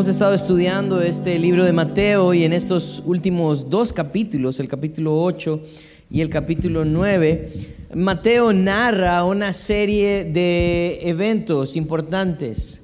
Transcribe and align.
Hemos 0.00 0.08
estado 0.08 0.32
estudiando 0.32 1.02
este 1.02 1.38
libro 1.38 1.66
de 1.66 1.74
Mateo 1.74 2.32
y 2.32 2.44
en 2.44 2.54
estos 2.54 3.02
últimos 3.04 3.68
dos 3.68 3.92
capítulos, 3.92 4.58
el 4.58 4.66
capítulo 4.66 5.22
8 5.22 5.60
y 6.10 6.22
el 6.22 6.30
capítulo 6.30 6.86
9, 6.86 7.52
Mateo 7.96 8.54
narra 8.54 9.22
una 9.24 9.52
serie 9.52 10.24
de 10.24 11.00
eventos 11.02 11.76
importantes, 11.76 12.80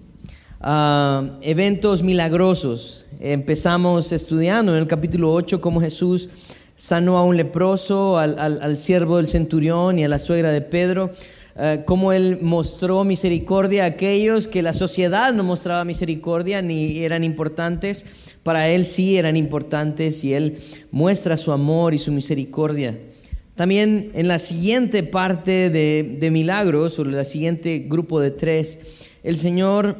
ah, 0.61 1.39
eventos 1.41 2.03
milagrosos. 2.03 3.09
Empezamos 3.19 4.13
estudiando 4.13 4.73
en 4.73 4.83
el 4.83 4.87
capítulo 4.87 5.33
8 5.33 5.63
cómo 5.63 5.81
Jesús 5.81 6.29
sanó 6.77 7.17
a 7.17 7.25
un 7.25 7.39
leproso, 7.39 8.19
al, 8.19 8.39
al 8.39 8.77
siervo 8.77 9.17
del 9.17 9.27
centurión 9.27 9.99
y 9.99 10.05
a 10.05 10.09
la 10.09 10.19
suegra 10.19 10.51
de 10.51 10.61
Pedro. 10.61 11.13
Eh, 11.59 11.85
cómo 11.87 12.13
Él 12.13 12.39
mostró 12.43 13.03
misericordia 13.05 13.85
a 13.85 13.87
aquellos 13.87 14.47
que 14.47 14.61
la 14.61 14.75
sociedad 14.75 15.33
no 15.33 15.43
mostraba 15.43 15.87
misericordia 15.87 16.61
ni 16.61 16.99
eran 16.99 17.25
importantes, 17.25 18.05
para 18.43 18.69
Él 18.69 18.85
sí 18.85 19.17
eran 19.17 19.39
importantes 19.39 20.23
y 20.23 20.35
Él 20.35 20.59
muestra 20.91 21.39
su 21.39 21.53
amor 21.53 21.95
y 21.95 21.99
su 21.99 22.13
misericordia. 22.13 22.99
También 23.55 24.11
en 24.13 24.29
la 24.29 24.39
siguiente 24.39 25.03
parte 25.03 25.71
de, 25.71 26.31
milagros, 26.31 26.99
o 26.99 27.05
la 27.05 27.25
siguiente 27.25 27.87
grupo 27.89 28.21
de 28.21 28.31
tres, 28.31 28.81
el 29.23 29.39
Señor 29.39 29.97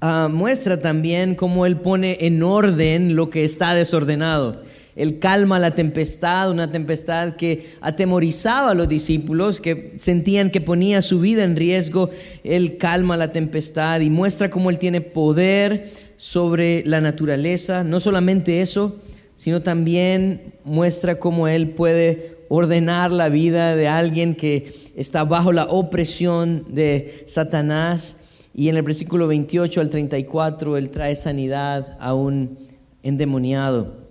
ah, 0.00 0.28
muestra 0.30 0.80
también 0.80 1.34
cómo 1.34 1.66
Él 1.66 1.78
pone 1.78 2.18
en 2.20 2.40
orden 2.44 3.16
lo 3.16 3.30
que 3.30 3.44
está 3.44 3.74
desordenado. 3.74 4.62
Él 4.98 5.20
calma 5.20 5.60
la 5.60 5.76
tempestad, 5.76 6.50
una 6.50 6.72
tempestad 6.72 7.36
que 7.36 7.70
atemorizaba 7.80 8.72
a 8.72 8.74
los 8.74 8.88
discípulos, 8.88 9.60
que 9.60 9.94
sentían 9.96 10.50
que 10.50 10.60
ponía 10.60 11.02
su 11.02 11.20
vida 11.20 11.44
en 11.44 11.54
riesgo. 11.54 12.10
Él 12.42 12.78
calma 12.78 13.16
la 13.16 13.30
tempestad 13.30 14.00
y 14.00 14.10
muestra 14.10 14.50
cómo 14.50 14.70
Él 14.70 14.78
tiene 14.78 15.00
poder 15.00 15.88
sobre 16.16 16.82
la 16.84 17.00
naturaleza. 17.00 17.84
No 17.84 18.00
solamente 18.00 18.60
eso, 18.60 18.96
sino 19.36 19.62
también 19.62 20.54
muestra 20.64 21.20
cómo 21.20 21.46
Él 21.46 21.68
puede 21.68 22.34
ordenar 22.48 23.12
la 23.12 23.28
vida 23.28 23.76
de 23.76 23.86
alguien 23.86 24.34
que 24.34 24.74
está 24.96 25.22
bajo 25.22 25.52
la 25.52 25.66
opresión 25.66 26.66
de 26.70 27.22
Satanás. 27.28 28.16
Y 28.52 28.68
en 28.68 28.76
el 28.76 28.82
versículo 28.82 29.28
28 29.28 29.80
al 29.80 29.90
34 29.90 30.76
Él 30.76 30.90
trae 30.90 31.14
sanidad 31.14 31.96
a 32.00 32.14
un 32.14 32.58
endemoniado. 33.04 34.07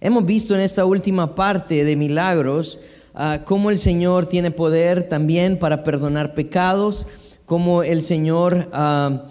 Hemos 0.00 0.24
visto 0.26 0.54
en 0.54 0.60
esta 0.60 0.84
última 0.84 1.34
parte 1.34 1.84
de 1.84 1.96
milagros 1.96 2.78
ah, 3.14 3.40
cómo 3.44 3.68
el 3.68 3.78
Señor 3.78 4.28
tiene 4.28 4.52
poder 4.52 5.08
también 5.08 5.58
para 5.58 5.82
perdonar 5.82 6.34
pecados, 6.34 7.08
cómo 7.46 7.82
el 7.82 8.02
Señor 8.02 8.68
ah, 8.72 9.24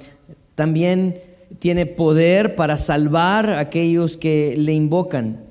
también 0.55 1.21
tiene 1.59 1.85
poder 1.85 2.55
para 2.55 2.77
salvar 2.77 3.49
a 3.49 3.59
aquellos 3.59 4.17
que 4.17 4.55
le 4.57 4.73
invocan. 4.73 5.41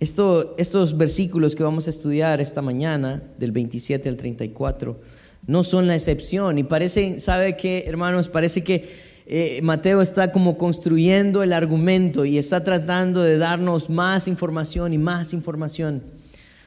estos 0.00 0.96
versículos 0.96 1.54
que 1.54 1.62
vamos 1.62 1.86
a 1.86 1.90
estudiar 1.90 2.40
esta 2.40 2.62
mañana, 2.62 3.22
del 3.38 3.52
27 3.52 4.08
al 4.08 4.16
34, 4.16 4.98
no 5.46 5.62
son 5.62 5.86
la 5.86 5.94
excepción. 5.94 6.56
Y 6.56 6.64
parece, 6.64 7.20
¿sabe 7.20 7.54
qué, 7.58 7.84
hermanos? 7.86 8.28
Parece 8.28 8.64
que 8.64 8.88
eh, 9.26 9.60
Mateo 9.62 10.02
está 10.02 10.32
como 10.32 10.58
construyendo 10.58 11.42
el 11.42 11.54
argumento 11.54 12.26
y 12.26 12.36
está 12.36 12.62
tratando 12.62 13.22
de 13.22 13.38
darnos 13.38 13.88
más 13.88 14.28
información 14.28 14.92
y 14.92 14.98
más 14.98 15.32
información. 15.32 16.02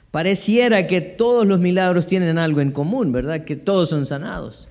Pareciera 0.10 0.88
que 0.88 1.02
todos 1.02 1.46
los 1.46 1.60
milagros 1.60 2.08
tienen 2.08 2.40
algo 2.40 2.62
en 2.62 2.72
común, 2.72 3.12
¿verdad? 3.12 3.44
Que 3.44 3.56
todos 3.56 3.90
son 3.90 4.08
sanados. 4.08 4.70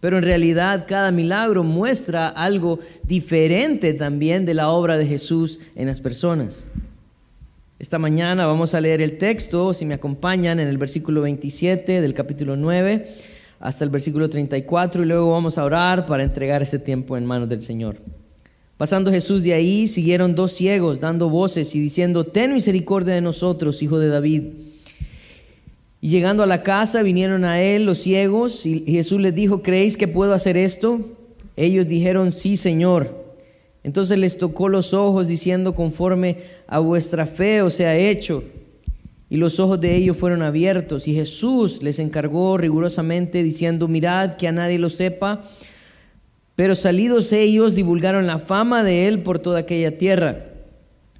Pero 0.00 0.18
en 0.18 0.24
realidad 0.24 0.86
cada 0.88 1.12
milagro 1.12 1.62
muestra 1.62 2.28
algo 2.28 2.80
diferente 3.04 3.94
también 3.94 4.44
de 4.44 4.54
la 4.54 4.70
obra 4.70 4.96
de 4.96 5.06
Jesús 5.06 5.60
en 5.76 5.86
las 5.86 6.00
personas. 6.00 6.64
Esta 7.78 8.00
mañana 8.00 8.46
vamos 8.46 8.74
a 8.74 8.80
leer 8.80 9.00
el 9.00 9.18
texto, 9.18 9.72
si 9.74 9.84
me 9.84 9.94
acompañan, 9.94 10.58
en 10.58 10.66
el 10.66 10.78
versículo 10.78 11.20
27 11.20 12.00
del 12.00 12.14
capítulo 12.14 12.56
9 12.56 13.08
hasta 13.60 13.84
el 13.84 13.90
versículo 13.90 14.28
34 14.28 15.02
y 15.02 15.06
luego 15.06 15.32
vamos 15.32 15.58
a 15.58 15.64
orar 15.64 16.06
para 16.06 16.22
entregar 16.22 16.62
este 16.62 16.78
tiempo 16.78 17.16
en 17.16 17.26
manos 17.26 17.48
del 17.48 17.62
Señor. 17.62 17.96
Pasando 18.76 19.10
Jesús 19.10 19.42
de 19.42 19.54
ahí, 19.54 19.88
siguieron 19.88 20.36
dos 20.36 20.52
ciegos 20.52 21.00
dando 21.00 21.28
voces 21.28 21.74
y 21.74 21.80
diciendo, 21.80 22.24
ten 22.24 22.54
misericordia 22.54 23.14
de 23.14 23.20
nosotros, 23.20 23.82
hijo 23.82 23.98
de 23.98 24.08
David. 24.08 24.42
Y 26.00 26.10
llegando 26.10 26.44
a 26.44 26.46
la 26.46 26.62
casa 26.62 27.02
vinieron 27.02 27.44
a 27.44 27.60
él 27.60 27.84
los 27.84 27.98
ciegos 27.98 28.64
y 28.66 28.84
Jesús 28.86 29.20
les 29.20 29.34
dijo, 29.34 29.62
¿creéis 29.62 29.96
que 29.96 30.06
puedo 30.06 30.32
hacer 30.32 30.56
esto? 30.56 31.00
Ellos 31.56 31.88
dijeron, 31.88 32.30
sí, 32.30 32.56
Señor. 32.56 33.26
Entonces 33.82 34.16
les 34.18 34.38
tocó 34.38 34.68
los 34.68 34.94
ojos 34.94 35.26
diciendo, 35.26 35.74
conforme 35.74 36.36
a 36.68 36.78
vuestra 36.78 37.26
fe 37.26 37.62
os 37.62 37.74
sea 37.74 37.96
hecho 37.96 38.44
y 39.30 39.36
los 39.36 39.60
ojos 39.60 39.80
de 39.80 39.94
ellos 39.94 40.16
fueron 40.16 40.42
abiertos 40.42 41.06
y 41.06 41.14
Jesús 41.14 41.82
les 41.82 41.98
encargó 41.98 42.56
rigurosamente 42.56 43.42
diciendo, 43.42 43.86
mirad 43.86 44.36
que 44.36 44.48
a 44.48 44.52
nadie 44.52 44.78
lo 44.78 44.88
sepa, 44.88 45.44
pero 46.54 46.74
salidos 46.74 47.32
ellos 47.32 47.74
divulgaron 47.74 48.26
la 48.26 48.38
fama 48.38 48.82
de 48.82 49.06
él 49.06 49.22
por 49.22 49.38
toda 49.38 49.60
aquella 49.60 49.98
tierra. 49.98 50.44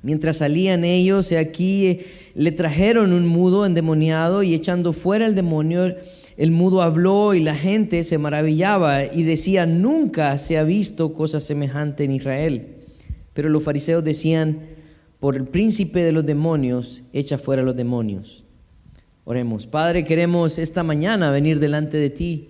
Mientras 0.03 0.39
salían 0.39 0.85
ellos, 0.85 1.33
aquí 1.33 2.01
le 2.35 2.53
trajeron 2.53 3.13
un 3.13 3.27
mudo 3.27 3.67
endemoniado 3.67 4.43
y 4.43 4.55
echando 4.55 4.93
fuera 4.93 5.27
el 5.27 5.35
demonio, 5.35 5.95
el 6.37 6.51
mudo 6.53 6.83
habló 6.83 7.35
y 7.35 7.41
la 7.41 7.55
gente 7.55 8.05
se 8.05 8.17
maravillaba 8.17 9.05
y 9.05 9.25
decía, 9.25 9.67
nunca 9.67 10.39
se 10.39 10.57
ha 10.57 10.63
visto 10.63 11.13
cosa 11.13 11.41
semejante 11.41 12.05
en 12.05 12.13
Israel. 12.13 12.67
Pero 13.35 13.49
los 13.49 13.65
fariseos 13.65 14.05
decían, 14.05 14.61
por 15.21 15.37
el 15.37 15.45
príncipe 15.45 16.05
de 16.05 16.13
los 16.13 16.25
demonios, 16.25 17.03
echa 17.13 17.39
fuera 17.39 17.63
los 17.63 17.77
demonios. 17.77 18.45
Oremos, 19.25 19.67
Padre, 19.67 20.05
queremos 20.05 20.59
esta 20.59 20.83
mañana 20.83 21.31
venir 21.31 21.59
delante 21.59 21.97
de 21.97 22.11
ti, 22.11 22.49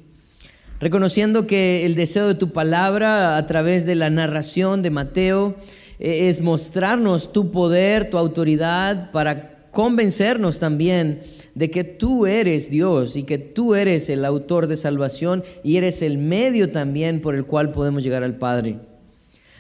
reconociendo 0.79 1.47
que 1.47 1.85
el 1.87 1.95
deseo 1.95 2.29
de 2.29 2.35
tu 2.35 2.53
palabra 2.53 3.37
a 3.37 3.47
través 3.47 3.85
de 3.87 3.95
la 3.95 4.11
narración 4.11 4.83
de 4.83 4.91
Mateo 4.91 5.57
eh, 5.99 6.29
es 6.29 6.41
mostrarnos 6.41 7.33
tu 7.33 7.51
poder, 7.51 8.11
tu 8.11 8.19
autoridad, 8.19 9.11
para 9.11 9.71
convencernos 9.71 10.59
también 10.59 11.23
de 11.55 11.71
que 11.71 11.85
tú 11.85 12.27
eres 12.27 12.71
Dios 12.71 13.17
y 13.17 13.25
que 13.25 13.39
tú 13.39 13.75
eres 13.75 14.09
el 14.09 14.25
autor 14.25 14.67
de 14.67 14.77
salvación 14.77 15.43
y 15.65 15.77
eres 15.77 16.03
el 16.03 16.19
medio 16.19 16.71
también 16.71 17.21
por 17.21 17.35
el 17.35 17.45
cual 17.45 17.73
podemos 17.73 18.05
llegar 18.05 18.23
al 18.23 18.37
Padre. 18.37 18.77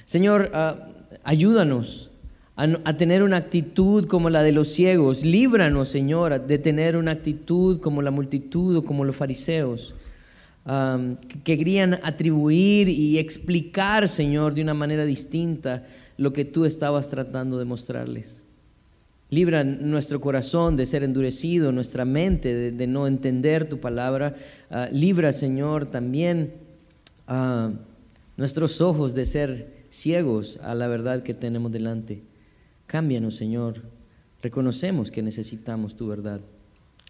Señor, 0.04 0.50
ah, 0.54 0.76
ayúdanos 1.24 2.07
a, 2.58 2.96
tener 2.96 3.22
una 3.22 3.36
actitud 3.36 4.06
como 4.06 4.30
la 4.30 4.42
de 4.42 4.50
los 4.50 4.68
ciegos. 4.68 5.24
Líbranos, 5.24 5.88
Señor, 5.88 6.44
de 6.44 6.58
tener 6.58 6.96
una 6.96 7.12
actitud 7.12 7.80
como 7.80 8.02
la 8.02 8.10
multitud 8.10 8.76
o 8.76 8.84
como 8.84 9.04
los 9.04 9.14
fariseos, 9.14 9.94
que 10.66 11.56
querían 11.56 11.94
atribuir 12.02 12.88
y 12.88 13.18
explicar, 13.18 14.08
Señor, 14.08 14.54
de 14.54 14.62
una 14.62 14.74
manera 14.74 15.04
distinta 15.04 15.86
lo 16.16 16.32
que 16.32 16.44
tú 16.44 16.64
estabas 16.64 17.08
tratando 17.08 17.60
de 17.60 17.64
mostrarles. 17.64 18.42
Libra 19.30 19.62
nuestro 19.62 20.20
corazón 20.20 20.74
de 20.74 20.86
ser 20.86 21.04
endurecido, 21.04 21.70
nuestra 21.70 22.04
mente 22.04 22.72
de, 22.72 22.86
no 22.88 23.06
entender 23.06 23.68
tu 23.68 23.78
palabra. 23.78 24.34
Ah, 24.68 24.88
libra, 24.90 25.32
Señor, 25.32 25.86
también 25.86 26.54
ah, 27.28 27.70
nuestros 28.36 28.80
ojos 28.80 29.14
de 29.14 29.26
ser 29.26 29.86
ciegos 29.90 30.58
a 30.62 30.74
la 30.74 30.88
verdad 30.88 31.22
que 31.22 31.34
tenemos 31.34 31.70
delante. 31.70 32.27
Cámbianos, 32.88 33.36
Señor. 33.36 33.82
Reconocemos 34.42 35.10
que 35.10 35.22
necesitamos 35.22 35.94
tu 35.94 36.08
verdad. 36.08 36.40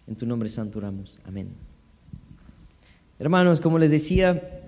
En 0.07 0.15
tu 0.17 0.27
nombre 0.27 0.49
santo 0.49 0.77
oramos. 0.77 1.19
Amén. 1.23 1.47
Hermanos, 3.17 3.61
como 3.61 3.79
les 3.79 3.89
decía, 3.89 4.61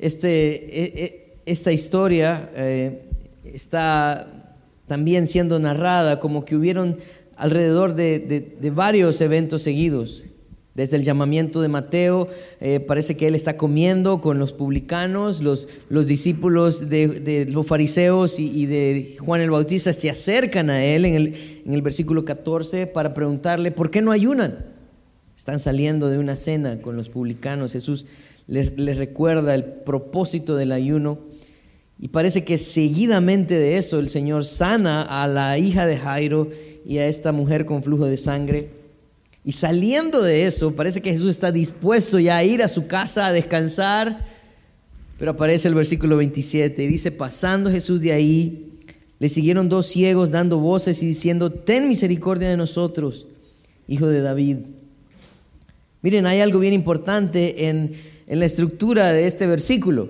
este, 0.00 0.82
e, 0.82 1.04
e, 1.04 1.36
esta 1.46 1.72
historia 1.72 2.50
eh, 2.56 3.08
está 3.44 4.26
también 4.88 5.28
siendo 5.28 5.60
narrada 5.60 6.18
como 6.18 6.44
que 6.44 6.56
hubieron 6.56 6.98
alrededor 7.36 7.94
de 7.94 8.72
varios 8.74 9.20
eventos 9.20 9.62
seguidos. 9.62 10.26
Desde 10.74 10.96
el 10.96 11.02
llamamiento 11.02 11.60
de 11.60 11.68
Mateo, 11.68 12.28
eh, 12.58 12.80
parece 12.80 13.14
que 13.14 13.26
él 13.26 13.34
está 13.34 13.58
comiendo 13.58 14.22
con 14.22 14.38
los 14.38 14.54
publicanos, 14.54 15.42
los, 15.42 15.68
los 15.90 16.06
discípulos 16.06 16.88
de, 16.88 17.46
los 17.50 17.66
fariseos 17.66 18.38
y, 18.38 18.64
de 18.64 19.16
Juan 19.20 19.42
el 19.42 19.50
Bautista 19.50 19.92
se 19.92 20.08
acercan 20.08 20.70
a 20.70 20.82
él 20.82 21.04
en 21.04 21.14
el, 21.14 21.62
en 21.66 21.74
el 21.74 21.82
versículo 21.82 22.24
14 22.24 22.86
para 22.86 23.12
preguntarle, 23.12 23.70
¿por 23.70 23.90
qué 23.90 24.00
no 24.00 24.12
ayunan? 24.12 24.64
Están 25.36 25.58
saliendo 25.58 26.08
de 26.08 26.18
una 26.18 26.36
cena 26.36 26.80
con 26.80 26.96
los 26.96 27.10
publicanos. 27.10 27.72
Jesús 27.72 28.06
les, 28.46 28.78
les 28.78 28.96
recuerda 28.96 29.54
el 29.54 29.64
propósito 29.64 30.56
del 30.56 30.72
ayuno 30.72 31.18
y 31.98 32.08
parece 32.08 32.44
que 32.44 32.56
seguidamente 32.56 33.58
de 33.58 33.76
eso 33.76 33.98
el 33.98 34.08
Señor 34.08 34.46
sana 34.46 35.02
a 35.02 35.28
la 35.28 35.58
hija 35.58 35.86
de 35.86 35.98
Jairo 35.98 36.48
y 36.86 36.96
a 36.96 37.08
esta 37.08 37.30
mujer 37.30 37.66
con 37.66 37.82
flujo 37.82 38.06
de 38.06 38.16
sangre 38.16 38.81
y 39.44 39.52
saliendo 39.52 40.22
de 40.22 40.46
eso, 40.46 40.76
parece 40.76 41.00
que 41.00 41.10
Jesús 41.10 41.30
está 41.30 41.50
dispuesto 41.50 42.20
ya 42.20 42.36
a 42.36 42.44
ir 42.44 42.62
a 42.62 42.68
su 42.68 42.86
casa 42.86 43.26
a 43.26 43.32
descansar, 43.32 44.24
Pero 45.18 45.32
aparece 45.32 45.68
el 45.68 45.74
versículo 45.74 46.16
27 46.16 46.82
y 46.82 46.86
dice, 46.86 47.12
pasando 47.12 47.70
Jesús 47.70 48.00
de 48.00 48.12
ahí, 48.12 48.72
le 49.20 49.28
siguieron 49.28 49.68
dos 49.68 49.86
ciegos 49.86 50.32
dando 50.32 50.58
voces 50.58 51.00
y 51.02 51.06
diciendo, 51.06 51.50
ten 51.50 51.88
misericordia 51.88 52.50
de 52.50 52.56
nosotros, 52.56 53.26
hijo 53.86 54.08
de 54.08 54.20
David. 54.20 54.56
Miren, 56.02 56.26
hay 56.26 56.40
algo 56.40 56.58
bien 56.58 56.74
importante 56.74 57.68
en, 57.68 57.92
en 58.26 58.40
la 58.40 58.46
estructura 58.46 59.12
de 59.12 59.26
este 59.26 59.46
versículo. 59.46 60.08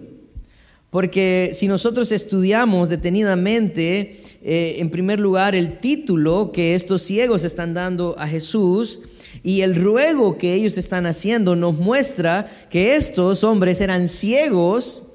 Porque 0.92 1.52
si 1.54 1.68
nosotros 1.68 2.12
estudiamos 2.12 2.88
detenidamente, 2.88 4.20
eh, 4.42 4.76
en 4.78 4.90
primer 4.90 5.20
lugar, 5.20 5.54
el 5.54 5.78
título 5.78 6.52
que 6.52 6.74
estos 6.74 7.00
ciegos 7.00 7.44
están 7.44 7.72
dando 7.72 8.14
a 8.18 8.28
Jesús 8.28 9.00
y 9.42 9.62
el 9.62 9.74
ruego 9.74 10.38
que 10.38 10.54
ellos 10.54 10.78
están 10.78 11.06
haciendo, 11.06 11.56
nos 11.56 11.76
muestra 11.78 12.50
que 12.70 12.94
estos 12.94 13.42
hombres 13.42 13.80
eran 13.80 14.08
ciegos 14.08 15.08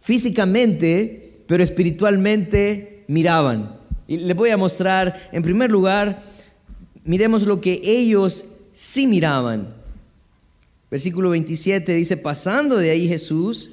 físicamente, 0.00 1.42
pero 1.46 1.62
espiritualmente 1.62 3.04
miraban. 3.06 3.78
Y 4.08 4.18
les 4.18 4.36
voy 4.36 4.50
a 4.50 4.56
mostrar, 4.56 5.28
en 5.32 5.42
primer 5.42 5.70
lugar, 5.70 6.22
miremos 7.04 7.42
lo 7.42 7.60
que 7.60 7.80
ellos 7.84 8.44
sí 8.72 9.06
miraban. 9.06 9.74
Versículo 10.90 11.30
27 11.30 11.92
dice, 11.92 12.16
pasando 12.16 12.76
de 12.76 12.90
ahí 12.90 13.08
Jesús, 13.08 13.70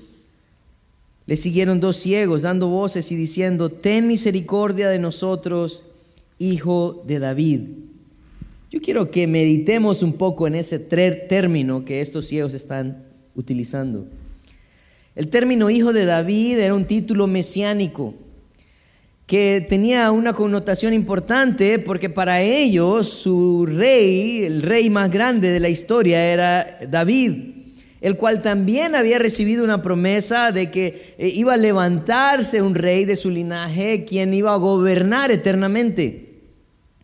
le 1.25 1.37
siguieron 1.37 1.79
dos 1.79 1.95
ciegos 1.95 2.41
dando 2.41 2.67
voces 2.67 3.11
y 3.11 3.15
diciendo, 3.15 3.69
ten 3.69 4.07
misericordia 4.07 4.89
de 4.89 4.99
nosotros, 4.99 5.85
hijo 6.39 7.03
de 7.07 7.19
David. 7.19 7.61
Yo 8.73 8.81
quiero 8.81 9.11
que 9.11 9.27
meditemos 9.27 10.01
un 10.01 10.13
poco 10.13 10.47
en 10.47 10.55
ese 10.55 10.79
término 10.79 11.85
que 11.85 12.01
estos 12.01 12.25
ciegos 12.25 12.55
están 12.55 13.03
utilizando. 13.35 14.07
El 15.13 15.27
término 15.27 15.69
hijo 15.69 15.93
de 15.93 16.05
David 16.05 16.57
era 16.57 16.73
un 16.73 16.85
título 16.85 17.27
mesiánico 17.27 18.15
que 19.27 19.63
tenía 19.69 20.09
una 20.09 20.33
connotación 20.33 20.91
importante 20.91 21.77
porque 21.77 22.09
para 22.09 22.41
ellos 22.41 23.09
su 23.09 23.67
rey, 23.67 24.41
el 24.43 24.63
rey 24.63 24.89
más 24.89 25.11
grande 25.11 25.51
de 25.51 25.59
la 25.59 25.69
historia 25.69 26.25
era 26.25 26.79
David 26.89 27.33
el 28.01 28.17
cual 28.17 28.41
también 28.41 28.95
había 28.95 29.19
recibido 29.19 29.63
una 29.63 29.83
promesa 29.83 30.51
de 30.51 30.71
que 30.71 31.13
eh, 31.19 31.27
iba 31.27 31.53
a 31.53 31.57
levantarse 31.57 32.63
un 32.63 32.73
rey 32.73 33.05
de 33.05 33.17
su 33.17 33.29
linaje, 33.29 34.03
quien 34.03 34.33
iba 34.33 34.51
a 34.51 34.57
gobernar 34.57 35.29
eternamente. 35.29 36.41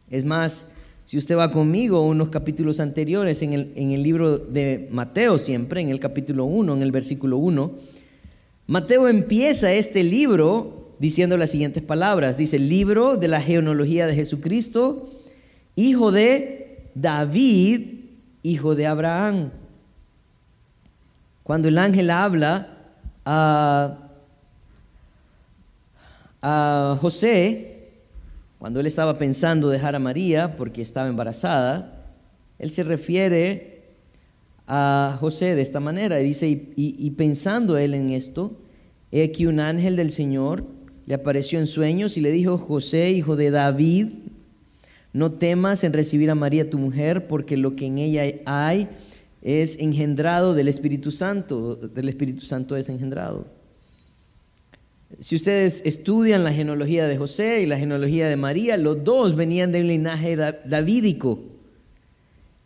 Es 0.10 0.26
más, 0.26 0.66
si 1.10 1.18
usted 1.18 1.36
va 1.36 1.50
conmigo 1.50 2.04
unos 2.04 2.30
capítulos 2.30 2.80
anteriores 2.80 3.42
en 3.42 3.54
el, 3.54 3.74
en 3.76 3.90
el 3.90 4.04
libro 4.04 4.38
de 4.38 4.90
Mateo 4.92 5.40
siempre, 5.40 5.82
en 5.82 5.90
el 5.90 6.00
capítulo 6.00 6.46
1, 6.46 6.76
en 6.76 6.84
el 6.84 6.92
versículo 6.92 7.38
1, 7.38 7.72
Mateo 8.68 9.08
empieza 9.08 9.74
este 9.74 10.04
libro 10.04 10.94
diciendo 11.00 11.36
las 11.36 11.50
siguientes 11.50 11.82
palabras. 11.82 12.38
Dice, 12.38 12.60
libro 12.60 13.18
de 13.18 13.28
la 13.28 13.42
genealogía 13.42 14.06
de 14.06 14.14
Jesucristo, 14.14 15.10
hijo 15.76 16.12
de 16.12 16.92
David, 16.94 17.88
hijo 18.44 18.76
de 18.76 18.86
Abraham. 18.86 19.50
Cuando 21.42 21.70
el 21.70 21.80
ángel 21.80 22.12
habla 22.12 22.68
a, 23.26 24.06
José, 27.02 27.79
cuando 28.60 28.82
él 28.82 28.86
estaba 28.86 29.18
pensando 29.18 29.70
dejar 29.70 29.96
a 29.96 30.00
María 30.00 30.58
porque 30.58 30.82
estaba 30.82 31.08
embarazada, 31.08 32.14
él 32.60 32.70
se 32.72 32.84
refiere 32.84 33.80
a 34.68 35.18
José 35.20 35.56
de 35.56 35.62
esta 35.62 35.80
manera. 35.80 36.20
Y 36.20 36.26
dice, 36.26 36.74
y, 36.76 37.10
pensando 37.12 37.78
él 37.78 37.94
en 37.94 38.10
esto, 38.10 38.60
he 39.12 39.24
aquí 39.24 39.48
un 39.48 39.62
ángel 39.62 39.96
del 39.96 40.12
Señor 40.12 40.66
le 41.06 41.16
apareció 41.16 41.58
en 41.58 41.68
sueños 41.68 42.18
y 42.18 42.22
le 42.22 42.32
dijo, 42.32 42.58
José, 42.58 43.10
hijo 43.12 43.36
de 43.36 43.50
David, 43.50 44.10
no 45.14 45.32
temas 45.32 45.84
en 45.84 45.94
recibir 45.94 46.30
a 46.30 46.36
María 46.36 46.70
tu 46.70 46.78
mujer, 46.78 47.28
porque 47.28 47.58
lo 47.58 47.76
que 47.76 47.88
en 47.88 47.98
ella 47.98 48.24
hay 48.46 48.90
es 49.42 49.80
engendrado 49.80 50.54
del 50.54 50.68
Espíritu 50.68 51.12
Santo, 51.12 51.78
del 51.78 52.10
Espíritu 52.10 52.42
Santo 52.42 52.76
es 52.76 52.90
engendrado. 52.90 53.59
Si 55.18 55.36
ustedes 55.36 55.82
estudian 55.86 56.44
la 56.44 56.54
genealogía 56.54 57.08
de 57.08 57.18
José 57.18 57.62
y 57.64 57.66
la 57.66 57.80
genealogía 57.80 58.30
de 58.30 58.36
María, 58.36 58.78
los 58.78 59.04
dos 59.04 59.36
venían 59.36 59.72
de 59.72 59.82
un 59.82 59.88
linaje 59.88 60.36
davídico. 60.36 61.40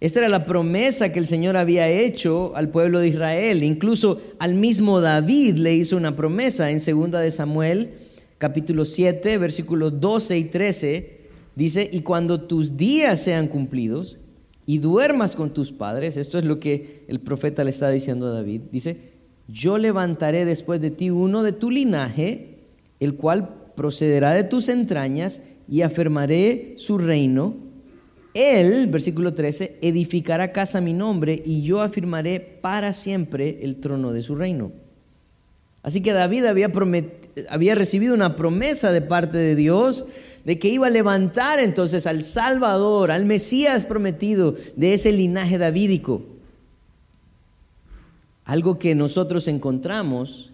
Esta 0.02 0.20
era 0.20 0.28
la 0.28 0.44
promesa 0.44 1.14
que 1.14 1.20
el 1.20 1.28
Señor 1.28 1.56
había 1.56 1.88
hecho 1.88 2.52
al 2.58 2.68
pueblo 2.68 3.00
de 3.00 3.08
Israel. 3.08 3.64
Incluso 3.64 4.20
al 4.38 4.56
mismo 4.56 5.00
David 5.00 5.56
le 5.56 5.74
hizo 5.74 5.96
una 5.96 6.18
promesa 6.18 6.70
en 6.70 6.80
2 6.80 7.12
de 7.12 7.32
Samuel, 7.32 7.94
capítulo 8.38 8.84
7, 8.84 9.38
versículos 9.38 10.02
12 10.02 10.38
y 10.38 10.44
13. 10.44 11.18
Dice, 11.56 11.90
y 11.90 12.02
cuando 12.02 12.42
tus 12.42 12.76
días 12.76 13.22
sean 13.22 13.48
cumplidos 13.48 14.20
y 14.66 14.80
duermas 14.80 15.38
con 15.38 15.54
tus 15.54 15.72
padres, 15.72 16.18
esto 16.18 16.38
es 16.38 16.44
lo 16.44 16.60
que 16.60 17.06
el 17.08 17.22
profeta 17.22 17.64
le 17.64 17.70
está 17.70 17.90
diciendo 17.90 18.28
a 18.28 18.32
David, 18.32 18.64
dice, 18.74 19.13
yo 19.48 19.78
levantaré 19.78 20.46
después 20.46 20.80
de 20.82 20.92
ti 20.92 21.10
uno 21.10 21.44
de 21.44 21.52
tu 21.52 21.70
linaje, 21.70 22.60
el 23.00 23.16
cual 23.16 23.50
procederá 23.76 24.34
de 24.34 24.44
tus 24.44 24.70
entrañas 24.70 25.42
y 25.68 25.82
afirmaré 25.82 26.76
su 26.78 26.98
reino. 26.98 27.56
Él, 28.34 28.88
versículo 28.88 29.34
13, 29.34 29.80
edificará 29.82 30.52
casa 30.52 30.80
a 30.80 30.82
mi 30.82 30.94
nombre 30.94 31.42
y 31.46 31.62
yo 31.62 31.82
afirmaré 31.82 32.40
para 32.40 32.94
siempre 32.94 33.60
el 33.62 33.78
trono 33.78 34.12
de 34.12 34.24
su 34.24 34.36
reino. 34.36 34.72
Así 35.84 36.02
que 36.02 36.14
David 36.14 36.46
había, 36.46 36.72
había 37.50 37.76
recibido 37.76 38.14
una 38.14 38.36
promesa 38.36 38.92
de 38.92 39.02
parte 39.02 39.38
de 39.38 39.56
Dios 39.56 40.06
de 40.46 40.60
que 40.60 40.70
iba 40.70 40.88
a 40.88 40.90
levantar 40.90 41.60
entonces 41.60 42.08
al 42.08 42.24
Salvador, 42.24 43.12
al 43.12 43.26
Mesías 43.26 43.86
prometido 43.86 44.56
de 44.76 44.94
ese 44.94 45.12
linaje 45.12 45.58
davídico. 45.58 46.33
Algo 48.46 48.78
que 48.78 48.96
nosotros 48.96 49.48
encontramos 49.48 50.52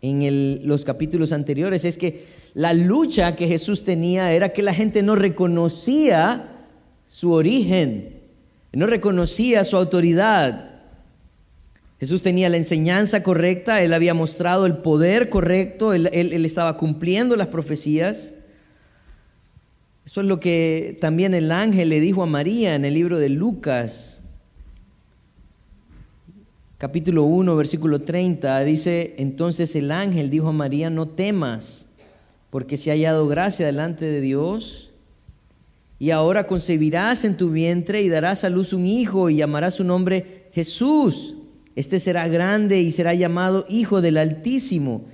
en 0.00 0.66
los 0.68 0.84
capítulos 0.84 1.32
anteriores 1.32 1.84
es 1.84 1.96
que 1.96 2.26
la 2.52 2.74
lucha 2.74 3.36
que 3.36 3.48
Jesús 3.48 3.84
tenía 3.84 4.32
era 4.32 4.50
que 4.50 4.62
la 4.62 4.74
gente 4.74 5.02
no 5.02 5.16
reconocía 5.16 6.48
su 7.06 7.32
origen, 7.32 8.20
no 8.72 8.86
reconocía 8.86 9.64
su 9.64 9.76
autoridad. 9.76 10.70
Jesús 11.98 12.22
tenía 12.22 12.50
la 12.50 12.58
enseñanza 12.58 13.22
correcta, 13.22 13.82
él 13.82 13.94
había 13.94 14.14
mostrado 14.14 14.66
el 14.66 14.76
poder 14.76 15.30
correcto, 15.30 15.94
él 15.94 16.44
estaba 16.44 16.76
cumpliendo 16.76 17.34
las 17.34 17.48
profecías. 17.48 18.34
Eso 20.04 20.20
es 20.20 20.26
lo 20.26 20.38
que 20.38 20.98
también 21.00 21.32
el 21.32 21.50
ángel 21.50 21.88
le 21.88 22.00
dijo 22.00 22.22
a 22.22 22.26
María 22.26 22.74
en 22.74 22.84
el 22.84 22.94
libro 22.94 23.18
de 23.18 23.30
Lucas, 23.30 24.20
capítulo 26.84 27.24
1, 27.24 27.56
versículo 27.56 28.02
30. 28.02 28.62
Dice, 28.64 29.14
entonces 29.16 29.74
el 29.74 29.90
ángel 29.90 30.28
dijo 30.28 30.48
a 30.48 30.52
María, 30.52 30.90
no 30.90 31.08
temas, 31.08 31.86
porque 32.50 32.76
se 32.76 32.90
ha 32.90 32.92
hallado 32.92 33.26
gracia 33.26 33.64
delante 33.64 34.04
de 34.04 34.20
Dios. 34.20 34.92
Y 35.98 36.10
ahora 36.10 36.46
concebirás 36.46 37.24
en 37.24 37.38
tu 37.38 37.50
vientre 37.52 38.02
y 38.02 38.10
darás 38.10 38.44
a 38.44 38.50
luz 38.50 38.74
un 38.74 38.86
hijo 38.86 39.30
y 39.30 39.36
llamarás 39.36 39.76
su 39.76 39.84
nombre 39.84 40.50
Jesús. 40.52 41.36
Este 41.74 41.98
será 42.00 42.28
grande 42.28 42.82
y 42.82 42.92
será 42.92 43.14
llamado 43.14 43.64
Hijo 43.70 44.02
del 44.02 44.18
Altísimo. 44.18 45.06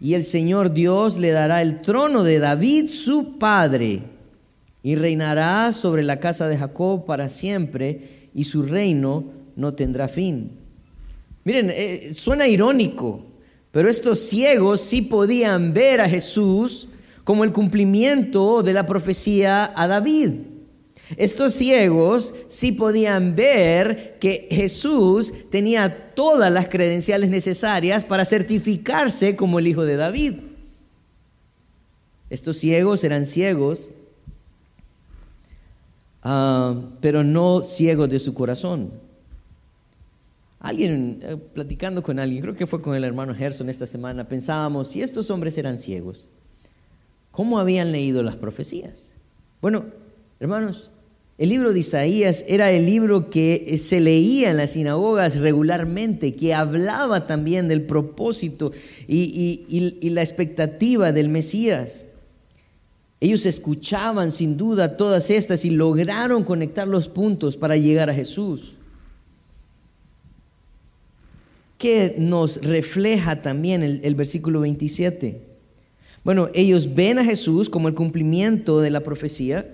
Y 0.00 0.14
el 0.14 0.24
Señor 0.24 0.72
Dios 0.72 1.18
le 1.18 1.30
dará 1.30 1.62
el 1.62 1.82
trono 1.82 2.24
de 2.24 2.40
David, 2.40 2.88
su 2.88 3.38
padre 3.38 4.02
y 4.82 4.96
reinará 4.96 5.70
sobre 5.70 6.02
la 6.02 6.18
casa 6.18 6.48
de 6.48 6.58
Jacob 6.58 7.04
para 7.04 7.28
siempre 7.28 8.28
y 8.34 8.42
su 8.42 8.64
reino 8.64 9.26
no 9.54 9.74
tendrá 9.74 10.08
fin. 10.08 10.61
Miren, 11.44 11.70
eh, 11.70 12.12
suena 12.14 12.46
irónico, 12.46 13.24
pero 13.70 13.88
estos 13.88 14.20
ciegos 14.20 14.80
sí 14.80 15.02
podían 15.02 15.72
ver 15.72 16.00
a 16.00 16.08
Jesús 16.08 16.88
como 17.24 17.44
el 17.44 17.52
cumplimiento 17.52 18.62
de 18.62 18.72
la 18.72 18.86
profecía 18.86 19.72
a 19.74 19.88
David. 19.88 20.30
Estos 21.16 21.54
ciegos 21.54 22.34
sí 22.48 22.72
podían 22.72 23.34
ver 23.34 24.16
que 24.20 24.48
Jesús 24.50 25.32
tenía 25.50 26.14
todas 26.14 26.50
las 26.50 26.68
credenciales 26.68 27.28
necesarias 27.28 28.04
para 28.04 28.24
certificarse 28.24 29.36
como 29.36 29.58
el 29.58 29.66
hijo 29.66 29.84
de 29.84 29.96
David. 29.96 30.34
Estos 32.30 32.58
ciegos 32.58 33.04
eran 33.04 33.26
ciegos 33.26 33.92
Ah, 36.22 36.74
pero 37.00 37.24
no 37.24 37.62
ciego 37.62 38.06
de 38.06 38.20
su 38.20 38.32
corazón. 38.32 38.92
Alguien, 40.62 41.18
eh, 41.24 41.36
platicando 41.36 42.04
con 42.04 42.20
alguien, 42.20 42.40
creo 42.40 42.54
que 42.54 42.68
fue 42.68 42.80
con 42.80 42.94
el 42.94 43.02
hermano 43.02 43.34
Gerson 43.34 43.68
esta 43.68 43.84
semana, 43.84 44.28
pensábamos, 44.28 44.86
si 44.86 45.02
estos 45.02 45.28
hombres 45.30 45.58
eran 45.58 45.76
ciegos, 45.76 46.28
¿cómo 47.32 47.58
habían 47.58 47.90
leído 47.90 48.22
las 48.22 48.36
profecías? 48.36 49.14
Bueno, 49.60 49.86
hermanos, 50.38 50.88
El 51.38 51.48
libro 51.48 51.72
de 51.72 51.80
Isaías 51.80 52.44
era 52.46 52.70
el 52.70 52.86
libro 52.86 53.28
que 53.28 53.76
se 53.78 53.98
leía 53.98 54.50
en 54.50 54.58
las 54.58 54.72
sinagogas 54.72 55.40
regularmente, 55.40 56.34
que 56.34 56.54
hablaba 56.54 57.26
también 57.26 57.66
del 57.66 57.82
propósito 57.82 58.70
y, 59.08 60.10
la 60.10 60.22
expectativa 60.22 61.10
del 61.10 61.30
Mesías. 61.30 62.04
Ellos 63.18 63.46
escuchaban 63.46 64.30
sin 64.30 64.56
duda 64.56 64.96
todas 64.96 65.30
estas 65.30 65.64
y 65.64 65.70
lograron 65.70 66.44
conectar 66.44 66.86
los 66.86 67.08
puntos 67.08 67.56
para 67.56 67.76
llegar 67.76 68.10
a 68.10 68.14
Jesús. 68.14 68.74
¿Qué 71.82 72.14
nos 72.16 72.62
refleja 72.62 73.42
también 73.42 73.82
el, 73.82 74.00
el 74.04 74.14
versículo 74.14 74.60
27? 74.60 75.40
Bueno, 76.22 76.48
ellos 76.54 76.94
ven 76.94 77.18
a 77.18 77.24
Jesús 77.24 77.68
como 77.68 77.88
el 77.88 77.94
cumplimiento 77.94 78.80
de 78.80 78.90
la 78.90 79.00
profecía 79.00 79.66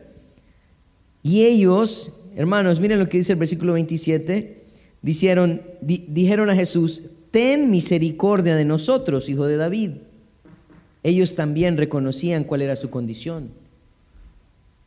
y 1.23 1.45
ellos, 1.45 2.15
hermanos, 2.35 2.81
miren 2.81 2.99
lo 2.99 3.11
que 3.11 3.19
dice 3.19 3.33
el 3.33 3.39
versículo 3.39 3.75
27, 3.75 4.63
dijeron, 5.03 5.61
dijeron 5.83 6.49
a 6.49 6.55
Jesús, 6.55 7.03
ten 7.31 7.71
misericordia 7.71 8.57
de 8.57 8.65
nosotros, 8.65 9.29
hijo 9.29 9.47
de 9.47 9.59
David. 9.59 9.91
Ellos 11.03 11.35
también 11.35 11.77
reconocían 11.77 12.45
cuál 12.45 12.63
era 12.63 12.75
su 12.75 12.89
condición. 12.89 13.51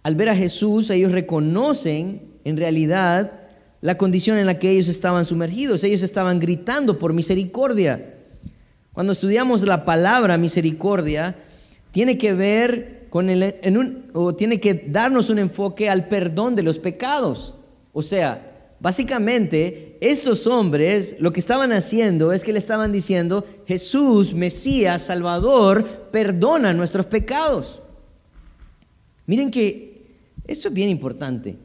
Al 0.01 0.15
ver 0.15 0.29
a 0.29 0.35
Jesús, 0.35 0.89
ellos 0.89 1.11
reconocen 1.11 2.23
en 2.43 2.57
realidad 2.57 3.40
la 3.81 3.97
condición 3.97 4.37
en 4.37 4.45
la 4.45 4.59
que 4.59 4.71
ellos 4.71 4.87
estaban 4.87 5.25
sumergidos. 5.25 5.83
Ellos 5.83 6.03
estaban 6.03 6.39
gritando 6.39 6.97
por 6.99 7.13
misericordia. 7.13 8.15
Cuando 8.93 9.13
estudiamos 9.13 9.63
la 9.63 9.85
palabra 9.85 10.37
misericordia, 10.37 11.35
tiene 11.91 12.17
que 12.17 12.33
ver 12.33 13.07
con 13.09 13.29
el, 13.29 13.55
en 13.61 13.77
un, 13.77 14.05
o 14.13 14.35
tiene 14.35 14.59
que 14.59 14.73
darnos 14.73 15.29
un 15.29 15.39
enfoque 15.39 15.89
al 15.89 16.07
perdón 16.07 16.55
de 16.55 16.63
los 16.63 16.77
pecados. 16.77 17.55
O 17.91 18.01
sea, 18.01 18.75
básicamente 18.79 19.97
estos 19.99 20.47
hombres 20.47 21.17
lo 21.19 21.33
que 21.33 21.39
estaban 21.39 21.71
haciendo 21.71 22.31
es 22.31 22.43
que 22.43 22.53
le 22.53 22.59
estaban 22.59 22.91
diciendo, 22.91 23.45
Jesús, 23.67 24.33
Mesías, 24.33 25.03
Salvador, 25.03 25.85
perdona 26.11 26.73
nuestros 26.73 27.05
pecados. 27.05 27.81
Miren 29.25 29.51
que 29.51 30.05
esto 30.47 30.67
es 30.67 30.73
bien 30.73 30.89
importante, 30.89 31.57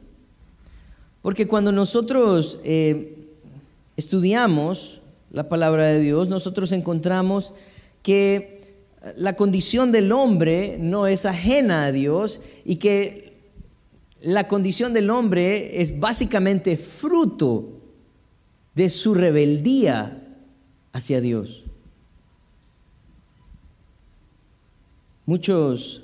porque 1.21 1.47
cuando 1.47 1.71
nosotros 1.71 2.59
eh, 2.63 3.17
estudiamos 3.95 5.01
la 5.31 5.49
palabra 5.49 5.87
de 5.87 5.99
Dios, 5.99 6.29
nosotros 6.29 6.71
encontramos 6.71 7.53
que 8.03 8.61
la 9.15 9.35
condición 9.35 9.91
del 9.91 10.11
hombre 10.11 10.77
no 10.79 11.07
es 11.07 11.25
ajena 11.25 11.85
a 11.85 11.91
Dios 11.91 12.41
y 12.65 12.77
que 12.77 13.33
la 14.21 14.47
condición 14.47 14.93
del 14.93 15.09
hombre 15.09 15.81
es 15.81 15.99
básicamente 15.99 16.77
fruto 16.77 17.73
de 18.75 18.89
su 18.89 19.13
rebeldía 19.13 20.23
hacia 20.93 21.21
Dios. 21.21 21.63
Muchos 25.25 26.03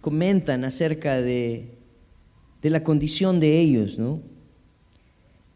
comentan 0.00 0.64
acerca 0.64 1.20
de, 1.20 1.77
de 2.62 2.70
la 2.70 2.82
condición 2.82 3.40
de 3.40 3.60
ellos, 3.60 3.98
¿no? 3.98 4.20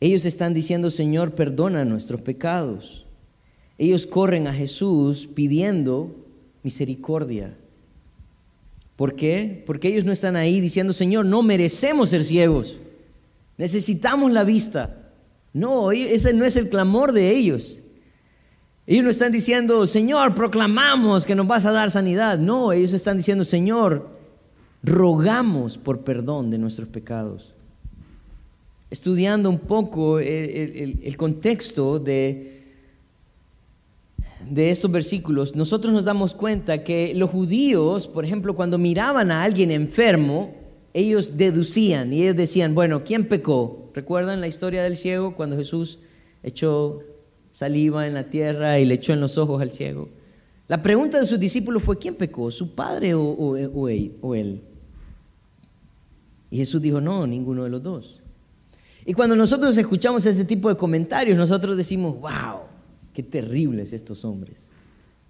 Ellos 0.00 0.24
están 0.24 0.52
diciendo, 0.52 0.90
Señor, 0.90 1.34
perdona 1.34 1.84
nuestros 1.84 2.20
pecados. 2.20 3.06
Ellos 3.78 4.06
corren 4.06 4.46
a 4.46 4.52
Jesús 4.52 5.28
pidiendo 5.32 6.14
misericordia. 6.62 7.54
¿Por 8.96 9.14
qué? 9.14 9.62
Porque 9.66 9.88
ellos 9.88 10.04
no 10.04 10.12
están 10.12 10.36
ahí 10.36 10.60
diciendo, 10.60 10.92
Señor, 10.92 11.24
no 11.24 11.42
merecemos 11.42 12.10
ser 12.10 12.24
ciegos. 12.24 12.78
Necesitamos 13.58 14.32
la 14.32 14.44
vista. 14.44 15.10
No, 15.52 15.92
ese 15.92 16.32
no 16.32 16.44
es 16.44 16.56
el 16.56 16.68
clamor 16.68 17.12
de 17.12 17.30
ellos. 17.30 17.82
Ellos 18.86 19.04
no 19.04 19.10
están 19.10 19.30
diciendo, 19.30 19.86
Señor, 19.86 20.34
proclamamos 20.34 21.24
que 21.24 21.34
nos 21.34 21.46
vas 21.46 21.64
a 21.64 21.72
dar 21.72 21.90
sanidad. 21.90 22.38
No, 22.38 22.72
ellos 22.72 22.92
están 22.92 23.16
diciendo, 23.16 23.44
Señor, 23.44 24.11
rogamos 24.82 25.78
por 25.78 26.00
perdón 26.00 26.50
de 26.50 26.58
nuestros 26.58 26.88
pecados. 26.88 27.54
Estudiando 28.90 29.48
un 29.48 29.58
poco 29.58 30.18
el 30.18 31.16
contexto 31.16 31.98
de, 31.98 32.62
de 34.50 34.70
estos 34.70 34.90
versículos, 34.90 35.56
nosotros 35.56 35.94
nos 35.94 36.04
damos 36.04 36.34
cuenta 36.34 36.84
que 36.84 37.14
los 37.14 37.30
judíos, 37.30 38.06
por 38.06 38.24
ejemplo, 38.24 38.54
cuando 38.54 38.76
miraban 38.76 39.30
a 39.30 39.42
alguien 39.42 39.70
enfermo, 39.70 40.54
ellos 40.92 41.38
deducían 41.38 42.12
y 42.12 42.22
ellos 42.22 42.36
decían, 42.36 42.74
bueno, 42.74 43.02
¿quién 43.02 43.26
pecó? 43.26 43.90
¿Recuerdan 43.94 44.42
la 44.42 44.48
historia 44.48 44.82
del 44.82 44.96
ciego 44.96 45.34
cuando 45.34 45.56
Jesús 45.56 46.00
echó 46.42 47.00
saliva 47.50 48.06
en 48.06 48.12
la 48.12 48.24
tierra 48.24 48.78
y 48.78 48.84
le 48.84 48.94
echó 48.94 49.14
en 49.14 49.20
los 49.20 49.38
ojos 49.38 49.62
al 49.62 49.70
ciego? 49.70 50.10
La 50.68 50.82
pregunta 50.82 51.18
de 51.18 51.24
sus 51.24 51.40
discípulos 51.40 51.82
fue, 51.82 51.98
¿quién 51.98 52.14
pecó? 52.14 52.50
¿Su 52.50 52.74
padre 52.74 53.14
o 53.14 53.56
él? 53.88 54.62
Y 56.52 56.58
Jesús 56.58 56.82
dijo, 56.82 57.00
no, 57.00 57.26
ninguno 57.26 57.64
de 57.64 57.70
los 57.70 57.82
dos. 57.82 58.20
Y 59.06 59.14
cuando 59.14 59.34
nosotros 59.34 59.74
escuchamos 59.78 60.26
este 60.26 60.44
tipo 60.44 60.68
de 60.68 60.76
comentarios, 60.76 61.38
nosotros 61.38 61.78
decimos, 61.78 62.20
wow, 62.20 62.60
qué 63.14 63.22
terribles 63.22 63.94
estos 63.94 64.22
hombres. 64.26 64.68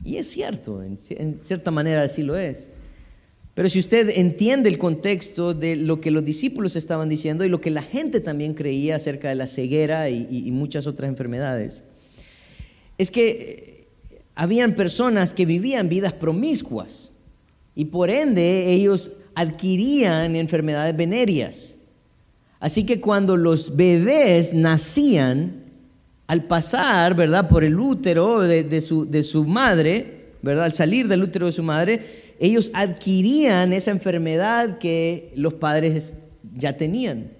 Y 0.05 0.17
es 0.17 0.29
cierto, 0.29 0.83
en, 0.83 0.99
cierta 0.99 1.71
manera 1.71 2.03
así 2.03 2.25
lo 2.25 2.37
es. 2.37 2.71
Pero 3.55 3.69
si 3.69 3.79
usted 3.79 4.11
entiende 4.17 4.69
el 4.69 4.79
contexto 4.79 5.55
de 5.55 5.77
lo 5.77 6.01
que 6.01 6.11
los 6.11 6.25
discípulos 6.25 6.75
estaban 6.75 7.09
diciendo 7.09 7.45
y 7.45 7.49
lo 7.49 7.61
que 7.61 7.71
la 7.71 7.83
gente 7.83 8.19
también 8.19 8.55
creía 8.55 8.97
acerca 8.97 9.29
de 9.29 9.37
la 9.37 9.47
ceguera 9.47 10.11
y, 10.11 10.51
muchas 10.51 10.89
otras 10.89 11.09
enfermedades, 11.09 11.85
es 12.99 13.13
que 13.13 13.87
habían 14.35 14.75
personas 14.75 15.35
que 15.35 15.47
vivían 15.47 15.89
vidas 15.89 16.15
promiscuas 16.15 17.13
y 17.77 17.85
por 17.85 18.11
ende 18.11 18.73
ellos 18.73 19.13
adquirían 19.35 20.37
enfermedades 20.37 20.97
venéreas. 20.97 21.75
Así 22.61 22.87
que 22.87 23.01
cuando 23.01 23.37
los 23.37 23.77
bebés 23.77 24.55
nacían, 24.55 25.63
al 26.29 26.45
pasar, 26.45 27.15
¿verdad?, 27.15 27.49
por 27.49 27.65
el 27.65 27.79
útero 27.79 28.41
de, 28.41 28.81
su, 28.81 29.05
de 29.05 29.23
su 29.23 29.45
madre, 29.45 30.31
¿verdad?, 30.43 30.67
al 30.67 30.73
salir 30.73 31.09
del 31.09 31.23
útero 31.25 31.47
de 31.47 31.53
su 31.53 31.63
madre, 31.63 32.35
ellos 32.39 32.71
adquirían 32.75 33.73
esa 33.73 33.91
enfermedad 33.91 34.79
que 34.79 35.33
los 35.37 35.55
padres 35.55 36.15
ya 36.57 36.77
tenían. 36.77 37.33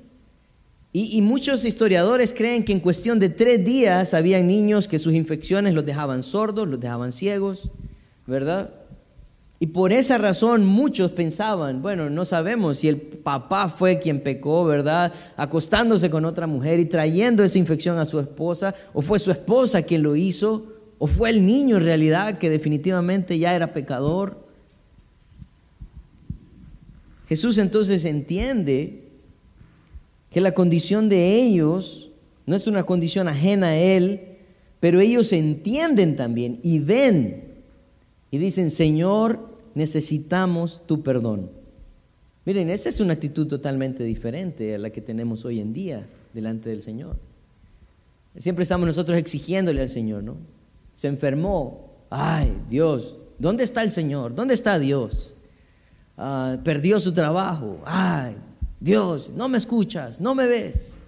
Y, 0.93 1.17
y, 1.17 1.23
muchos 1.23 1.65
historiadores 1.65 2.35
creen 2.35 2.65
que 2.65 2.73
en 2.73 2.81
cuestión 2.81 3.19
de 3.19 3.31
tres 3.31 3.65
días 3.65 4.13
había 4.13 4.43
niños 4.43 4.89
que 4.89 4.99
sus 4.99 5.15
infecciones 5.15 5.73
los 5.73 5.87
dejaban 5.87 6.23
sordos, 6.23 6.69
los 6.69 6.81
dejaban 6.81 7.13
ciegos, 7.13 7.71
¿verdad? 8.27 8.71
Y 9.63 9.69
por 9.69 9.93
esa 9.93 10.19
razón 10.19 10.67
muchos 10.67 11.13
pensaban, 11.13 11.83
bueno, 11.83 12.11
no 12.11 12.25
sabemos 12.25 12.79
si 12.79 12.89
el 12.89 12.97
papá 12.97 13.69
fue 13.69 14.01
quien 14.01 14.21
pecó, 14.21 14.65
¿verdad? 14.65 15.13
Acostándose 15.37 16.11
con 16.11 16.25
otra 16.25 16.49
mujer 16.49 16.81
y 16.81 16.85
trayendo 16.85 17.45
esa 17.45 17.61
infección 17.61 17.97
a 17.97 18.05
su 18.05 18.19
esposa, 18.19 18.75
o 18.93 19.03
fue 19.03 19.21
su 19.21 19.31
esposa 19.31 19.83
quien 19.83 20.03
lo 20.03 20.17
hizo, 20.17 20.67
o 20.99 21.07
fue 21.07 21.31
el 21.31 21.47
niño 21.47 21.77
en 21.77 21.85
realidad 21.85 22.39
que 22.39 22.51
definitivamente 22.51 23.39
ya 23.39 23.55
era 23.55 23.73
pecador. 23.73 24.45
Jesús 27.29 27.57
entonces 27.59 28.05
entiende 28.05 29.05
que 30.33 30.41
la 30.41 30.55
condición 30.55 31.09
de 31.09 31.37
ellos 31.37 32.11
no 32.47 32.57
es 32.57 32.67
una 32.67 32.83
condición 32.83 33.29
ajena 33.29 33.69
a 33.69 33.77
Él, 33.77 34.23
pero 34.81 34.99
ellos 34.99 35.33
entienden 35.33 36.17
también 36.17 36.59
y 36.65 36.81
ven 36.81 37.45
y 38.33 38.39
dicen, 38.39 38.73
Señor, 38.73 39.52
necesitamos 39.75 40.87
tu 40.87 41.03
perdón. 41.03 41.51
Miren, 42.45 42.71
esta 42.71 42.89
es 42.89 43.01
una 43.01 43.13
actitud 43.13 43.47
totalmente 43.47 44.03
diferente 44.03 44.75
a 44.75 44.79
la 44.79 44.91
que 44.91 45.01
tenemos 45.01 45.45
hoy 45.45 45.61
en 45.61 45.73
día 45.73 46.07
delante 46.33 46.71
del 46.71 46.83
Señor. 46.83 47.17
Siempre 48.37 48.63
estamos 48.65 48.87
nosotros 48.87 49.19
exigiéndole 49.19 49.81
al 49.81 49.89
Señor, 49.89 50.23
¿no? 50.23 50.37
Se 50.93 51.09
enfermó. 51.09 51.93
Ay, 52.11 52.53
Dios, 52.69 53.17
¿dónde 53.39 53.65
está 53.65 53.83
el 53.83 53.93
Señor? 53.93 54.35
¿Dónde 54.35 54.55
está 54.55 54.79
Dios? 54.79 55.35
Ah, 56.17 56.59
perdió 56.65 56.99
su 57.01 57.13
trabajo. 57.13 57.81
Ay, 57.85 58.37
Dios, 58.81 59.31
no 59.37 59.49
me 59.49 59.59
escuchas, 59.59 60.21
no 60.21 60.35
me 60.35 60.47
ves. 60.47 60.99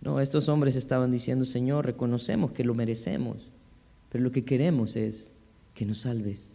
No, 0.00 0.20
estos 0.20 0.48
hombres 0.48 0.76
estaban 0.76 1.10
diciendo, 1.10 1.44
Señor, 1.44 1.86
reconocemos 1.86 2.52
que 2.52 2.64
lo 2.64 2.74
merecemos, 2.74 3.38
pero 4.10 4.24
lo 4.24 4.32
que 4.32 4.44
queremos 4.44 4.96
es 4.96 5.32
que 5.74 5.84
nos 5.84 6.00
salves. 6.00 6.54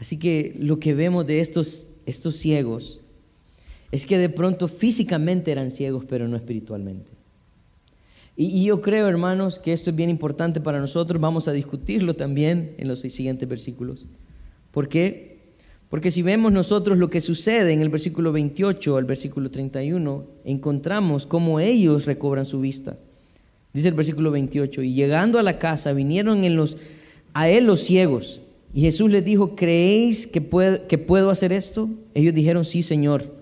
Así 0.00 0.18
que 0.18 0.54
lo 0.58 0.80
que 0.80 0.94
vemos 0.94 1.26
de 1.26 1.40
estos, 1.40 1.88
estos 2.06 2.36
ciegos 2.36 3.00
es 3.92 4.06
que 4.06 4.18
de 4.18 4.28
pronto 4.28 4.66
físicamente 4.66 5.52
eran 5.52 5.70
ciegos, 5.70 6.04
pero 6.08 6.26
no 6.26 6.36
espiritualmente. 6.36 7.10
Y, 8.36 8.64
yo 8.64 8.80
creo, 8.80 9.06
hermanos, 9.06 9.58
que 9.58 9.74
esto 9.74 9.90
es 9.90 9.96
bien 9.96 10.08
importante 10.08 10.60
para 10.60 10.80
nosotros. 10.80 11.20
Vamos 11.20 11.46
a 11.48 11.52
discutirlo 11.52 12.14
también 12.14 12.74
en 12.78 12.88
los 12.88 13.00
siguientes 13.00 13.46
versículos. 13.46 14.06
¿Por 14.70 14.88
qué? 14.88 15.40
Porque 15.90 16.10
si 16.10 16.22
vemos 16.22 16.50
nosotros 16.50 16.96
lo 16.96 17.10
que 17.10 17.20
sucede 17.20 17.72
en 17.72 17.82
el 17.82 17.90
versículo 17.90 18.32
28 18.32 18.96
al 18.96 19.04
versículo 19.04 19.50
31, 19.50 20.24
encontramos 20.44 21.26
cómo 21.26 21.60
ellos 21.60 22.06
recobran 22.06 22.46
su 22.46 22.60
vista. 22.60 22.96
Dice 23.74 23.88
el 23.88 23.94
versículo 23.94 24.30
28, 24.30 24.82
y 24.82 24.94
llegando 24.94 25.38
a 25.38 25.42
la 25.42 25.58
casa 25.58 25.92
vinieron 25.92 26.44
en 26.44 26.56
los, 26.56 26.76
a 27.34 27.50
él 27.50 27.66
los 27.66 27.80
ciegos. 27.80 28.40
Y 28.72 28.82
Jesús 28.82 29.10
les 29.10 29.24
dijo, 29.24 29.56
¿creéis 29.56 30.26
que, 30.26 30.40
puedo 30.40 31.30
hacer 31.30 31.52
esto? 31.52 31.90
Ellos 32.14 32.34
dijeron, 32.34 32.64
sí, 32.64 32.82
Señor. 32.82 33.34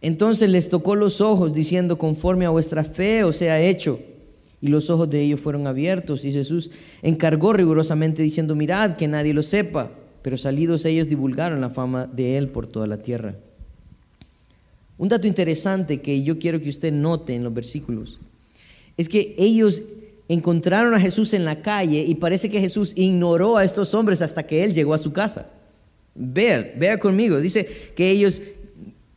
Entonces 0.00 0.50
les 0.50 0.68
tocó 0.68 0.96
los 0.96 1.20
ojos, 1.20 1.52
diciendo, 1.52 1.98
conforme 1.98 2.46
a 2.46 2.50
vuestra 2.50 2.82
fe 2.82 3.22
os 3.22 3.36
sea 3.36 3.60
hecho. 3.60 4.00
Y 4.60 4.68
los 4.68 4.90
ojos 4.90 5.08
de 5.08 5.20
ellos 5.20 5.40
fueron 5.40 5.66
abiertos. 5.66 6.24
Y 6.24 6.32
Jesús 6.32 6.70
encargó 7.02 7.52
rigurosamente, 7.52 8.22
diciendo, 8.22 8.54
mirad, 8.54 8.96
que 8.96 9.08
nadie 9.08 9.32
lo 9.32 9.42
sepa. 9.42 9.90
Pero 10.22 10.36
salidos 10.36 10.84
ellos 10.84 11.08
divulgaron 11.08 11.60
la 11.60 11.70
fama 11.70 12.06
de 12.06 12.36
él 12.36 12.48
por 12.48 12.66
toda 12.66 12.86
la 12.86 13.00
tierra. 13.00 13.36
Un 14.98 15.08
dato 15.08 15.26
interesante 15.26 16.00
que 16.00 16.22
yo 16.22 16.38
quiero 16.38 16.60
que 16.60 16.68
usted 16.68 16.92
note 16.92 17.34
en 17.34 17.44
los 17.44 17.54
versículos 17.54 18.20
es 18.98 19.08
que 19.08 19.34
ellos 19.38 19.82
encontraron 20.32 20.94
a 20.94 21.00
Jesús 21.00 21.34
en 21.34 21.44
la 21.44 21.60
calle 21.60 22.04
y 22.06 22.14
parece 22.14 22.48
que 22.50 22.60
Jesús 22.60 22.92
ignoró 22.94 23.56
a 23.56 23.64
estos 23.64 23.94
hombres 23.94 24.22
hasta 24.22 24.44
que 24.44 24.62
él 24.62 24.72
llegó 24.72 24.94
a 24.94 24.98
su 24.98 25.12
casa. 25.12 25.50
Vea, 26.14 26.72
vea 26.76 26.98
conmigo, 26.98 27.40
dice 27.40 27.68
que 27.96 28.10
ellos 28.10 28.40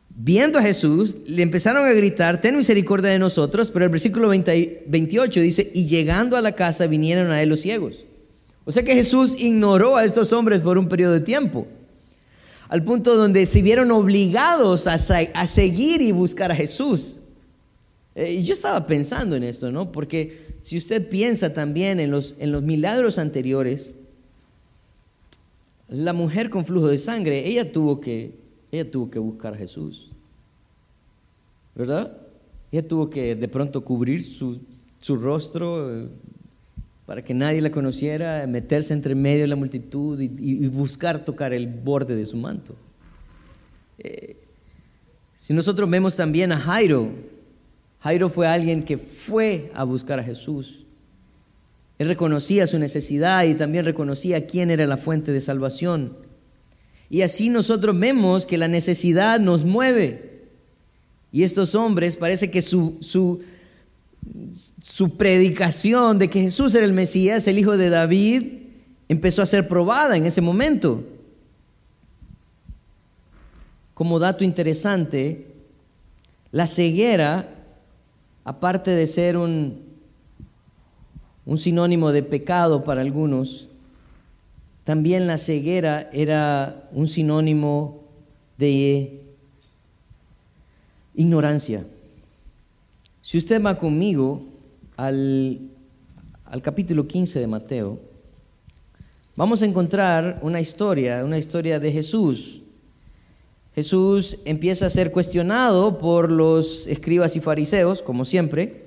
viendo 0.10 0.58
a 0.58 0.64
Jesús 0.64 1.16
le 1.28 1.44
empezaron 1.44 1.86
a 1.86 1.94
gritar, 1.94 2.42
ten 2.42 2.58
misericordia 2.58 3.12
de 3.12 3.20
nosotros, 3.20 3.70
pero 3.70 3.86
el 3.86 3.92
versículo 3.92 4.30
28 4.30 5.40
dice, 5.40 5.72
y 5.76 5.86
llegando 5.86 6.36
a 6.36 6.42
la 6.42 6.54
casa 6.54 6.88
vinieron 6.88 7.30
a 7.30 7.44
él 7.44 7.50
los 7.50 7.62
ciegos. 7.62 8.06
O 8.66 8.72
sea 8.72 8.82
que 8.82 8.96
Jesús 8.96 9.36
ignoró 9.38 9.98
a 9.98 10.06
estos 10.06 10.34
hombres 10.34 10.62
por 10.62 10.80
un 10.80 10.90
periodo 10.90 11.14
de 11.14 11.22
tiempo, 11.22 11.68
al 12.70 12.84
punto 12.84 13.16
donde 13.16 13.46
se 13.46 13.62
vieron 13.62 13.92
obligados 13.92 14.88
a 14.88 14.98
seguir 14.98 16.02
y 16.02 16.12
buscar 16.12 16.52
a 16.52 16.56
Jesús. 16.56 17.18
Eh, 18.16 18.44
yo 18.44 18.54
estaba 18.54 18.86
pensando 18.86 19.36
en 19.36 19.44
esto, 19.44 19.72
¿no? 19.72 19.92
Porque 19.92 20.56
si 20.62 20.78
usted 20.78 21.10
piensa 21.10 21.54
también 21.54 22.00
en 22.00 22.12
los, 22.12 22.36
en 22.40 22.52
los 22.52 22.62
milagros 22.62 23.18
anteriores, 23.18 23.96
la 25.90 26.14
mujer 26.14 26.50
con 26.50 26.66
flujo 26.66 26.88
de 26.88 26.98
sangre, 26.98 27.48
ella 27.48 27.72
tuvo 27.72 28.00
que, 28.00 28.36
ella 28.72 28.90
tuvo 28.90 29.10
que 29.10 29.20
buscar 29.20 29.54
a 29.54 29.58
Jesús, 29.58 30.12
¿verdad? 31.76 32.16
Ella 32.72 32.88
tuvo 32.88 33.10
que 33.10 33.36
de 33.36 33.48
pronto 33.48 33.84
cubrir 33.84 34.24
su, 34.24 34.60
su 35.02 35.16
rostro, 35.18 36.04
eh, 36.04 36.08
para 37.06 37.24
que 37.24 37.34
nadie 37.34 37.62
la 37.62 37.72
conociera, 37.72 38.46
meterse 38.48 38.94
entre 38.94 39.14
medio 39.14 39.42
de 39.42 39.48
la 39.48 39.56
multitud 39.56 40.20
y, 40.20 40.68
buscar 40.68 41.26
tocar 41.26 41.52
el 41.52 41.68
borde 41.68 42.16
de 42.16 42.26
su 42.26 42.38
manto. 42.38 42.76
Eh, 44.00 44.38
si 45.36 45.54
nosotros 45.54 45.90
vemos 45.90 46.16
también 46.16 46.52
a 46.54 46.58
Jairo, 46.58 47.12
Jairo 48.04 48.30
fue 48.30 48.48
alguien 48.48 48.84
que 48.84 48.98
fue 48.98 49.72
a 49.74 49.86
buscar 49.86 50.20
a 50.20 50.24
Jesús. 50.24 50.84
Él 51.98 52.10
reconocía 52.10 52.68
su 52.68 52.78
necesidad 52.78 53.46
y 53.46 53.54
también 53.54 53.86
reconocía 53.86 54.46
quién 54.46 54.72
era 54.72 54.86
la 54.86 54.98
fuente 54.98 55.32
de 55.32 55.40
salvación. 55.40 56.18
Y 57.10 57.22
así 57.22 57.48
nosotros 57.48 57.98
vemos 57.98 58.46
que 58.46 58.58
la 58.58 58.68
necesidad 58.68 59.40
nos 59.40 59.64
mueve. 59.64 60.42
Y 61.32 61.44
estos 61.44 61.76
hombres 61.76 62.18
parece 62.18 62.52
que 62.52 62.62
su, 62.62 62.98
su, 63.00 63.42
su 64.82 65.16
predicación 65.16 66.20
de 66.20 66.30
que 66.30 66.42
Jesús 66.42 66.76
era 66.76 66.86
el 66.86 66.92
Mesías, 66.92 67.48
el 67.48 67.58
hijo 67.58 67.78
de 67.78 67.90
David, 67.90 68.44
empezó 69.08 69.42
a 69.42 69.46
ser 69.46 69.70
probada 69.70 70.18
en 70.18 70.26
ese 70.26 70.42
momento. 70.42 71.06
Como 73.94 74.20
dato 74.20 74.44
interesante, 74.44 75.48
la 76.52 76.68
ceguera, 76.68 77.63
aparte 78.44 78.92
de 78.92 79.08
ser 79.08 79.38
un, 79.38 79.82
un 81.46 81.58
sinónimo 81.58 82.12
de 82.12 82.24
pecado 82.24 82.84
para 82.84 83.02
algunos, 83.02 83.70
también 84.84 85.28
la 85.28 85.38
ceguera 85.38 86.10
era 86.12 86.90
un 86.92 87.08
sinónimo 87.08 88.04
de 88.58 89.22
ignorancia. 91.16 91.86
Si 93.22 93.38
usted 93.38 93.62
va 93.64 93.78
conmigo 93.78 94.42
al, 94.98 95.70
capítulo 96.62 97.08
15 97.08 97.40
de 97.40 97.48
Mateo, 97.48 98.00
vamos 99.38 99.62
a 99.62 99.66
encontrar 99.66 100.40
una 100.42 100.60
historia, 100.60 101.24
una 101.24 101.38
historia 101.38 101.80
de 101.80 101.92
Jesús. 101.92 102.63
Jesús 103.76 104.40
empieza 104.46 104.86
a 104.86 104.90
ser 104.90 105.12
cuestionado 105.12 105.98
por 105.98 106.32
los 106.32 106.88
escribas 106.88 107.36
y 107.36 107.40
fariseos, 107.40 108.02
como 108.02 108.24
siempre, 108.24 108.84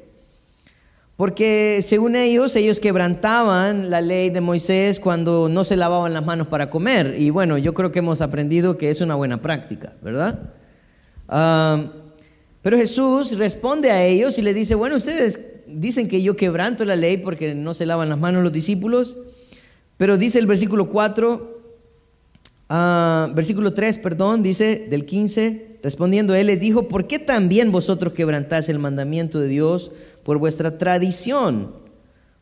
porque 1.16 1.80
según 1.82 2.14
ellos, 2.14 2.54
ellos 2.56 2.78
quebrantaban 2.78 3.88
la 3.90 4.02
ley 4.02 4.28
de 4.28 4.42
Moisés 4.42 5.00
cuando 5.00 5.48
no 5.48 5.64
se 5.64 5.76
lavaban 5.76 6.12
las 6.12 6.24
manos 6.24 6.46
para 6.46 6.68
comer. 6.68 7.16
Y 7.18 7.30
bueno, 7.30 7.56
yo 7.56 7.72
creo 7.72 7.90
que 7.90 8.00
hemos 8.00 8.20
aprendido 8.20 8.76
que 8.76 8.90
es 8.90 9.00
una 9.00 9.14
buena 9.14 9.40
práctica, 9.40 9.94
¿verdad? 10.02 10.52
Ah, 11.26 11.84
pero 12.60 12.76
Jesús 12.76 13.38
responde 13.38 13.90
a 13.90 14.04
ellos 14.04 14.38
y 14.38 14.42
le 14.42 14.52
dice, 14.52 14.74
bueno, 14.74 14.96
ustedes 14.96 15.40
dicen 15.66 16.08
que 16.08 16.22
yo 16.22 16.36
quebranto 16.36 16.84
la 16.84 16.96
ley 16.96 17.16
porque 17.16 17.54
no 17.54 17.72
se 17.72 17.86
lavan 17.86 18.10
las 18.10 18.18
manos 18.18 18.42
los 18.42 18.52
discípulos, 18.52 19.16
pero 19.96 20.18
dice 20.18 20.38
el 20.38 20.46
versículo 20.46 20.90
4, 20.90 21.55
ah, 22.68 23.30
versículo 23.34 23.72
3, 23.72 23.98
perdón, 23.98 24.42
dice 24.42 24.86
del 24.88 25.04
15, 25.04 25.78
respondiendo 25.82 26.34
él 26.34 26.48
les 26.48 26.60
dijo, 26.60 26.88
¿por 26.88 27.06
qué 27.06 27.18
también 27.18 27.72
vosotros 27.72 28.12
quebrantáis 28.12 28.68
el 28.68 28.78
mandamiento 28.78 29.40
de 29.40 29.48
Dios 29.48 29.92
por 30.24 30.38
vuestra 30.38 30.78
tradición? 30.78 31.70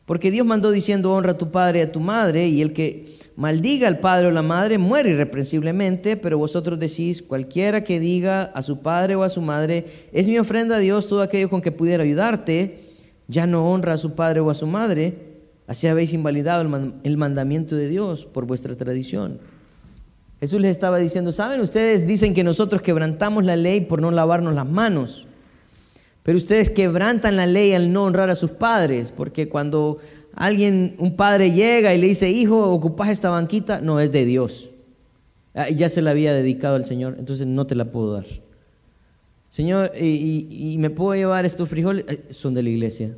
Porque 0.05 0.31
Dios 0.31 0.45
mandó 0.45 0.71
diciendo, 0.71 1.13
honra 1.13 1.31
a 1.31 1.37
tu 1.37 1.49
padre 1.51 1.79
y 1.79 1.81
a 1.81 1.91
tu 1.91 1.99
madre, 1.99 2.47
y 2.47 2.61
el 2.61 2.73
que 2.73 3.17
maldiga 3.35 3.87
al 3.87 3.99
padre 3.99 4.27
o 4.27 4.31
la 4.31 4.43
madre, 4.43 4.77
muere 4.77 5.09
irreprensiblemente, 5.09 6.15
pero 6.15 6.37
vosotros 6.37 6.79
decís, 6.79 7.21
cualquiera 7.21 7.83
que 7.83 7.99
diga 7.99 8.43
a 8.43 8.61
su 8.61 8.81
padre 8.81 9.15
o 9.15 9.23
a 9.23 9.29
su 9.29 9.41
madre, 9.41 9.85
es 10.13 10.27
mi 10.27 10.37
ofrenda 10.37 10.75
a 10.75 10.79
Dios 10.79 11.07
todo 11.07 11.21
aquello 11.21 11.49
con 11.49 11.61
que 11.61 11.71
pudiera 11.71 12.03
ayudarte, 12.03 12.79
ya 13.27 13.47
no 13.47 13.71
honra 13.71 13.93
a 13.93 13.97
su 13.97 14.15
padre 14.15 14.39
o 14.41 14.51
a 14.51 14.55
su 14.55 14.67
madre, 14.67 15.13
así 15.65 15.87
habéis 15.87 16.13
invalidado 16.13 16.61
el 17.03 17.17
mandamiento 17.17 17.75
de 17.75 17.87
Dios 17.87 18.25
por 18.25 18.45
vuestra 18.45 18.75
tradición. 18.75 19.39
Jesús 20.39 20.61
les 20.61 20.71
estaba 20.71 20.97
diciendo, 20.97 21.31
¿saben? 21.31 21.61
Ustedes 21.61 22.05
dicen 22.05 22.33
que 22.33 22.43
nosotros 22.43 22.81
quebrantamos 22.81 23.45
la 23.45 23.55
ley 23.55 23.81
por 23.81 24.01
no 24.01 24.11
lavarnos 24.11 24.53
las 24.53 24.67
manos, 24.67 25.27
pero 26.23 26.37
ustedes 26.37 26.69
quebrantan 26.69 27.35
la 27.35 27.45
ley 27.45 27.73
al 27.73 27.93
no 27.93 28.03
honrar 28.03 28.29
a 28.29 28.35
sus 28.35 28.51
padres, 28.51 29.11
porque 29.11 29.47
cuando 29.47 29.99
alguien, 30.33 30.95
un 30.97 31.15
padre 31.15 31.51
llega 31.51 31.93
y 31.93 31.99
le 31.99 32.07
dice, 32.07 32.29
hijo, 32.29 32.69
ocupas 32.71 33.09
esta 33.09 33.29
banquita, 33.29 33.79
no 33.79 33.99
es 33.99 34.11
de 34.11 34.25
Dios. 34.25 34.69
Ah, 35.53 35.69
ya 35.69 35.87
se 35.87 36.01
la 36.01 36.11
había 36.11 36.33
dedicado 36.33 36.75
al 36.75 36.83
Señor, 36.83 37.15
entonces 37.17 37.47
no 37.47 37.65
te 37.65 37.75
la 37.75 37.85
puedo 37.85 38.13
dar. 38.13 38.25
Señor, 39.47 39.91
¿y, 39.97 40.75
me 40.79 40.89
puedo 40.89 41.15
llevar 41.15 41.45
estos 41.45 41.69
frijoles? 41.69 42.03
Eh, 42.09 42.25
son 42.31 42.53
de 42.53 42.61
la 42.61 42.69
iglesia, 42.69 43.15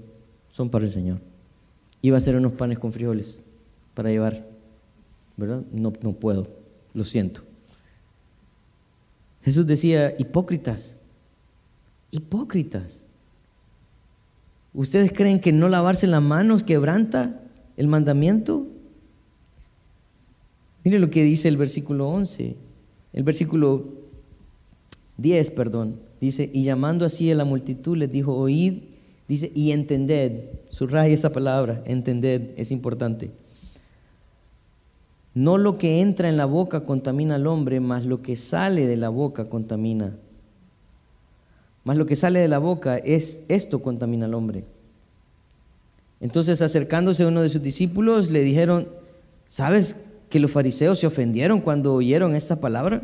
son 0.51 0.69
para 0.69 0.85
el 0.85 0.91
Señor. 0.91 1.17
Iba 2.03 2.17
a 2.17 2.19
hacer 2.19 2.35
unos 2.35 2.51
panes 2.51 2.77
con 2.77 2.91
frijoles 2.91 3.41
para 3.95 4.11
llevar, 4.11 4.45
¿verdad? 5.35 5.63
No, 5.71 5.93
no 6.03 6.13
puedo, 6.13 6.47
lo 6.97 7.03
siento. 7.03 7.41
Jesús 9.43 9.67
decía, 9.67 10.15
hipócritas, 10.17 10.97
hipócritas. 12.11 13.03
¿Ustedes 14.73 15.13
creen 15.13 15.39
que 15.39 15.53
no 15.53 15.69
lavarse 15.69 16.07
las 16.07 16.23
manos 16.23 16.63
quebranta 16.63 17.39
el 17.77 17.87
mandamiento? 17.87 18.65
Mire 20.83 20.97
lo 20.99 21.11
que 21.11 21.23
dice 21.23 21.47
el 21.47 21.57
versículo 21.57 22.09
11, 22.09 22.55
el 23.13 23.23
versículo 23.23 23.93
10, 25.17 25.51
perdón. 25.51 25.99
Dice, 26.19 26.49
y 26.51 26.63
llamando 26.63 27.05
así 27.05 27.31
a 27.31 27.35
la 27.35 27.45
multitud 27.45 27.95
les 27.95 28.11
dijo, 28.11 28.35
oíd, 28.35 28.81
dice, 29.27 29.51
y 29.53 29.71
entended. 29.71 30.49
Subraya 30.69 31.13
esa 31.13 31.31
palabra, 31.31 31.83
entended, 31.85 32.51
es 32.57 32.71
importante. 32.71 33.29
No 35.37 35.59
lo 35.59 35.77
que 35.77 36.01
entra 36.01 36.29
en 36.29 36.35
la 36.35 36.45
boca 36.45 36.79
contamina 36.79 37.35
al 37.35 37.45
hombre, 37.45 37.79
mas 37.79 38.05
lo 38.05 38.23
que 38.23 38.35
sale 38.35 38.87
de 38.87 38.97
la 38.97 39.09
boca 39.09 39.49
contamina 39.49 40.15
más 41.83 41.95
lo 41.95 42.07
que 42.07 42.15
sale 42.15 42.39
de 42.39 42.47
la 42.47 42.57
boca 42.57 42.97
es 42.97 43.43
esto 43.47 43.81
contamina 43.81 44.25
al 44.25 44.33
hombre. 44.33 44.65
Entonces 46.19 46.61
acercándose 46.61 47.23
a 47.23 47.27
uno 47.27 47.43
de 47.43 47.49
sus 47.49 47.61
discípulos 47.61 48.31
le 48.31 48.41
dijeron, 48.41 48.89
¿sabes 49.47 50.07
que 50.29 50.39
los 50.41 50.51
fariseos 50.51 50.99
se 50.99 51.07
ofendieron 51.07 51.61
cuando 51.61 51.93
oyeron 51.93 52.35
esta 52.35 52.59
palabra? 52.59 53.03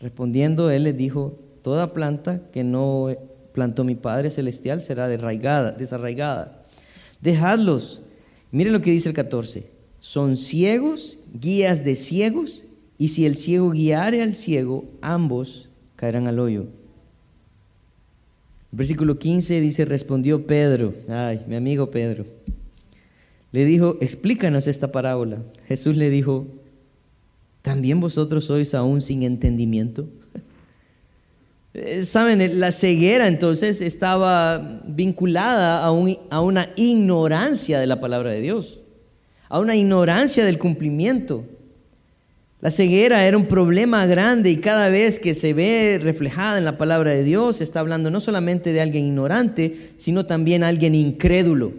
Respondiendo 0.00 0.70
él 0.70 0.84
les 0.84 0.96
dijo, 0.96 1.34
toda 1.60 1.92
planta 1.92 2.40
que 2.52 2.64
no 2.64 3.08
plantó 3.52 3.84
mi 3.84 3.96
Padre 3.96 4.30
Celestial 4.30 4.80
será 4.80 5.08
desarraigada. 5.08 5.72
desarraigada. 5.72 6.62
Dejadlos. 7.20 8.00
Miren 8.52 8.72
lo 8.72 8.80
que 8.80 8.92
dice 8.92 9.08
el 9.08 9.14
14. 9.14 9.81
Son 10.02 10.36
ciegos, 10.36 11.16
guías 11.32 11.84
de 11.84 11.94
ciegos, 11.94 12.64
y 12.98 13.10
si 13.10 13.24
el 13.24 13.36
ciego 13.36 13.70
guiare 13.70 14.20
al 14.20 14.34
ciego, 14.34 14.84
ambos 15.00 15.68
caerán 15.94 16.26
al 16.26 16.40
hoyo. 16.40 16.66
Versículo 18.72 19.20
15 19.20 19.60
dice, 19.60 19.84
respondió 19.84 20.44
Pedro, 20.44 20.92
ay, 21.08 21.44
mi 21.46 21.54
amigo 21.54 21.92
Pedro, 21.92 22.26
le 23.52 23.64
dijo, 23.64 23.96
explícanos 24.00 24.66
esta 24.66 24.90
parábola. 24.90 25.38
Jesús 25.68 25.96
le 25.96 26.10
dijo, 26.10 26.48
¿también 27.60 28.00
vosotros 28.00 28.46
sois 28.46 28.74
aún 28.74 29.02
sin 29.02 29.22
entendimiento? 29.22 30.08
Saben, 32.02 32.58
la 32.58 32.72
ceguera 32.72 33.28
entonces 33.28 33.80
estaba 33.80 34.82
vinculada 34.84 35.84
a, 35.84 35.92
a 36.30 36.40
una 36.40 36.66
ignorancia 36.74 37.78
de 37.78 37.86
la 37.86 38.00
palabra 38.00 38.32
de 38.32 38.40
Dios, 38.40 38.81
a 39.52 39.60
una 39.60 39.76
ignorancia 39.76 40.46
del 40.46 40.58
cumplimiento. 40.58 41.44
La 42.62 42.70
ceguera 42.70 43.26
era 43.26 43.36
un 43.36 43.48
problema 43.48 44.06
grande 44.06 44.50
y 44.50 44.56
cada 44.56 44.88
vez 44.88 45.18
que 45.18 45.34
se 45.34 45.52
ve 45.52 46.00
reflejada 46.02 46.56
en 46.56 46.64
la 46.64 46.78
palabra 46.78 47.10
de 47.10 47.22
Dios, 47.22 47.60
está 47.60 47.80
hablando 47.80 48.10
no 48.10 48.22
solamente 48.22 48.72
de 48.72 48.80
alguien 48.80 49.04
ignorante, 49.04 49.90
sino 49.98 50.24
también 50.24 50.64
alguien 50.64 50.94
incrédulo. 50.94 51.74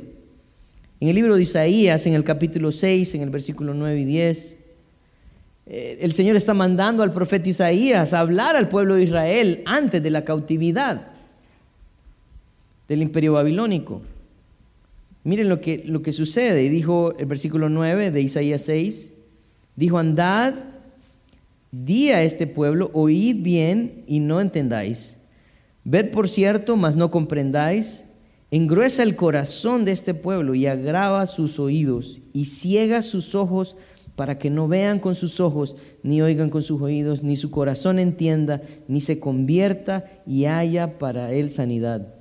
En 0.99 1.07
el 1.07 1.15
libro 1.15 1.36
de 1.36 1.41
Isaías, 1.41 2.05
en 2.05 2.13
el 2.13 2.23
capítulo 2.23 2.71
6, 2.71 3.15
en 3.15 3.23
el 3.23 3.31
versículo 3.31 3.73
9 3.73 4.01
y 4.01 4.05
10, 4.05 4.55
eh, 5.65 5.97
el 6.01 6.13
Señor 6.13 6.36
está 6.36 6.53
mandando 6.53 7.01
al 7.01 7.12
profeta 7.12 7.49
Isaías 7.49 8.13
a 8.13 8.19
hablar 8.19 8.55
al 8.55 8.69
pueblo 8.69 8.93
de 8.93 9.05
Israel 9.05 9.63
antes 9.65 10.03
de 10.03 10.12
la 10.12 10.23
cautividad 10.23 11.07
del 12.88 13.01
imperio 13.01 13.33
babilónico. 13.33 14.03
Miren 15.23 15.49
lo 15.49 15.62
que, 15.62 15.83
lo 15.86 16.01
que 16.01 16.12
sucede. 16.12 16.63
Y 16.63 16.69
dijo 16.69 17.15
el 17.17 17.25
versículo 17.25 17.69
9 17.69 18.12
de 18.12 18.21
Isaías 18.21 18.63
6, 18.63 19.12
dijo, 19.75 19.97
andad 19.97 20.55
Di 21.73 22.12
a 22.12 22.21
este 22.21 22.45
pueblo, 22.45 22.91
oíd 22.93 23.41
bien 23.41 24.03
y 24.05 24.19
no 24.19 24.39
entendáis. 24.39 25.17
Ved 25.83 26.12
por 26.12 26.29
cierto, 26.29 26.77
mas 26.77 26.95
no 26.95 27.09
comprendáis. 27.09 28.05
Engruesa 28.51 29.01
el 29.01 29.15
corazón 29.15 29.83
de 29.83 29.91
este 29.91 30.13
pueblo 30.13 30.53
y 30.53 30.67
agrava 30.67 31.25
sus 31.25 31.59
oídos 31.59 32.21
y 32.31 32.45
ciega 32.45 33.01
sus 33.01 33.33
ojos 33.33 33.75
para 34.15 34.38
que 34.38 34.51
no 34.51 34.67
vean 34.67 34.99
con 34.99 35.15
sus 35.15 35.39
ojos, 35.39 35.75
ni 36.03 36.21
oigan 36.21 36.51
con 36.51 36.62
sus 36.62 36.79
oídos, 36.79 37.23
ni 37.23 37.36
su 37.36 37.49
corazón 37.49 37.97
entienda, 37.97 38.62
ni 38.88 39.01
se 39.01 39.19
convierta 39.19 40.05
y 40.27 40.45
haya 40.45 40.99
para 40.99 41.31
él 41.31 41.49
sanidad. 41.49 42.13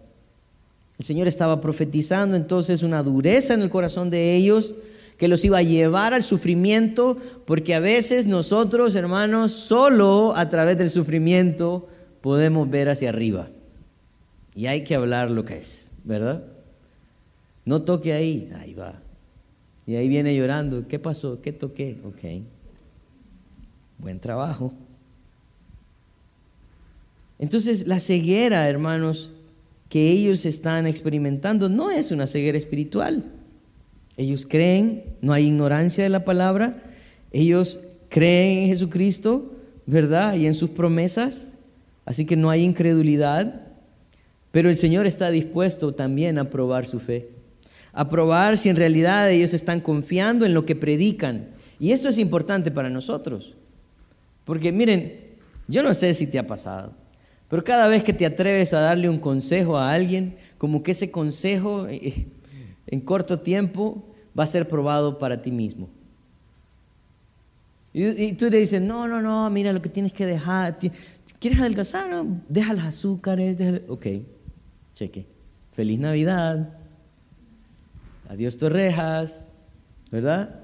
El 1.02 1.06
Señor 1.06 1.26
estaba 1.26 1.60
profetizando 1.60 2.36
entonces 2.36 2.84
una 2.84 3.02
dureza 3.02 3.54
en 3.54 3.62
el 3.62 3.70
corazón 3.70 4.08
de 4.08 4.36
ellos 4.36 4.76
que 5.18 5.26
los 5.26 5.44
iba 5.44 5.58
a 5.58 5.62
llevar 5.64 6.14
al 6.14 6.22
sufrimiento, 6.22 7.18
porque 7.44 7.74
a 7.74 7.80
veces 7.80 8.26
nosotros, 8.26 8.94
hermanos, 8.94 9.50
solo 9.50 10.32
a 10.36 10.48
través 10.48 10.78
del 10.78 10.90
sufrimiento 10.90 11.88
podemos 12.20 12.70
ver 12.70 12.88
hacia 12.88 13.08
arriba. 13.08 13.48
Y 14.54 14.66
hay 14.66 14.84
que 14.84 14.94
hablar 14.94 15.28
lo 15.32 15.44
que 15.44 15.58
es, 15.58 15.90
¿verdad? 16.04 16.44
No 17.64 17.82
toque 17.82 18.12
ahí, 18.12 18.48
ahí 18.60 18.72
va. 18.72 18.94
Y 19.88 19.96
ahí 19.96 20.06
viene 20.06 20.36
llorando, 20.36 20.86
¿qué 20.86 21.00
pasó? 21.00 21.42
¿Qué 21.42 21.52
toqué? 21.52 21.98
Ok. 22.04 22.44
Buen 23.98 24.20
trabajo. 24.20 24.72
Entonces, 27.40 27.88
la 27.88 27.98
ceguera, 27.98 28.68
hermanos, 28.68 29.30
que 29.92 30.10
ellos 30.10 30.46
están 30.46 30.86
experimentando 30.86 31.68
no 31.68 31.90
es 31.90 32.12
una 32.12 32.26
ceguera 32.26 32.56
espiritual. 32.56 33.24
Ellos 34.16 34.46
creen, 34.48 35.04
no 35.20 35.34
hay 35.34 35.48
ignorancia 35.48 36.02
de 36.02 36.08
la 36.08 36.24
palabra, 36.24 36.82
ellos 37.30 37.78
creen 38.08 38.60
en 38.60 38.68
Jesucristo, 38.68 39.52
¿verdad? 39.84 40.36
Y 40.36 40.46
en 40.46 40.54
sus 40.54 40.70
promesas, 40.70 41.50
así 42.06 42.24
que 42.24 42.36
no 42.36 42.48
hay 42.48 42.62
incredulidad, 42.62 43.66
pero 44.50 44.70
el 44.70 44.76
Señor 44.76 45.06
está 45.06 45.30
dispuesto 45.30 45.92
también 45.92 46.38
a 46.38 46.48
probar 46.48 46.86
su 46.86 46.98
fe, 46.98 47.28
a 47.92 48.08
probar 48.08 48.56
si 48.56 48.70
en 48.70 48.76
realidad 48.76 49.30
ellos 49.30 49.52
están 49.52 49.82
confiando 49.82 50.46
en 50.46 50.54
lo 50.54 50.64
que 50.64 50.74
predican. 50.74 51.48
Y 51.78 51.92
esto 51.92 52.08
es 52.08 52.16
importante 52.16 52.70
para 52.70 52.88
nosotros, 52.88 53.52
porque 54.46 54.72
miren, 54.72 55.20
yo 55.68 55.82
no 55.82 55.92
sé 55.92 56.14
si 56.14 56.26
te 56.26 56.38
ha 56.38 56.46
pasado, 56.46 56.94
pero 57.52 57.64
cada 57.64 57.86
vez 57.86 58.02
que 58.02 58.14
te 58.14 58.24
atreves 58.24 58.72
a 58.72 58.80
darle 58.80 59.10
un 59.10 59.18
consejo 59.18 59.76
a 59.76 59.92
alguien, 59.92 60.36
como 60.56 60.82
que 60.82 60.92
ese 60.92 61.10
consejo 61.10 61.86
eh, 61.86 62.26
en 62.86 63.00
corto 63.02 63.40
tiempo 63.40 64.02
va 64.36 64.44
a 64.44 64.46
ser 64.46 64.66
probado 64.66 65.18
para 65.18 65.42
ti 65.42 65.52
mismo. 65.52 65.90
Y, 67.92 68.32
tú 68.32 68.48
le 68.48 68.56
dices, 68.56 68.80
no, 68.80 69.06
no, 69.06 69.20
no, 69.20 69.50
mira 69.50 69.70
lo 69.74 69.82
que 69.82 69.90
tienes 69.90 70.14
que 70.14 70.24
dejar. 70.24 70.78
¿Quieres 71.38 71.60
adelgazar? 71.60 72.08
No, 72.08 72.40
deja 72.48 72.72
los 72.72 72.84
azúcares. 72.84 73.58
Ok, 73.86 74.06
cheque. 74.94 75.26
Feliz 75.72 75.98
Navidad. 75.98 76.70
Adiós 78.30 78.56
Torrejas. 78.56 79.48
¿Verdad? 80.10 80.58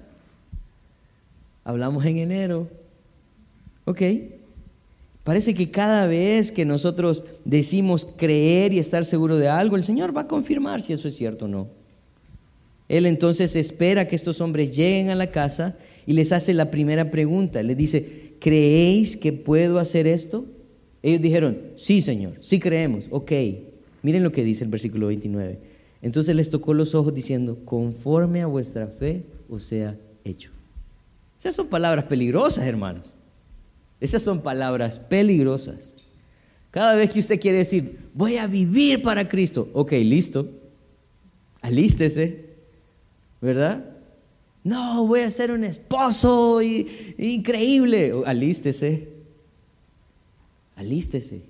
Hablamos 1.65 2.03
en 2.07 2.17
enero. 2.17 2.67
Ok. 3.85 4.01
Parece 5.29 5.53
que 5.53 5.71
cada 5.71 6.07
vez 6.07 6.51
que 6.51 6.65
nosotros 6.65 7.23
decimos 7.45 8.07
creer 8.17 8.73
y 8.73 8.79
estar 8.79 9.05
seguro 9.05 9.37
de 9.37 9.47
algo, 9.47 9.77
el 9.77 9.85
Señor 9.85 10.17
va 10.17 10.23
a 10.23 10.27
confirmar 10.27 10.81
si 10.81 10.95
eso 10.95 11.07
es 11.07 11.17
cierto 11.17 11.45
o 11.45 11.49
no. 11.49 11.69
Él 12.89 13.05
entonces 13.05 13.55
espera 13.55 14.09
que 14.09 14.17
estos 14.17 14.41
hombres 14.41 14.75
lleguen 14.75 15.11
a 15.11 15.15
la 15.15 15.31
casa 15.31 15.77
y 16.07 16.15
les 16.15 16.33
hace 16.33 16.55
la 16.55 16.71
primera 16.71 17.11
pregunta. 17.11 17.63
Le 17.63 17.75
dice, 17.75 18.37
¿creéis 18.41 19.19
que 19.19 19.35
puedo 19.35 19.79
hacer 19.79 20.07
esto? 20.07 20.47
Ellos 21.03 21.21
dijeron, 21.21 21.59
sí, 21.77 22.01
Señor, 22.01 22.33
sí 22.41 22.59
creemos. 22.59 23.09
Ok, 23.11 23.33
miren 24.03 24.23
lo 24.23 24.33
que 24.33 24.45
dice 24.45 24.65
el 24.65 24.71
versículo 24.71 25.09
29. 25.09 25.59
Entonces 26.01 26.35
les 26.35 26.49
tocó 26.49 26.73
los 26.73 26.95
ojos 26.95 27.13
diciendo, 27.13 27.59
conforme 27.67 28.41
a 28.41 28.47
vuestra 28.47 28.87
fe 28.87 29.25
os 29.51 29.65
sea 29.65 29.95
hecho. 30.25 30.53
Esas 31.39 31.55
son 31.55 31.67
palabras 31.67 32.07
peligrosas, 32.07 32.65
hermanos. 32.65 33.18
Esas 34.01 34.23
son 34.23 34.43
palabras 34.43 34.99
peligrosas. 34.99 35.95
Cada 36.71 36.95
vez 36.95 37.13
que 37.13 37.19
usted 37.19 37.41
quiere 37.41 37.59
decir, 37.59 37.99
voy 38.15 38.37
a 38.37 38.47
vivir 38.47 39.03
para 39.03 39.29
Cristo, 39.29 39.69
ok, 39.73 39.93
listo, 39.93 40.49
alístese, 41.63 42.45
¿verdad? 43.41 43.85
No, 44.65 45.07
voy 45.07 45.21
a 45.21 45.31
ser 45.31 45.51
un 45.51 45.65
esposo 45.65 46.61
increíble. 46.63 48.13
Alístese, 48.27 49.09
alístese. 50.77 51.41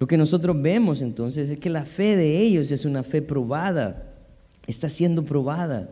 Lo 0.00 0.06
que 0.06 0.16
nosotros 0.16 0.60
vemos 0.60 1.02
entonces 1.02 1.50
es 1.50 1.58
que 1.58 1.70
la 1.70 1.84
fe 1.84 2.16
de 2.16 2.38
ellos 2.38 2.70
es 2.70 2.84
una 2.84 3.02
fe 3.02 3.20
probada, 3.20 4.14
está 4.66 4.88
siendo 4.88 5.24
probada. 5.24 5.88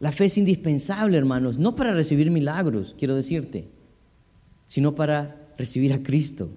La 0.00 0.12
fe 0.12 0.26
es 0.26 0.38
indispensable, 0.38 1.18
hermanos, 1.18 1.58
no 1.58 1.74
para 1.74 1.92
recibir 1.92 2.30
milagros, 2.30 2.94
quiero 2.98 3.16
decirte, 3.16 3.66
sino 4.66 4.94
para 4.94 5.36
recibir 5.56 5.92
a 5.92 6.02
Cristo. 6.02 6.50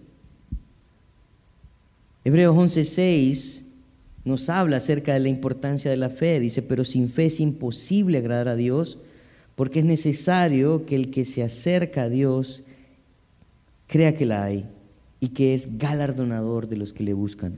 Hebreos 2.24 2.56
11:6 2.56 3.62
nos 4.26 4.50
habla 4.50 4.78
acerca 4.78 5.14
de 5.14 5.20
la 5.20 5.30
importancia 5.30 5.90
de 5.90 5.98
la 5.98 6.10
fe. 6.10 6.40
Dice, 6.40 6.62
pero 6.62 6.86
sin 6.86 7.10
fe 7.10 7.26
es 7.26 7.40
imposible 7.40 8.20
agradar 8.20 8.48
a 8.48 8.56
Dios, 8.56 9.00
porque 9.56 9.80
es 9.80 9.86
necesario 9.86 10.86
que 10.86 10.96
el 10.96 11.10
que 11.10 11.26
se 11.26 11.42
acerca 11.42 12.04
a 12.04 12.10
Dios 12.10 12.64
crea 13.88 14.16
que 14.16 14.26
la 14.26 14.44
hay 14.44 14.66
y 15.20 15.30
que 15.30 15.54
es 15.54 15.78
galardonador 15.78 16.68
de 16.70 16.78
los 16.78 16.94
que 16.94 17.04
le 17.04 17.14
buscan. 17.14 17.58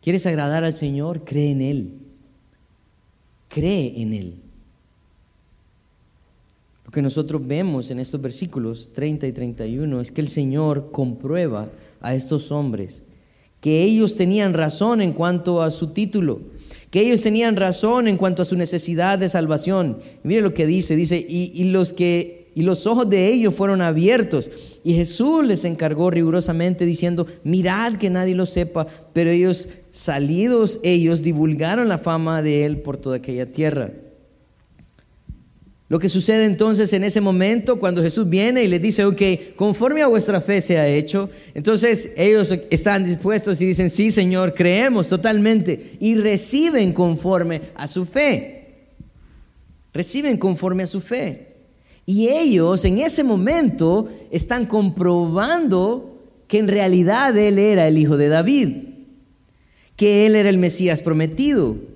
¿Quieres 0.00 0.26
agradar 0.26 0.64
al 0.64 0.72
Señor? 0.72 1.24
Cree 1.24 1.50
en 1.50 1.62
Él. 1.62 1.90
Cree 3.48 4.00
en 4.00 4.14
Él. 4.14 4.34
Que 6.92 7.02
nosotros 7.02 7.46
vemos 7.46 7.90
en 7.90 7.98
estos 7.98 8.20
versículos 8.20 8.90
30 8.92 9.26
y 9.26 9.32
31 9.32 10.00
es 10.00 10.10
que 10.10 10.20
el 10.20 10.28
Señor 10.28 10.90
comprueba 10.92 11.70
a 12.00 12.14
estos 12.14 12.52
hombres 12.52 13.02
que 13.62 13.84
ellos 13.84 14.16
tenían 14.16 14.54
razón 14.54 15.00
en 15.00 15.12
cuanto 15.12 15.62
a 15.62 15.70
su 15.70 15.92
título, 15.92 16.40
que 16.90 17.00
ellos 17.00 17.22
tenían 17.22 17.54
razón 17.54 18.08
en 18.08 18.16
cuanto 18.16 18.42
a 18.42 18.44
su 18.44 18.56
necesidad 18.56 19.20
de 19.20 19.28
salvación. 19.28 19.98
mire 20.24 20.40
lo 20.40 20.52
que 20.52 20.66
dice, 20.66 20.96
dice, 20.96 21.24
y, 21.26 21.62
los 21.70 21.92
que 21.92 22.50
y 22.56 22.62
los 22.62 22.88
ojos 22.88 23.08
de 23.08 23.32
ellos 23.32 23.54
fueron 23.54 23.80
abiertos. 23.80 24.50
Y 24.82 24.94
Jesús 24.94 25.44
les 25.44 25.64
encargó 25.64 26.10
rigurosamente 26.10 26.84
diciendo, 26.84 27.24
mirad 27.44 27.98
que 27.98 28.10
nadie 28.10 28.34
lo 28.34 28.46
sepa, 28.46 28.88
pero 29.12 29.30
ellos, 29.30 29.68
salidos 29.92 30.80
ellos, 30.82 31.22
divulgaron 31.22 31.88
la 31.88 31.98
fama 31.98 32.42
de 32.42 32.64
él 32.64 32.78
por 32.78 32.96
toda 32.96 33.18
aquella 33.18 33.46
tierra. 33.46 33.92
Lo 35.92 35.98
que 35.98 36.08
sucede 36.08 36.46
entonces 36.46 36.90
en 36.94 37.04
ese 37.04 37.20
momento 37.20 37.78
cuando 37.78 38.02
Jesús 38.02 38.26
viene 38.26 38.64
y 38.64 38.66
les 38.66 38.80
dice, 38.80 39.04
ok, 39.04 39.54
conforme 39.56 40.00
a 40.00 40.06
vuestra 40.06 40.40
fe 40.40 40.62
se 40.62 40.78
ha 40.78 40.88
hecho, 40.88 41.28
entonces 41.52 42.12
ellos 42.16 42.50
están 42.70 43.04
dispuestos 43.04 43.60
y 43.60 43.66
dicen, 43.66 43.90
sí 43.90 44.10
Señor, 44.10 44.54
creemos 44.54 45.08
totalmente 45.08 45.98
y 46.00 46.14
reciben 46.14 46.94
conforme 46.94 47.60
a 47.74 47.86
su 47.88 48.06
fe. 48.06 48.86
Reciben 49.92 50.38
conforme 50.38 50.84
a 50.84 50.86
su 50.86 51.02
fe. 51.02 51.56
Y 52.06 52.28
ellos 52.28 52.86
en 52.86 52.96
ese 52.96 53.22
momento 53.22 54.08
están 54.30 54.64
comprobando 54.64 56.22
que 56.48 56.58
en 56.58 56.68
realidad 56.68 57.36
Él 57.36 57.58
era 57.58 57.86
el 57.86 57.98
hijo 57.98 58.16
de 58.16 58.28
David, 58.30 58.76
que 59.96 60.24
Él 60.24 60.36
era 60.36 60.48
el 60.48 60.56
Mesías 60.56 61.02
prometido. 61.02 61.91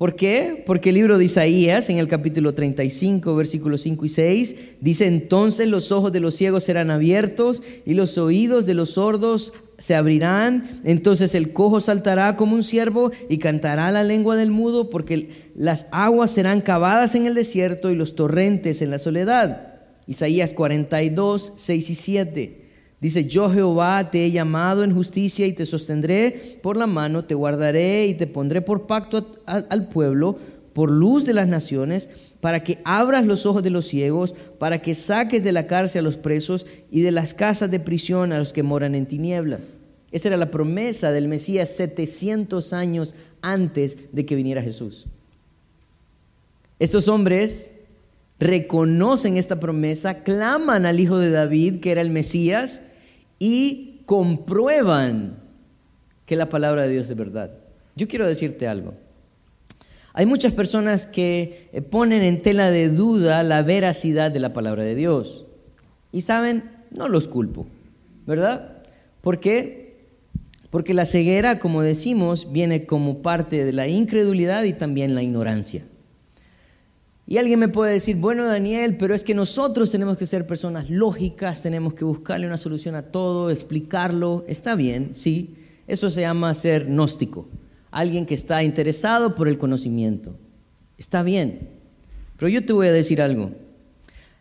¿Por 0.00 0.16
qué? 0.16 0.62
Porque 0.64 0.88
el 0.88 0.94
libro 0.94 1.18
de 1.18 1.26
Isaías, 1.26 1.90
en 1.90 1.98
el 1.98 2.08
capítulo 2.08 2.54
35, 2.54 3.36
versículos 3.36 3.82
5 3.82 4.06
y 4.06 4.08
6, 4.08 4.56
dice, 4.80 5.06
entonces 5.06 5.68
los 5.68 5.92
ojos 5.92 6.10
de 6.10 6.20
los 6.20 6.34
ciegos 6.34 6.64
serán 6.64 6.90
abiertos 6.90 7.62
y 7.84 7.92
los 7.92 8.16
oídos 8.16 8.64
de 8.64 8.72
los 8.72 8.92
sordos 8.92 9.52
se 9.76 9.94
abrirán, 9.94 10.80
entonces 10.84 11.34
el 11.34 11.52
cojo 11.52 11.82
saltará 11.82 12.38
como 12.38 12.54
un 12.54 12.64
ciervo 12.64 13.12
y 13.28 13.36
cantará 13.36 13.90
la 13.90 14.02
lengua 14.02 14.36
del 14.36 14.50
mudo, 14.50 14.88
porque 14.88 15.50
las 15.54 15.86
aguas 15.92 16.30
serán 16.30 16.62
cavadas 16.62 17.14
en 17.14 17.26
el 17.26 17.34
desierto 17.34 17.90
y 17.90 17.94
los 17.94 18.14
torrentes 18.14 18.80
en 18.80 18.90
la 18.90 18.98
soledad. 18.98 19.82
Isaías 20.06 20.54
42, 20.54 21.52
6 21.58 21.90
y 21.90 21.94
7. 21.94 22.59
Dice, 23.00 23.24
yo 23.24 23.50
Jehová 23.50 24.10
te 24.10 24.26
he 24.26 24.30
llamado 24.30 24.84
en 24.84 24.94
justicia 24.94 25.46
y 25.46 25.54
te 25.54 25.64
sostendré 25.64 26.58
por 26.62 26.76
la 26.76 26.86
mano, 26.86 27.24
te 27.24 27.34
guardaré 27.34 28.06
y 28.06 28.14
te 28.14 28.26
pondré 28.26 28.60
por 28.60 28.86
pacto 28.86 29.26
al 29.46 29.88
pueblo, 29.88 30.36
por 30.74 30.90
luz 30.90 31.24
de 31.24 31.32
las 31.32 31.48
naciones, 31.48 32.10
para 32.40 32.62
que 32.62 32.78
abras 32.84 33.24
los 33.24 33.46
ojos 33.46 33.62
de 33.62 33.70
los 33.70 33.86
ciegos, 33.86 34.34
para 34.58 34.82
que 34.82 34.94
saques 34.94 35.42
de 35.42 35.52
la 35.52 35.66
cárcel 35.66 36.00
a 36.00 36.02
los 36.02 36.18
presos 36.18 36.66
y 36.90 37.00
de 37.00 37.10
las 37.10 37.32
casas 37.32 37.70
de 37.70 37.80
prisión 37.80 38.32
a 38.32 38.38
los 38.38 38.52
que 38.52 38.62
moran 38.62 38.94
en 38.94 39.06
tinieblas. 39.06 39.78
Esa 40.12 40.28
era 40.28 40.36
la 40.36 40.50
promesa 40.50 41.10
del 41.10 41.28
Mesías 41.28 41.70
700 41.70 42.72
años 42.74 43.14
antes 43.40 44.12
de 44.12 44.26
que 44.26 44.34
viniera 44.34 44.62
Jesús. 44.62 45.06
Estos 46.78 47.08
hombres 47.08 47.72
reconocen 48.38 49.36
esta 49.36 49.60
promesa, 49.60 50.22
claman 50.22 50.86
al 50.86 50.98
Hijo 50.98 51.18
de 51.18 51.30
David, 51.30 51.80
que 51.80 51.92
era 51.92 52.00
el 52.00 52.10
Mesías, 52.10 52.82
y 53.40 54.02
comprueban 54.06 55.38
que 56.26 56.36
la 56.36 56.48
palabra 56.48 56.84
de 56.84 56.90
Dios 56.90 57.10
es 57.10 57.16
verdad. 57.16 57.50
Yo 57.96 58.06
quiero 58.06 58.28
decirte 58.28 58.68
algo. 58.68 58.94
Hay 60.12 60.26
muchas 60.26 60.52
personas 60.52 61.06
que 61.06 61.68
eh, 61.72 61.82
ponen 61.82 62.22
en 62.22 62.42
tela 62.42 62.70
de 62.70 62.88
duda 62.88 63.42
la 63.42 63.62
veracidad 63.62 64.30
de 64.30 64.40
la 64.40 64.52
palabra 64.52 64.84
de 64.84 64.94
Dios. 64.94 65.46
Y 66.12 66.20
saben, 66.20 66.70
no 66.90 67.08
los 67.08 67.28
culpo, 67.28 67.66
¿verdad? 68.26 68.82
¿Por 69.20 69.40
qué? 69.40 69.96
Porque 70.70 70.94
la 70.94 71.06
ceguera, 71.06 71.58
como 71.58 71.82
decimos, 71.82 72.52
viene 72.52 72.86
como 72.86 73.22
parte 73.22 73.64
de 73.64 73.72
la 73.72 73.88
incredulidad 73.88 74.64
y 74.64 74.72
también 74.72 75.14
la 75.14 75.22
ignorancia. 75.22 75.84
Y 77.30 77.38
alguien 77.38 77.60
me 77.60 77.68
puede 77.68 77.92
decir, 77.92 78.16
bueno 78.16 78.44
Daniel, 78.44 78.96
pero 78.96 79.14
es 79.14 79.22
que 79.22 79.34
nosotros 79.34 79.92
tenemos 79.92 80.18
que 80.18 80.26
ser 80.26 80.48
personas 80.48 80.90
lógicas, 80.90 81.62
tenemos 81.62 81.94
que 81.94 82.04
buscarle 82.04 82.44
una 82.44 82.56
solución 82.56 82.96
a 82.96 83.02
todo, 83.02 83.50
explicarlo. 83.50 84.44
Está 84.48 84.74
bien, 84.74 85.10
sí, 85.12 85.54
eso 85.86 86.10
se 86.10 86.22
llama 86.22 86.52
ser 86.54 86.86
gnóstico, 86.86 87.46
alguien 87.92 88.26
que 88.26 88.34
está 88.34 88.64
interesado 88.64 89.36
por 89.36 89.46
el 89.46 89.58
conocimiento. 89.58 90.34
Está 90.98 91.22
bien, 91.22 91.68
pero 92.36 92.48
yo 92.48 92.66
te 92.66 92.72
voy 92.72 92.88
a 92.88 92.92
decir 92.92 93.22
algo. 93.22 93.52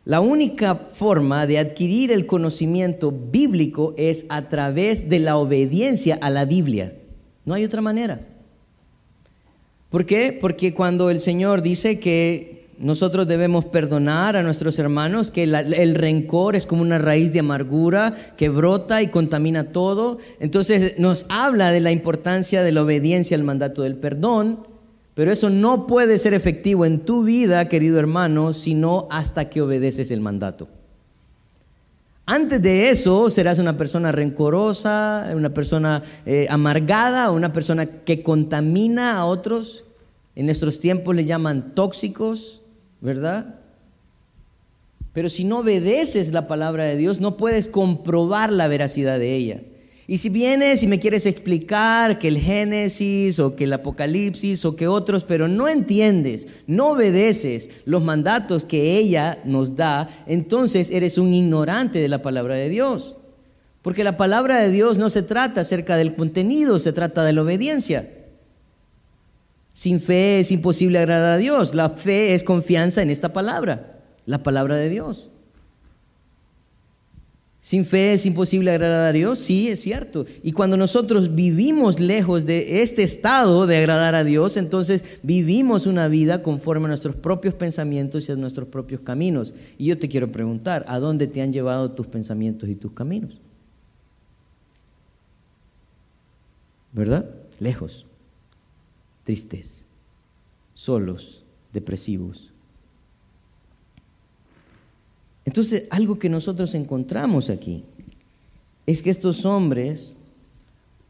La 0.03 0.19
única 0.19 0.73
forma 0.73 1.45
de 1.45 1.59
adquirir 1.59 2.11
el 2.11 2.25
conocimiento 2.25 3.11
bíblico 3.11 3.93
es 3.97 4.25
a 4.29 4.47
través 4.47 5.09
de 5.09 5.19
la 5.19 5.37
obediencia 5.37 6.17
a 6.19 6.31
la 6.31 6.45
Biblia. 6.45 6.95
No 7.45 7.53
hay 7.53 7.65
otra 7.65 7.81
manera. 7.81 8.19
¿Por 9.91 10.07
qué? 10.07 10.35
Porque 10.41 10.73
cuando 10.73 11.11
el 11.11 11.19
Señor 11.19 11.61
dice 11.61 11.99
que 11.99 12.58
nosotros 12.79 13.27
debemos 13.27 13.65
perdonar 13.65 14.37
a 14.37 14.43
nuestros 14.43 14.79
hermanos, 14.79 15.31
que 15.31 15.43
el 15.43 15.95
rencor 15.95 16.55
es 16.55 16.65
como 16.65 16.81
una 16.81 16.97
raíz 16.97 17.33
de 17.33 17.39
amargura 17.39 18.15
que 18.37 18.47
brota 18.47 19.01
y 19.01 19.07
contamina 19.07 19.65
todo. 19.65 20.17
Entonces 20.39 20.97
nos 20.97 21.25
habla 21.27 21.71
de 21.71 21.81
la 21.81 21.91
importancia 21.91 22.63
de 22.63 22.71
la 22.71 22.83
obediencia 22.83 23.35
al 23.35 23.43
mandato 23.43 23.81
del 23.81 23.95
perdón, 23.95 24.65
pero 25.13 25.29
eso 25.29 25.49
no 25.49 25.87
puede 25.87 26.17
ser 26.17 26.33
efectivo 26.33 26.85
en 26.85 27.01
tu 27.01 27.23
vida, 27.23 27.67
querido 27.67 27.99
hermano, 27.99 28.53
sino 28.53 29.07
hasta 29.11 29.49
que 29.49 29.61
obedeces 29.61 30.09
el 30.11 30.21
mandato. 30.21 30.69
Antes 32.25 32.61
de 32.61 32.91
eso 32.91 33.29
serás 33.29 33.59
una 33.59 33.75
persona 33.75 34.13
rencorosa, 34.13 35.31
una 35.33 35.49
persona 35.49 36.01
eh, 36.25 36.47
amargada, 36.49 37.31
una 37.31 37.51
persona 37.51 37.87
que 37.87 38.23
contamina 38.23 39.17
a 39.17 39.25
otros. 39.25 39.83
En 40.35 40.45
nuestros 40.45 40.79
tiempos 40.79 41.13
le 41.13 41.25
llaman 41.25 41.73
tóxicos, 41.75 42.61
¿verdad? 43.01 43.55
Pero 45.13 45.29
si 45.29 45.43
no 45.43 45.59
obedeces 45.59 46.31
la 46.31 46.47
palabra 46.47 46.85
de 46.85 46.95
Dios, 46.95 47.19
no 47.19 47.37
puedes 47.37 47.67
comprobar 47.67 48.51
la 48.51 48.67
veracidad 48.67 49.19
de 49.19 49.35
ella. 49.35 49.61
Y 50.07 50.17
si 50.17 50.29
vienes 50.29 50.81
y 50.81 50.87
me 50.87 50.99
quieres 50.99 51.27
explicar 51.27 52.17
que 52.17 52.29
el 52.29 52.39
Génesis 52.39 53.37
o 53.37 53.55
que 53.55 53.65
el 53.65 53.73
Apocalipsis 53.73 54.65
o 54.65 54.75
que 54.75 54.87
otros, 54.87 55.23
pero 55.23 55.47
no 55.47 55.67
entiendes, 55.67 56.47
no 56.65 56.91
obedeces 56.91 57.81
los 57.85 58.03
mandatos 58.03 58.65
que 58.65 58.97
ella 58.97 59.37
nos 59.45 59.75
da, 59.75 60.09
entonces 60.25 60.89
eres 60.89 61.19
un 61.19 61.31
ignorante 61.31 61.99
de 61.99 62.07
la 62.07 62.23
palabra 62.23 62.55
de 62.55 62.69
Dios. 62.69 63.17
Porque 63.83 64.03
la 64.03 64.17
palabra 64.17 64.59
de 64.59 64.71
Dios 64.71 64.97
no 64.97 65.11
se 65.11 65.21
trata 65.21 65.61
acerca 65.61 65.95
del 65.95 66.15
contenido, 66.15 66.79
se 66.79 66.91
trata 66.91 67.23
de 67.23 67.33
la 67.33 67.43
obediencia. 67.43 68.09
Sin 69.79 70.01
fe 70.01 70.41
es 70.41 70.51
imposible 70.51 70.99
agradar 70.99 71.31
a 71.31 71.37
Dios. 71.37 71.73
La 71.73 71.89
fe 71.89 72.33
es 72.33 72.43
confianza 72.43 73.01
en 73.01 73.09
esta 73.09 73.31
palabra, 73.31 73.97
la 74.25 74.43
palabra 74.43 74.75
de 74.75 74.89
Dios. 74.89 75.29
Sin 77.61 77.85
fe 77.85 78.11
es 78.11 78.25
imposible 78.25 78.71
agradar 78.71 79.05
a 79.05 79.13
Dios, 79.13 79.39
sí, 79.39 79.69
es 79.69 79.79
cierto. 79.79 80.25
Y 80.43 80.51
cuando 80.51 80.75
nosotros 80.75 81.33
vivimos 81.33 82.01
lejos 82.01 82.45
de 82.45 82.81
este 82.81 83.03
estado 83.03 83.67
de 83.67 83.77
agradar 83.77 84.15
a 84.15 84.25
Dios, 84.25 84.57
entonces 84.57 85.19
vivimos 85.23 85.85
una 85.85 86.09
vida 86.09 86.43
conforme 86.43 86.87
a 86.87 86.89
nuestros 86.89 87.15
propios 87.15 87.53
pensamientos 87.53 88.27
y 88.27 88.33
a 88.33 88.35
nuestros 88.35 88.67
propios 88.67 88.99
caminos. 88.99 89.53
Y 89.77 89.85
yo 89.85 89.97
te 89.97 90.09
quiero 90.09 90.29
preguntar, 90.29 90.83
¿a 90.89 90.99
dónde 90.99 91.25
te 91.25 91.41
han 91.41 91.53
llevado 91.53 91.89
tus 91.91 92.07
pensamientos 92.07 92.67
y 92.67 92.75
tus 92.75 92.91
caminos? 92.91 93.37
¿Verdad? 96.91 97.29
Lejos 97.61 98.07
tristes, 99.29 99.83
solos, 100.73 101.43
depresivos. 101.71 102.49
Entonces, 105.45 105.83
algo 105.91 106.17
que 106.17 106.29
nosotros 106.29 106.73
encontramos 106.73 107.51
aquí 107.51 107.83
es 108.87 109.03
que 109.03 109.11
estos 109.11 109.45
hombres 109.45 110.17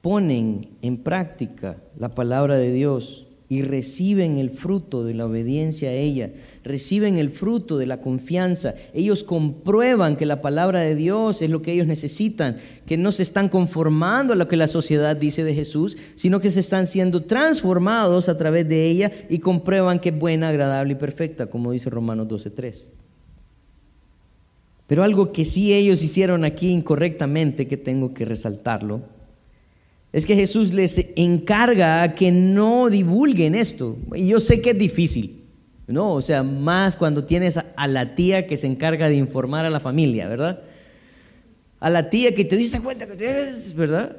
ponen 0.02 0.68
en 0.82 0.98
práctica 0.98 1.78
la 1.98 2.10
palabra 2.10 2.58
de 2.58 2.74
Dios 2.74 3.26
y 3.52 3.64
reciben 3.64 4.38
el 4.38 4.52
fruto 4.52 5.04
de 5.04 5.16
la 5.16 5.26
obediencia 5.26 5.90
a 5.90 5.94
ella, 5.94 6.30
reciben 6.64 7.18
el 7.18 7.32
fruto 7.32 7.80
de 7.80 7.88
la 7.88 8.00
confianza. 8.00 8.76
Ellos 8.94 9.24
comprueban 9.24 10.18
que 10.18 10.28
la 10.28 10.40
palabra 10.40 10.82
de 10.82 10.94
Dios 10.94 11.42
es 11.42 11.50
lo 11.50 11.64
que 11.64 11.72
ellos 11.72 11.88
necesitan, 11.88 12.58
que 12.86 12.96
no 12.96 13.12
se 13.12 13.24
están 13.24 13.50
conformando 13.50 14.34
a 14.34 14.36
lo 14.36 14.48
que 14.48 14.56
la 14.56 14.68
sociedad 14.68 15.16
dice 15.16 15.44
de 15.44 15.56
Jesús, 15.56 15.98
sino 16.14 16.40
que 16.40 16.52
se 16.52 16.60
están 16.60 16.86
siendo 16.86 17.24
transformados 17.24 18.30
a 18.30 18.38
través 18.38 18.70
de 18.70 18.86
ella 18.86 19.12
y 19.30 19.40
comprueban 19.40 20.00
que 20.00 20.10
es 20.10 20.20
buena, 20.20 20.50
agradable 20.50 20.94
y 20.94 20.98
perfecta, 20.98 21.48
como 21.48 21.72
dice 21.72 21.90
Romanos 21.90 22.28
12.3. 22.28 22.90
Pero 24.86 25.04
algo 25.04 25.32
que 25.32 25.44
sí 25.46 25.74
ellos 25.74 26.04
hicieron 26.04 26.46
aquí 26.46 26.70
incorrectamente, 26.70 27.68
que 27.68 27.78
tengo 27.78 28.14
que 28.14 28.26
resaltarlo, 28.26 29.02
es 30.12 30.26
que 30.26 30.36
Jesús 30.36 30.74
les 30.74 31.00
encarga 31.16 32.16
que 32.16 32.32
no 32.32 32.90
divulguen 32.90 33.56
esto. 33.56 33.98
Y 34.16 34.28
yo 34.28 34.40
sé 34.40 34.62
que 34.62 34.72
es 34.72 34.78
difícil, 34.78 35.44
¿no? 35.88 36.14
O 36.14 36.22
sea, 36.22 36.42
más 36.42 36.96
cuando 36.96 37.26
tienes 37.26 37.58
a 37.58 37.88
la 37.88 38.16
tía 38.16 38.48
que 38.48 38.58
se 38.58 38.68
encarga 38.68 39.08
de 39.08 39.16
informar 39.16 39.66
a 39.66 39.70
la 39.70 39.80
familia, 39.80 40.28
¿verdad? 40.28 40.62
A 41.80 41.90
la 41.90 42.10
tía 42.10 42.34
que 42.34 42.44
te 42.44 42.58
dice 42.58 42.82
cuenta 42.82 43.06
que 43.06 43.16
tienes, 43.16 43.76
¿verdad? 43.76 44.16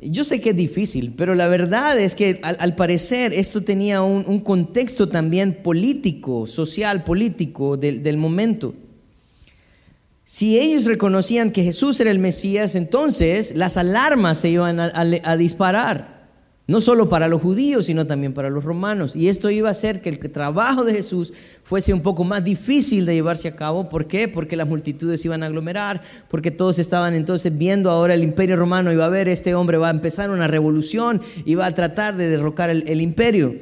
Yo 0.00 0.24
sé 0.24 0.40
que 0.40 0.50
es 0.50 0.56
difícil, 0.56 1.14
pero 1.16 1.34
la 1.34 1.48
verdad 1.48 1.98
es 1.98 2.14
que 2.14 2.38
al, 2.42 2.76
parecer 2.76 3.32
esto 3.32 3.62
tenía 3.62 4.02
un, 4.02 4.40
contexto 4.40 5.08
también 5.08 5.54
político, 5.62 6.46
social, 6.46 7.02
político 7.02 7.76
del 7.76 8.16
momento. 8.18 8.74
Si 10.28 10.58
ellos 10.58 10.86
reconocían 10.86 11.52
que 11.52 11.62
Jesús 11.62 12.00
era 12.00 12.10
el 12.10 12.18
Mesías, 12.18 12.74
entonces 12.74 13.54
las 13.54 13.76
alarmas 13.76 14.38
se 14.38 14.48
iban 14.48 14.80
a, 14.80 15.36
disparar, 15.36 16.26
no 16.66 16.80
solo 16.80 17.08
para 17.08 17.28
los 17.28 17.40
judíos, 17.40 17.86
sino 17.86 18.08
también 18.08 18.34
para 18.34 18.50
los 18.50 18.64
romanos. 18.64 19.14
Y 19.14 19.28
esto 19.28 19.50
iba 19.50 19.68
a 19.68 19.70
hacer 19.70 20.02
que 20.02 20.08
el 20.08 20.18
trabajo 20.18 20.84
de 20.84 20.94
Jesús 20.94 21.32
fuese 21.62 21.94
un 21.94 22.00
poco 22.00 22.24
más 22.24 22.42
difícil 22.42 23.06
de 23.06 23.14
llevarse 23.14 23.46
a 23.46 23.54
cabo. 23.54 23.88
¿Por 23.88 24.08
qué? 24.08 24.26
Porque 24.26 24.56
las 24.56 24.66
multitudes 24.66 25.24
iban 25.24 25.44
a 25.44 25.46
aglomerar, 25.46 26.02
porque 26.28 26.50
todos 26.50 26.80
estaban 26.80 27.14
entonces 27.14 27.56
viendo 27.56 27.88
ahora 27.88 28.14
el 28.14 28.24
imperio 28.24 28.56
romano, 28.56 28.92
iba 28.92 29.06
a 29.06 29.10
ver, 29.10 29.28
este 29.28 29.54
hombre 29.54 29.78
va 29.78 29.86
a 29.86 29.92
empezar 29.92 30.30
una 30.30 30.48
revolución 30.48 31.22
y 31.44 31.54
va 31.54 31.66
a 31.66 31.74
tratar 31.76 32.16
de 32.16 32.28
derrocar 32.28 32.70
el 32.70 33.00
imperio. 33.00 33.54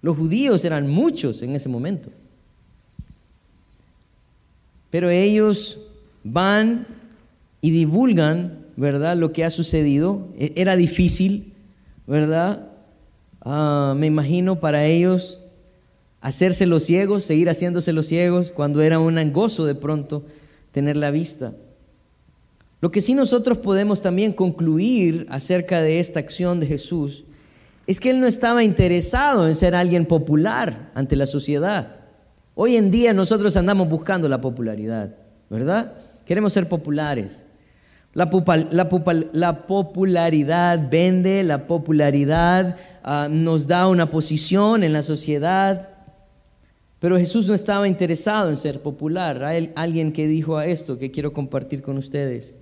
Los 0.00 0.16
judíos 0.16 0.64
eran 0.64 0.86
muchos 0.86 1.42
en 1.42 1.56
ese 1.56 1.68
momento. 1.68 2.12
Pero 4.90 5.10
ellos 5.10 5.78
van 6.24 6.86
y 7.60 7.70
divulgan, 7.70 8.58
¿verdad?, 8.76 9.16
lo 9.16 9.32
que 9.32 9.44
ha 9.44 9.50
sucedido. 9.50 10.28
E, 10.38 10.52
era 10.56 10.76
difícil, 10.76 11.52
¿verdad? 12.06 12.68
Ah, 13.40 13.94
me 13.96 14.06
imagino 14.06 14.60
para 14.60 14.84
ellos 14.84 15.40
hacerse 16.20 16.66
los 16.66 16.84
ciegos, 16.84 17.24
seguir 17.24 17.48
haciéndose 17.48 17.92
los 17.92 18.06
ciegos, 18.06 18.50
cuando 18.50 18.82
era 18.82 18.98
un 18.98 19.32
gozo 19.32 19.64
de 19.64 19.74
pronto 19.74 20.24
tener 20.72 20.96
la 20.96 21.10
vista. 21.10 21.52
Lo 22.80 22.90
que 22.90 23.00
sí 23.00 23.14
nosotros 23.14 23.58
podemos 23.58 24.00
también 24.00 24.32
concluir 24.32 25.26
acerca 25.30 25.82
de 25.82 26.00
esta 26.00 26.20
acción 26.20 26.60
de 26.60 26.66
Jesús 26.66 27.24
es 27.86 28.00
que 28.00 28.10
Él 28.10 28.20
no 28.20 28.26
estaba 28.26 28.64
interesado 28.64 29.48
en 29.48 29.54
ser 29.54 29.74
alguien 29.74 30.06
popular 30.06 30.90
ante 30.94 31.16
la 31.16 31.26
sociedad. 31.26 31.99
Hoy 32.54 32.76
en 32.76 32.90
día 32.90 33.12
nosotros 33.12 33.56
andamos 33.56 33.88
buscando 33.88 34.28
la 34.28 34.40
popularidad, 34.40 35.14
¿verdad? 35.48 35.94
Queremos 36.24 36.52
ser 36.52 36.68
populares. 36.68 37.46
La, 38.12 38.28
popularidad 39.66 40.90
vende, 40.90 41.44
la 41.44 41.66
popularidad 41.68 42.76
ah, 43.04 43.28
nos 43.30 43.68
da 43.68 43.86
una 43.86 44.10
posición 44.10 44.82
en 44.82 44.92
la 44.92 45.02
sociedad, 45.02 45.90
pero 46.98 47.16
Jesús 47.18 47.46
no 47.46 47.54
estaba 47.54 47.86
interesado 47.86 48.50
en 48.50 48.56
ser 48.56 48.82
popular. 48.82 49.44
Alguien 49.76 50.12
que 50.12 50.26
dijo 50.26 50.56
a 50.56 50.66
esto 50.66 50.98
que 50.98 51.12
quiero 51.12 51.32
compartir 51.32 51.82
con 51.82 51.98
ustedes. 51.98 52.56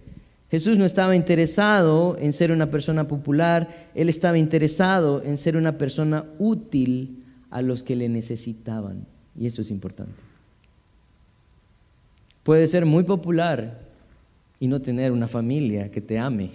Jesús 0.50 0.78
no 0.78 0.84
estaba 0.84 1.16
interesado 1.16 2.16
en 2.18 2.32
ser 2.32 2.52
una 2.52 2.70
persona 2.70 3.08
popular, 3.08 3.68
Él 3.94 4.08
estaba 4.08 4.38
interesado 4.38 5.22
en 5.22 5.36
ser 5.36 5.56
una 5.56 5.76
persona 5.76 6.24
útil 6.38 7.24
a 7.50 7.62
los 7.62 7.82
que 7.82 7.96
le 7.96 8.08
necesitaban. 8.08 9.06
Y 9.38 9.46
esto 9.46 9.62
es 9.62 9.70
importante. 9.70 10.20
Puede 12.42 12.66
ser 12.66 12.86
muy 12.86 13.04
popular 13.04 13.78
y 14.58 14.66
no 14.66 14.80
tener 14.80 15.12
una 15.12 15.28
familia 15.28 15.90
que 15.90 16.00
te 16.00 16.18
ame, 16.18 16.50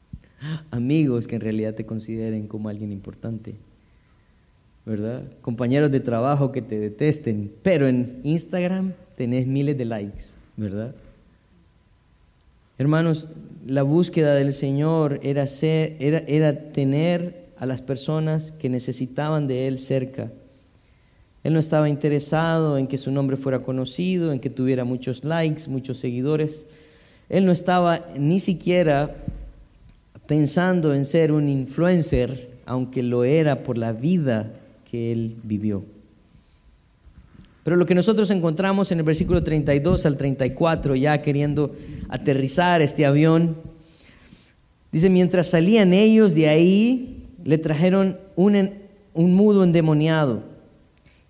amigos 0.70 1.26
que 1.26 1.36
en 1.36 1.40
realidad 1.40 1.74
te 1.74 1.86
consideren 1.86 2.46
como 2.46 2.68
alguien 2.68 2.92
importante, 2.92 3.54
¿verdad? 4.84 5.22
Compañeros 5.40 5.90
de 5.90 6.00
trabajo 6.00 6.52
que 6.52 6.62
te 6.62 6.78
detesten, 6.78 7.52
pero 7.62 7.88
en 7.88 8.20
Instagram 8.24 8.92
tenés 9.16 9.46
miles 9.46 9.78
de 9.78 9.84
likes, 9.84 10.24
¿verdad? 10.56 10.94
Hermanos, 12.76 13.28
la 13.66 13.82
búsqueda 13.82 14.34
del 14.34 14.52
Señor 14.52 15.20
era, 15.22 15.46
ser, 15.46 15.96
era, 16.00 16.18
era 16.26 16.72
tener 16.72 17.46
a 17.58 17.66
las 17.66 17.82
personas 17.82 18.52
que 18.52 18.70
necesitaban 18.70 19.46
de 19.46 19.68
Él 19.68 19.78
cerca. 19.78 20.30
Él 21.42 21.54
no 21.54 21.58
estaba 21.58 21.88
interesado 21.88 22.76
en 22.76 22.86
que 22.86 22.98
su 22.98 23.10
nombre 23.10 23.36
fuera 23.36 23.60
conocido, 23.60 24.32
en 24.32 24.40
que 24.40 24.50
tuviera 24.50 24.84
muchos 24.84 25.24
likes, 25.24 25.68
muchos 25.68 25.98
seguidores. 25.98 26.66
Él 27.28 27.46
no 27.46 27.52
estaba 27.52 28.04
ni 28.18 28.40
siquiera 28.40 29.16
pensando 30.26 30.94
en 30.94 31.04
ser 31.04 31.32
un 31.32 31.48
influencer, 31.48 32.50
aunque 32.66 33.02
lo 33.02 33.24
era 33.24 33.62
por 33.62 33.78
la 33.78 33.92
vida 33.92 34.52
que 34.90 35.12
él 35.12 35.36
vivió. 35.42 35.82
Pero 37.64 37.76
lo 37.76 37.86
que 37.86 37.94
nosotros 37.94 38.30
encontramos 38.30 38.90
en 38.92 38.98
el 38.98 39.04
versículo 39.04 39.42
32 39.42 40.06
al 40.06 40.16
34, 40.16 40.94
ya 40.96 41.22
queriendo 41.22 41.74
aterrizar 42.08 42.82
este 42.82 43.06
avión, 43.06 43.56
dice, 44.92 45.08
mientras 45.08 45.48
salían 45.48 45.92
ellos 45.92 46.34
de 46.34 46.48
ahí, 46.48 47.26
le 47.44 47.58
trajeron 47.58 48.18
un, 48.36 48.70
un 49.14 49.34
mudo 49.34 49.64
endemoniado. 49.64 50.49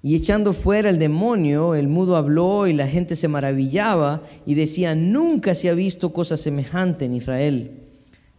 Y 0.02 0.16
echando 0.16 0.52
fuera 0.54 0.88
el 0.88 0.98
demonio, 0.98 1.74
el 1.74 1.88
mudo 1.88 2.16
habló 2.16 2.66
y 2.66 2.72
la 2.72 2.86
gente 2.86 3.16
se 3.16 3.28
maravillaba 3.28 4.22
y 4.46 4.54
decía, 4.54 4.94
nunca 4.94 5.54
se 5.54 5.68
ha 5.68 5.74
visto 5.74 6.12
cosa 6.12 6.38
semejante 6.38 7.04
en 7.04 7.14
Israel. 7.14 7.70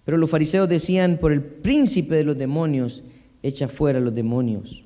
Pero 0.03 0.17
los 0.17 0.29
fariseos 0.29 0.67
decían, 0.67 1.17
por 1.17 1.31
el 1.31 1.41
príncipe 1.41 2.15
de 2.15 2.23
los 2.23 2.37
demonios, 2.37 3.03
echa 3.43 3.67
fuera 3.67 3.99
los 3.99 4.15
demonios. 4.15 4.83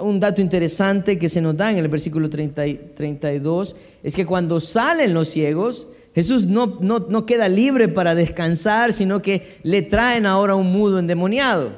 Un 0.00 0.18
dato 0.18 0.40
interesante 0.40 1.18
que 1.18 1.28
se 1.28 1.40
nos 1.40 1.56
da 1.56 1.70
en 1.70 1.78
el 1.78 1.88
versículo 1.88 2.28
32 2.30 3.76
es 4.02 4.16
que 4.16 4.26
cuando 4.26 4.58
salen 4.58 5.14
los 5.14 5.28
ciegos, 5.28 5.86
Jesús 6.14 6.46
no, 6.46 6.78
no, 6.80 7.26
queda 7.26 7.48
libre 7.48 7.88
para 7.88 8.14
descansar, 8.14 8.92
sino 8.92 9.22
que 9.22 9.58
le 9.62 9.82
traen 9.82 10.26
ahora 10.26 10.54
un 10.56 10.72
mudo 10.72 10.98
endemoniado. 10.98 11.70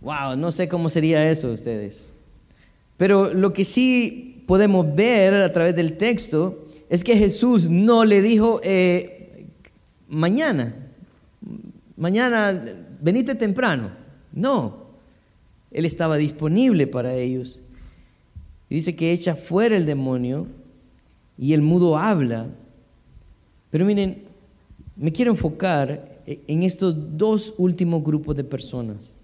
Wow, 0.00 0.36
no 0.36 0.50
sé 0.50 0.68
cómo 0.68 0.88
sería 0.88 1.30
eso 1.30 1.52
ustedes. 1.52 2.15
Pero 2.96 3.32
lo 3.34 3.52
que 3.52 3.64
sí 3.64 4.44
podemos 4.46 4.94
ver 4.94 5.34
a 5.34 5.52
través 5.52 5.74
del 5.74 5.96
texto 5.96 6.66
es 6.88 7.04
que 7.04 7.16
Jesús 7.16 7.68
no 7.68 8.04
le 8.04 8.22
dijo, 8.22 8.60
eh, 8.62 9.46
mañana, 10.08 10.74
mañana, 11.96 12.64
venite 13.00 13.34
temprano. 13.34 13.90
No, 14.32 14.86
él 15.70 15.84
estaba 15.84 16.16
disponible 16.16 16.86
para 16.86 17.14
ellos. 17.14 17.60
Y 18.68 18.76
dice 18.76 18.96
que 18.96 19.12
echa 19.12 19.34
fuera 19.34 19.76
el 19.76 19.86
demonio 19.86 20.46
y 21.38 21.52
el 21.52 21.62
mudo 21.62 21.98
habla. 21.98 22.48
Pero 23.70 23.84
miren, 23.84 24.22
me 24.96 25.12
quiero 25.12 25.32
enfocar 25.32 26.22
en 26.26 26.62
estos 26.62 27.16
dos 27.16 27.54
últimos 27.58 28.02
grupos 28.02 28.36
de 28.36 28.44
personas. 28.44 29.15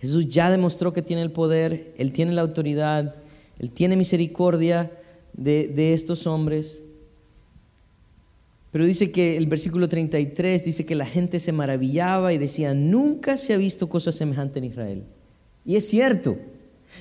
Jesús 0.00 0.28
ya 0.28 0.50
demostró 0.50 0.92
que 0.92 1.02
tiene 1.02 1.22
el 1.22 1.32
poder, 1.32 1.92
Él 1.98 2.12
tiene 2.12 2.32
la 2.32 2.42
autoridad, 2.42 3.14
Él 3.58 3.70
tiene 3.70 3.96
misericordia 3.96 4.90
de, 5.32 5.68
de 5.68 5.94
estos 5.94 6.26
hombres. 6.26 6.80
Pero 8.70 8.86
dice 8.86 9.10
que 9.10 9.36
el 9.36 9.46
versículo 9.46 9.88
33 9.88 10.64
dice 10.64 10.86
que 10.86 10.94
la 10.94 11.06
gente 11.06 11.40
se 11.40 11.52
maravillaba 11.52 12.32
y 12.32 12.38
decía, 12.38 12.74
nunca 12.74 13.38
se 13.38 13.54
ha 13.54 13.56
visto 13.56 13.88
cosa 13.88 14.12
semejante 14.12 14.58
en 14.58 14.66
Israel. 14.66 15.04
Y 15.64 15.76
es 15.76 15.88
cierto. 15.88 16.36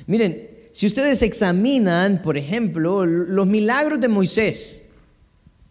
Miren, 0.08 0.50
si 0.72 0.86
ustedes 0.86 1.22
examinan, 1.22 2.22
por 2.22 2.38
ejemplo, 2.38 3.06
los 3.06 3.48
milagros 3.48 4.00
de 4.00 4.08
Moisés, 4.08 4.86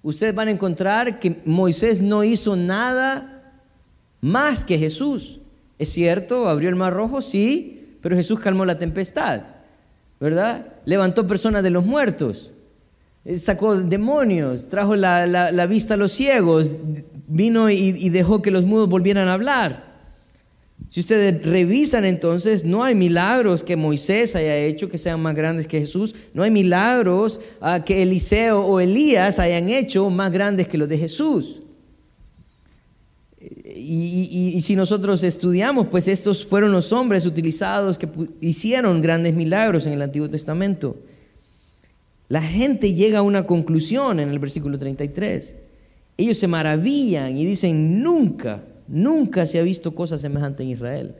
ustedes 0.03 0.35
van 0.35 0.49
a 0.49 0.53
encontrar 0.53 1.21
que 1.21 1.43
Moisés 1.45 2.01
no 2.01 2.25
hizo 2.25 2.57
nada 2.57 3.61
más 4.21 4.65
que 4.65 4.79
Jesús. 4.79 5.41
Es 5.79 5.91
cierto, 5.91 6.49
abrió 6.49 6.69
el 6.69 6.77
mar 6.77 6.93
rojo, 6.93 7.23
sí, 7.23 7.97
pero 8.03 8.17
Jesús 8.17 8.41
calmó 8.41 8.65
la 8.65 8.79
tempestad, 8.79 9.43
¿verdad? 10.21 10.67
Levantó 10.85 11.27
personas 11.27 11.62
de 11.62 11.71
los 11.71 11.85
muertos 11.85 12.53
sacó 13.37 13.77
demonios, 13.77 14.69
trajo 14.69 14.95
la, 14.95 15.67
vista 15.69 15.95
a 15.95 15.97
los 15.97 16.12
ciegos, 16.12 16.75
vino 17.27 17.69
y, 17.71 18.09
dejó 18.11 18.43
que 18.43 18.51
los 18.51 18.65
mudos 18.65 18.89
volvieran 18.89 19.29
a 19.29 19.35
hablar. 19.35 19.85
Si 20.89 21.01
ustedes 21.01 21.45
revisan 21.45 22.05
entonces, 22.05 22.65
no 22.65 22.85
hay 22.85 22.95
milagros 22.95 23.65
que 23.65 23.77
Moisés 23.77 24.37
haya 24.37 24.57
hecho 24.57 24.89
que 24.89 24.99
sean 24.99 25.21
más 25.21 25.35
grandes 25.35 25.67
que 25.67 25.81
Jesús, 25.81 26.15
no 26.33 26.43
hay 26.43 26.51
milagros 26.51 27.41
ah, 27.61 27.83
que 27.85 28.03
Eliseo 28.03 28.61
o 28.61 28.79
Elías 28.79 29.39
hayan 29.39 29.69
hecho 29.69 30.09
más 30.11 30.31
grandes 30.31 30.69
que 30.69 30.79
los 30.79 30.89
de 30.89 30.99
Jesús. 30.99 31.61
Y, 33.77 34.61
si 34.62 34.75
nosotros 34.77 35.23
estudiamos, 35.23 35.89
pues 35.89 36.09
estos 36.09 36.47
fueron 36.47 36.73
los 36.73 36.93
hombres 36.93 37.27
utilizados 37.27 37.99
que 37.99 38.09
hicieron 38.41 39.03
grandes 39.03 39.35
milagros 39.35 39.87
en 39.87 39.93
el 39.93 40.03
Antiguo 40.03 40.31
Testamento. 40.31 40.97
La 42.29 42.43
gente 42.43 42.95
llega 42.95 43.21
a 43.21 43.23
una 43.23 43.47
conclusión 43.47 44.19
en 44.19 44.31
el 44.31 44.39
versículo 44.39 44.79
33. 44.79 45.55
Ellos 46.17 46.39
se 46.39 46.49
maravillan 46.49 47.37
y 47.37 47.45
dicen, 47.45 48.03
nunca, 48.03 48.62
nunca 48.89 49.47
se 49.47 49.59
ha 49.59 49.62
visto 49.62 49.95
cosa 49.95 50.19
semejante 50.19 50.62
en 50.62 50.71
Israel. 50.71 51.15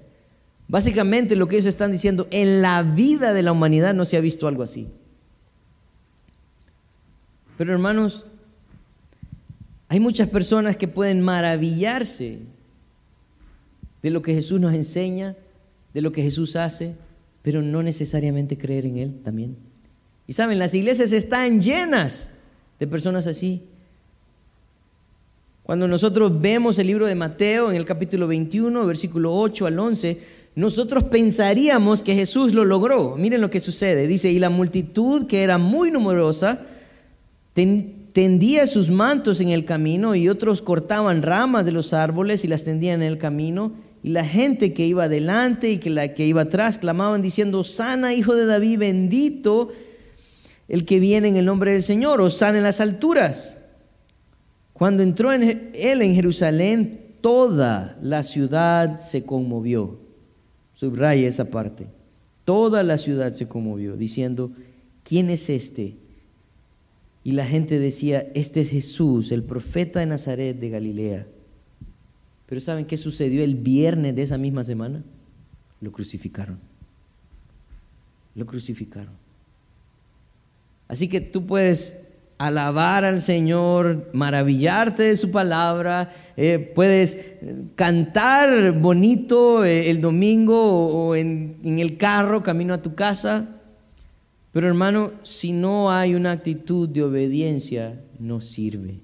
Básicamente 0.69 1.37
lo 1.37 1.47
que 1.47 1.57
ellos 1.57 1.67
están 1.67 1.93
diciendo, 1.93 2.27
en 2.31 2.63
la 2.63 2.83
vida 2.83 3.35
de 3.35 3.43
la 3.43 3.53
humanidad 3.53 3.95
no 3.95 4.05
se 4.05 4.17
ha 4.17 4.21
visto 4.21 4.49
algo 4.49 4.63
así. 4.63 4.89
Pero 7.57 7.73
hermanos, 7.73 8.27
hay 9.89 10.01
muchas 10.01 10.29
personas 10.29 10.77
que 10.77 10.89
pueden 10.89 11.21
maravillarse 11.21 12.39
de 14.03 14.11
lo 14.11 14.23
que 14.23 14.35
Jesús 14.35 14.61
nos 14.61 14.75
enseña, 14.75 15.37
de 15.95 16.01
lo 16.01 16.13
que 16.13 16.23
Jesús 16.23 16.57
hace, 16.57 16.95
pero 17.43 17.63
no 17.63 17.83
necesariamente 17.83 18.59
creer 18.59 18.87
en 18.87 18.99
Él 18.99 19.15
también. 19.23 19.57
Y 20.27 20.33
saben, 20.33 20.59
las 20.59 20.75
iglesias 20.75 21.13
están 21.13 21.61
llenas 21.61 22.31
de 22.81 22.87
personas 22.87 23.27
así. 23.27 23.63
Cuando 25.63 25.89
nosotros 25.89 26.41
vemos 26.41 26.79
el 26.79 26.89
libro 26.89 27.07
de 27.07 27.15
Mateo 27.15 27.71
en 27.71 27.77
el 27.77 27.85
capítulo 27.85 28.27
21, 28.27 28.87
versículo 28.87 29.37
8 29.37 29.67
al 29.67 29.79
11, 29.79 30.21
nosotros 30.57 31.05
pensaríamos 31.05 32.03
que 32.03 32.15
Jesús 32.15 32.55
lo 32.55 32.65
logró. 32.65 33.17
Miren 33.17 33.41
lo 33.41 33.51
que 33.51 33.61
sucede. 33.61 34.07
Dice, 34.07 34.31
y 34.31 34.39
la 34.39 34.51
multitud 34.51 35.27
que 35.27 35.43
era 35.43 35.59
muy 35.59 35.91
numerosa 35.91 36.61
tendía 38.17 38.67
sus 38.67 38.89
mantos 38.89 39.43
en 39.43 39.51
el 39.51 39.67
camino 39.67 40.15
y 40.15 40.31
otros 40.31 40.63
cortaban 40.63 41.21
ramas 41.21 41.67
de 41.67 41.73
los 41.73 41.93
árboles 41.93 42.47
y 42.47 42.49
las 42.49 42.65
tendían 42.65 43.03
en 43.03 43.09
el 43.09 43.19
camino. 43.19 43.75
Y 44.03 44.09
la 44.09 44.25
gente 44.25 44.73
que 44.73 44.87
iba 44.87 45.05
adelante 45.05 45.71
y 45.71 45.77
que 45.77 45.91
la 45.91 46.15
que 46.15 46.25
iba 46.25 46.41
atrás 46.41 46.79
clamaban 46.79 47.21
diciendo, 47.21 47.63
sana 47.63 48.15
hijo 48.15 48.35
de 48.35 48.47
David, 48.47 48.79
bendito 48.79 49.69
el 50.67 50.87
que 50.87 50.99
viene 50.99 51.29
en 51.29 51.37
el 51.37 51.45
nombre 51.45 51.75
del 51.75 51.83
Señor, 51.83 52.23
o 52.23 52.31
sane 52.31 52.57
en 52.57 52.65
las 52.65 52.81
alturas. 52.81 53.59
Cuando 54.73 55.03
entró 55.03 55.31
en 55.31 55.73
él 55.75 56.01
en 56.01 56.15
Jerusalén, 56.15 57.17
toda 57.21 57.99
la 58.01 58.23
ciudad 58.23 58.99
se 58.99 59.27
conmovió. 59.27 60.01
Subraya 60.73 61.29
esa 61.29 61.51
parte. 61.51 61.87
Toda 62.47 62.83
la 62.83 62.97
ciudad 62.97 63.35
se 63.35 63.47
conmovió, 63.47 63.95
diciendo, 63.95 64.53
¿quién 65.05 65.29
es 65.29 65.51
este? 65.51 66.06
Y 67.27 67.33
la 67.33 67.45
gente 67.45 67.81
decía, 67.81 68.25
este 68.37 68.61
es 68.61 68.71
Jesús, 68.71 69.33
el 69.33 69.43
profeta 69.43 69.99
de 69.99 70.07
Nazaret 70.07 70.57
de 70.61 70.71
Galilea. 70.71 71.27
Pero 72.47 72.61
¿saben 72.61 72.85
qué 72.85 72.97
sucedió 72.97 73.43
el 73.43 73.57
viernes 73.57 74.15
de 74.15 74.23
esa 74.23 74.39
misma 74.39 74.63
semana? 74.63 75.03
Lo 75.81 75.91
crucificaron. 75.91 76.61
Lo 78.37 78.47
crucificaron. 78.47 79.15
Así 80.87 81.09
que 81.09 81.21
tú 81.21 81.47
puedes 81.47 82.07
alabar 82.39 83.05
al 83.05 83.21
Señor, 83.21 84.09
maravillarte 84.13 85.03
de 85.03 85.17
su 85.17 85.33
palabra, 85.33 86.13
eh, 86.37 86.61
puedes 86.77 87.27
cantar 87.75 88.71
bonito 88.71 89.65
eh, 89.65 89.91
el 89.91 90.01
domingo 90.01 91.09
o, 91.09 91.17
en 91.17 91.57
el 91.65 91.97
carro 91.97 92.45
camino 92.45 92.73
a 92.73 92.83
tu 92.83 92.95
casa, 92.95 93.56
pero 94.57 94.69
hermano, 94.69 95.13
si 95.23 95.53
no 95.53 95.93
hay 95.93 96.15
una 96.15 96.31
actitud 96.31 96.89
de 96.89 97.03
obediencia, 97.03 98.01
no 98.19 98.41
sirve. 98.41 99.01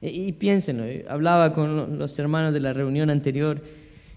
Y, 0.00 0.30
piénsenlo, 0.30 0.84
eh, 0.84 1.04
hablaba 1.08 1.52
con 1.52 1.98
los 1.98 2.16
hermanos 2.20 2.52
de 2.52 2.60
la 2.60 2.72
reunión 2.72 3.10
anterior, 3.10 3.60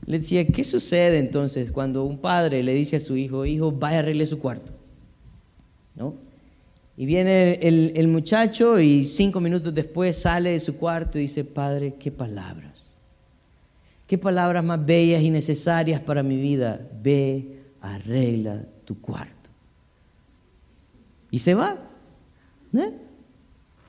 le 0.05 0.19
decía, 0.19 0.45
¿qué 0.45 0.63
sucede 0.63 1.17
entonces 1.17 1.71
cuando 1.71 2.03
un 2.03 2.19
padre 2.19 2.61
le 2.61 2.75
dice 2.75 2.97
a 2.97 2.99
su 2.99 3.17
hijo, 3.17 3.47
hijo, 3.47 3.71
vaya 3.71 3.97
a 3.97 3.99
arregle 4.01 4.27
su 4.27 4.37
cuarto? 4.37 4.71
¿No? 5.95 6.13
Y 6.97 7.07
viene 7.07 7.53
el, 7.53 7.93
el, 7.95 8.07
muchacho 8.07 8.79
y 8.79 9.07
cinco 9.07 9.39
minutos 9.39 9.73
después 9.73 10.21
sale 10.21 10.51
de 10.51 10.59
su 10.59 10.77
cuarto 10.77 11.17
y 11.17 11.23
dice, 11.23 11.45
Padre, 11.45 11.95
qué 11.99 12.11
palabras. 12.11 12.91
Qué 14.05 14.19
palabras 14.19 14.63
más 14.63 14.85
bellas 14.85 15.23
y 15.23 15.31
necesarias 15.31 15.99
para 15.99 16.21
mi 16.21 16.37
vida. 16.37 16.79
Ve, 17.01 17.57
arregla 17.81 18.61
tu 18.85 19.01
cuarto. 19.01 19.36
Y 21.31 21.39
se 21.39 21.53
va. 21.53 21.77
¿eh? 22.73 22.91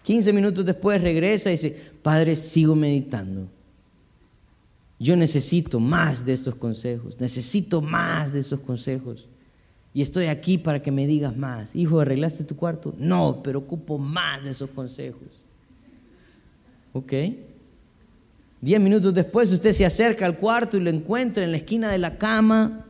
15 0.05 0.32
minutos 0.32 0.64
después 0.64 1.03
regresa 1.03 1.51
y 1.51 1.53
dice, 1.53 1.93
Padre, 2.03 2.34
sigo 2.36 2.74
meditando. 2.74 3.49
Yo 4.99 5.16
necesito 5.16 5.78
más 5.78 6.24
de 6.24 6.32
estos 6.32 6.55
consejos, 6.57 7.20
necesito 7.20 7.80
más 7.80 8.32
de 8.32 8.41
estos 8.41 8.61
consejos. 8.61 9.26
Y 9.95 10.03
estoy 10.03 10.26
aquí 10.26 10.59
para 10.59 10.82
que 10.82 10.91
me 10.91 11.07
digas 11.07 11.36
más. 11.36 11.74
Hijo, 11.74 12.01
¿arreglaste 12.01 12.45
tu 12.45 12.57
cuarto? 12.57 12.95
No, 12.99 13.41
pero 13.43 13.61
ocupo 13.61 13.99
más 13.99 14.45
de 14.45 14.51
esos 14.51 14.70
consejos. 14.70 15.28
Ok. 16.93 17.12
Diez 18.61 18.80
minutos 18.80 19.14
después 19.14 19.53
usted 19.53 19.72
se 19.72 19.86
acerca 19.86 20.26
al 20.26 20.39
cuarto 20.39 20.76
y 20.76 20.80
lo 20.80 20.91
encuentra 20.91 21.45
en 21.45 21.53
la 21.53 21.59
esquina 21.59 21.93
de 21.93 21.99
la 21.99 22.18
cama, 22.18 22.86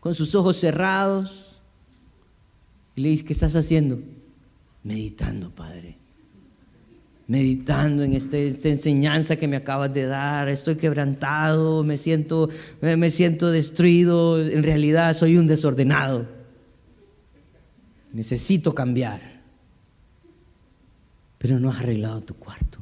con 0.00 0.14
sus 0.14 0.34
ojos 0.34 0.56
cerrados. 0.56 1.41
Le 3.02 3.10
dice, 3.10 3.24
¿qué 3.24 3.32
estás 3.32 3.56
haciendo? 3.56 3.98
meditando, 4.84 5.50
Padre. 5.50 5.96
Meditando 7.28 8.02
en 8.02 8.14
este, 8.14 8.48
esta 8.48 8.68
enseñanza 8.68 9.36
que 9.36 9.48
me 9.48 9.56
acabas 9.56 9.92
de 9.94 10.06
dar, 10.06 10.48
estoy 10.48 10.76
quebrantado, 10.76 11.84
me 11.84 11.96
siento, 11.96 12.48
me 12.80 13.10
siento 13.10 13.50
destruido, 13.50 14.44
en 14.44 14.62
realidad 14.62 15.14
soy 15.14 15.36
un 15.36 15.46
desordenado. 15.46 16.26
Necesito 18.12 18.74
cambiar. 18.74 19.40
Pero 21.38 21.58
no 21.58 21.70
has 21.70 21.78
arreglado 21.78 22.20
tu 22.20 22.34
cuarto. 22.34 22.78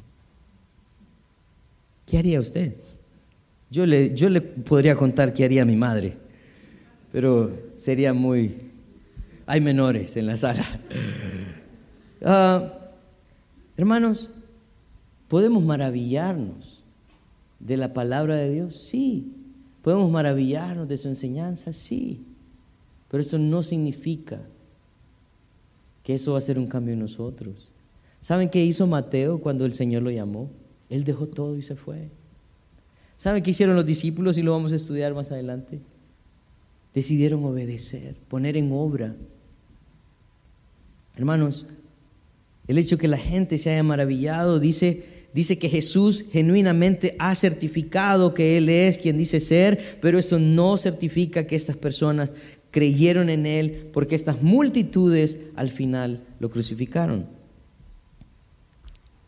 ¿Qué 2.06 2.18
haría 2.18 2.40
usted? 2.40 2.74
Yo 3.70 3.86
le, 3.86 4.14
yo 4.16 4.28
le 4.28 4.40
podría 4.40 4.96
contar 4.96 5.32
qué 5.32 5.44
haría 5.44 5.64
mi 5.64 5.76
madre, 5.76 6.16
pero 7.12 7.56
sería 7.76 8.12
muy... 8.12 8.69
Hay 9.50 9.60
menores 9.60 10.16
en 10.16 10.26
la 10.26 10.36
sala. 10.36 10.64
Ah, 12.22 12.72
hermanos, 13.76 14.30
¿podemos 15.26 15.64
maravillarnos 15.64 16.84
de 17.58 17.76
la 17.76 17.92
palabra 17.92 18.36
de 18.36 18.48
Dios? 18.48 18.76
Sí. 18.76 19.32
¿Podemos 19.82 20.08
maravillarnos 20.08 20.86
de 20.86 20.96
su 20.96 21.08
enseñanza? 21.08 21.72
Sí. 21.72 22.24
Pero 23.10 23.22
eso 23.22 23.38
no 23.38 23.64
significa 23.64 24.40
que 26.04 26.14
eso 26.14 26.34
va 26.34 26.38
a 26.38 26.42
ser 26.42 26.56
un 26.56 26.68
cambio 26.68 26.94
en 26.94 27.00
nosotros. 27.00 27.70
¿Saben 28.20 28.50
qué 28.50 28.64
hizo 28.64 28.86
Mateo 28.86 29.40
cuando 29.40 29.64
el 29.64 29.72
Señor 29.72 30.02
lo 30.04 30.12
llamó? 30.12 30.48
Él 30.90 31.02
dejó 31.02 31.26
todo 31.26 31.56
y 31.56 31.62
se 31.62 31.74
fue. 31.74 32.08
¿Saben 33.16 33.42
qué 33.42 33.50
hicieron 33.50 33.74
los 33.74 33.84
discípulos 33.86 34.38
y 34.38 34.42
lo 34.42 34.52
vamos 34.52 34.70
a 34.70 34.76
estudiar 34.76 35.12
más 35.12 35.32
adelante? 35.32 35.80
Decidieron 36.94 37.42
obedecer, 37.42 38.14
poner 38.28 38.56
en 38.56 38.70
obra. 38.70 39.16
Hermanos, 41.16 41.66
el 42.68 42.78
hecho 42.78 42.98
que 42.98 43.08
la 43.08 43.18
gente 43.18 43.58
se 43.58 43.70
haya 43.70 43.82
maravillado 43.82 44.60
dice, 44.60 45.04
dice 45.34 45.58
que 45.58 45.68
Jesús 45.68 46.24
genuinamente 46.32 47.16
ha 47.18 47.34
certificado 47.34 48.32
que 48.32 48.56
Él 48.56 48.68
es 48.68 48.98
quien 48.98 49.18
dice 49.18 49.40
ser, 49.40 49.98
pero 50.00 50.18
eso 50.18 50.38
no 50.38 50.76
certifica 50.76 51.46
que 51.46 51.56
estas 51.56 51.76
personas 51.76 52.32
creyeron 52.70 53.28
en 53.28 53.46
Él 53.46 53.88
porque 53.92 54.14
estas 54.14 54.42
multitudes 54.42 55.38
al 55.56 55.70
final 55.70 56.20
lo 56.38 56.50
crucificaron. 56.50 57.26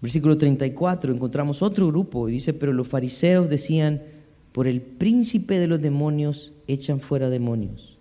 Versículo 0.01 0.37
34, 0.37 1.14
encontramos 1.14 1.62
otro 1.62 1.87
grupo 1.87 2.28
y 2.28 2.33
dice, 2.33 2.53
pero 2.53 2.72
los 2.72 2.89
fariseos 2.89 3.49
decían, 3.49 4.03
por 4.53 4.66
el 4.66 4.80
príncipe 4.80 5.59
de 5.59 5.68
los 5.68 5.80
demonios 5.80 6.53
echan 6.66 7.01
fuera 7.01 7.30
demonios. 7.30 7.91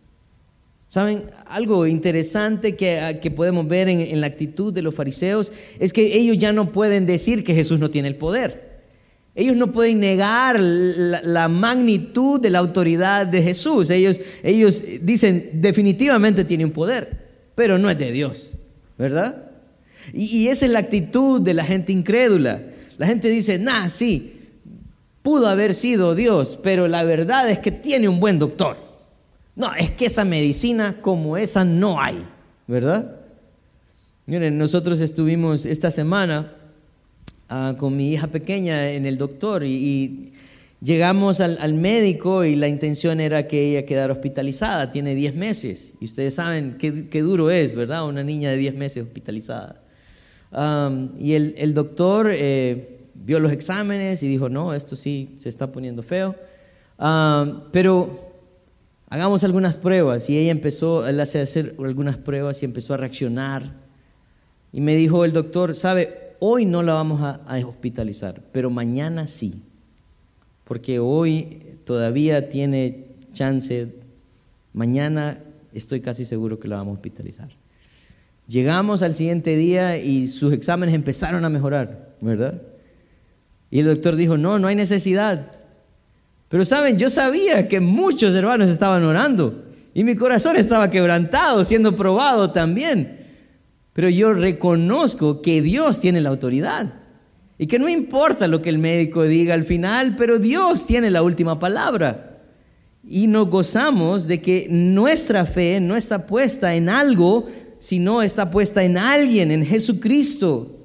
¿Saben? 0.91 1.23
Algo 1.45 1.87
interesante 1.87 2.75
que, 2.75 2.99
ah, 2.99 3.13
podemos 3.33 3.65
ver 3.65 3.87
en, 3.87 4.19
la 4.19 4.27
actitud 4.27 4.73
de 4.73 4.81
los 4.81 4.93
fariseos 4.93 5.49
es 5.79 5.93
que 5.93 6.17
ellos 6.17 6.37
ya 6.37 6.51
no 6.51 6.73
pueden 6.73 7.05
decir 7.05 7.45
que 7.45 7.55
Jesús 7.55 7.79
no 7.79 7.89
tiene 7.89 8.09
el 8.09 8.17
poder. 8.17 8.81
Ellos 9.33 9.55
no 9.55 9.71
pueden 9.71 10.01
negar 10.01 10.59
la, 10.59 11.47
magnitud 11.47 12.41
de 12.41 12.49
la 12.49 12.59
autoridad 12.59 13.25
de 13.25 13.41
Jesús. 13.41 13.89
Ellos, 13.89 14.19
ellos 14.43 14.83
dicen, 15.01 15.51
definitivamente 15.53 16.43
tiene 16.43 16.65
un 16.65 16.71
poder, 16.71 17.25
pero 17.55 17.77
no 17.77 17.89
es 17.89 17.97
de 17.97 18.11
Dios, 18.11 18.51
¿verdad? 18.97 19.49
Y, 20.13 20.39
y 20.39 20.47
esa 20.49 20.65
es 20.65 20.73
la 20.73 20.79
actitud 20.79 21.39
de 21.39 21.53
la 21.53 21.63
gente 21.63 21.93
incrédula. 21.93 22.63
La 22.97 23.07
gente 23.07 23.29
dice, 23.29 23.57
nah, 23.59 23.87
sí, 23.87 24.33
pudo 25.21 25.47
haber 25.47 25.73
sido 25.73 26.15
Dios, 26.15 26.59
pero 26.61 26.89
la 26.89 27.03
verdad 27.03 27.49
es 27.49 27.59
que 27.59 27.71
tiene 27.71 28.09
un 28.09 28.19
buen 28.19 28.39
doctor. 28.39 28.90
No, 29.61 29.71
es 29.75 29.91
que 29.91 30.07
esa 30.07 30.25
medicina 30.25 30.97
como 31.01 31.37
esa 31.37 31.63
no 31.63 32.01
hay, 32.01 32.25
¿verdad? 32.65 33.17
Miren, 34.25 34.57
nosotros 34.57 34.99
estuvimos 34.99 35.67
esta 35.67 35.91
semana 35.91 36.51
ah, 37.47 37.75
con 37.77 37.95
mi 37.95 38.11
hija 38.11 38.25
pequeña 38.25 38.89
en 38.89 39.05
el 39.05 39.19
doctor 39.19 39.63
y, 39.63 40.33
llegamos 40.81 41.41
al, 41.41 41.75
médico 41.75 42.43
y 42.43 42.55
la 42.55 42.69
intención 42.69 43.19
era 43.19 43.47
que 43.47 43.69
ella 43.69 43.85
quedara 43.85 44.11
hospitalizada, 44.13 44.91
tiene 44.91 45.13
10 45.13 45.35
meses 45.35 45.93
y 46.01 46.05
ustedes 46.05 46.33
saben 46.33 46.77
qué, 46.79 47.21
duro 47.21 47.51
es, 47.51 47.75
¿verdad? 47.75 48.07
Una 48.07 48.23
niña 48.23 48.49
de 48.49 48.57
10 48.57 48.73
meses 48.73 49.03
hospitalizada. 49.03 49.79
y 51.19 51.33
el, 51.33 51.73
doctor 51.75 52.31
eh, 52.33 52.97
vio 53.13 53.39
los 53.39 53.51
exámenes 53.51 54.23
y 54.23 54.27
dijo, 54.27 54.49
no, 54.49 54.73
esto 54.73 54.95
sí 54.95 55.35
se 55.37 55.49
está 55.49 55.71
poniendo 55.71 56.01
feo. 56.01 56.35
pero 57.71 58.30
hagamos 59.11 59.43
algunas 59.43 59.77
pruebas. 59.77 60.29
Y 60.29 60.37
ella 60.37 60.51
empezó, 60.51 61.05
él 61.05 61.19
hace 61.19 61.39
hacer 61.39 61.75
algunas 61.77 62.17
pruebas 62.17 62.63
y 62.63 62.65
empezó 62.65 62.95
a 62.95 62.97
reaccionar. 62.97 63.73
Y 64.73 64.81
me 64.81 64.95
dijo 64.95 65.25
el 65.25 65.33
doctor, 65.33 65.75
sabe, 65.75 66.35
hoy 66.39 66.65
no 66.65 66.81
la 66.81 66.93
vamos 66.93 67.21
a, 67.21 67.41
hospitalizar, 67.67 68.41
pero 68.53 68.69
mañana 68.69 69.27
sí. 69.27 69.61
Porque 70.63 70.99
hoy 70.99 71.59
todavía 71.83 72.49
tiene 72.49 73.05
chance, 73.33 73.89
mañana 74.73 75.37
estoy 75.73 75.99
casi 75.99 76.23
seguro 76.23 76.57
que 76.57 76.69
la 76.69 76.77
vamos 76.77 76.93
a 76.93 76.95
hospitalizar. 76.95 77.49
Llegamos 78.47 79.03
al 79.03 79.13
siguiente 79.13 79.57
día 79.57 79.97
y 79.97 80.29
sus 80.29 80.53
exámenes 80.53 80.95
empezaron 80.95 81.43
a 81.43 81.49
mejorar, 81.49 82.15
¿verdad? 82.21 82.61
Y 83.69 83.79
el 83.79 83.87
doctor 83.87 84.15
dijo, 84.15 84.37
no, 84.37 84.57
no 84.57 84.67
hay 84.67 84.75
necesidad. 84.75 85.60
Pero 86.51 86.63
saben, 86.63 86.99
yo 86.99 87.09
sabía 87.09 87.67
que 87.67 87.79
muchos 87.79 88.35
hermanos 88.35 88.69
estaban 88.69 89.03
orando 89.03 89.63
y 89.95 90.03
mi 90.03 90.15
corazón 90.15 90.57
estaba 90.57 90.91
quebrantado, 90.91 91.65
siendo 91.65 91.95
probado 91.95 92.51
también. 92.51 93.25
Pero 93.93 94.09
yo 94.09 94.33
reconozco 94.33 95.41
que 95.41 95.63
Dios 95.63 95.99
tiene 95.99 96.21
la 96.21 96.29
autoridad 96.29 96.93
y 97.57 97.65
que 97.65 97.79
no 97.79 97.89
importa 97.89 98.47
lo 98.47 98.61
que 98.61 98.69
el 98.69 98.77
médico 98.77 99.23
diga 99.23 99.55
al 99.55 99.63
final, 99.63 100.15
pero 100.15 100.37
Dios 100.37 100.85
tiene 100.85 101.09
la 101.09 101.23
última 101.23 101.57
palabra. 101.57 102.41
Y 103.07 103.25
nos 103.25 103.49
gozamos 103.49 104.27
de 104.27 104.41
que 104.41 104.67
nuestra 104.69 105.45
fe 105.45 105.79
no 105.79 105.95
está 105.95 106.27
puesta 106.27 106.75
en 106.75 106.89
algo 106.89 107.47
sino 107.81 108.21
está 108.21 108.51
puesta 108.51 108.83
en 108.83 108.95
alguien, 108.95 109.49
en 109.49 109.65
Jesucristo. 109.65 110.80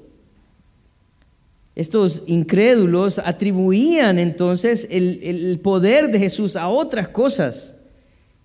Estos 1.77 2.22
incrédulos 2.27 3.18
atribuían 3.18 4.18
entonces 4.18 4.89
el, 4.91 5.61
poder 5.62 6.11
de 6.11 6.18
Jesús 6.18 6.57
a 6.57 6.68
otras 6.68 7.09
cosas. 7.09 7.74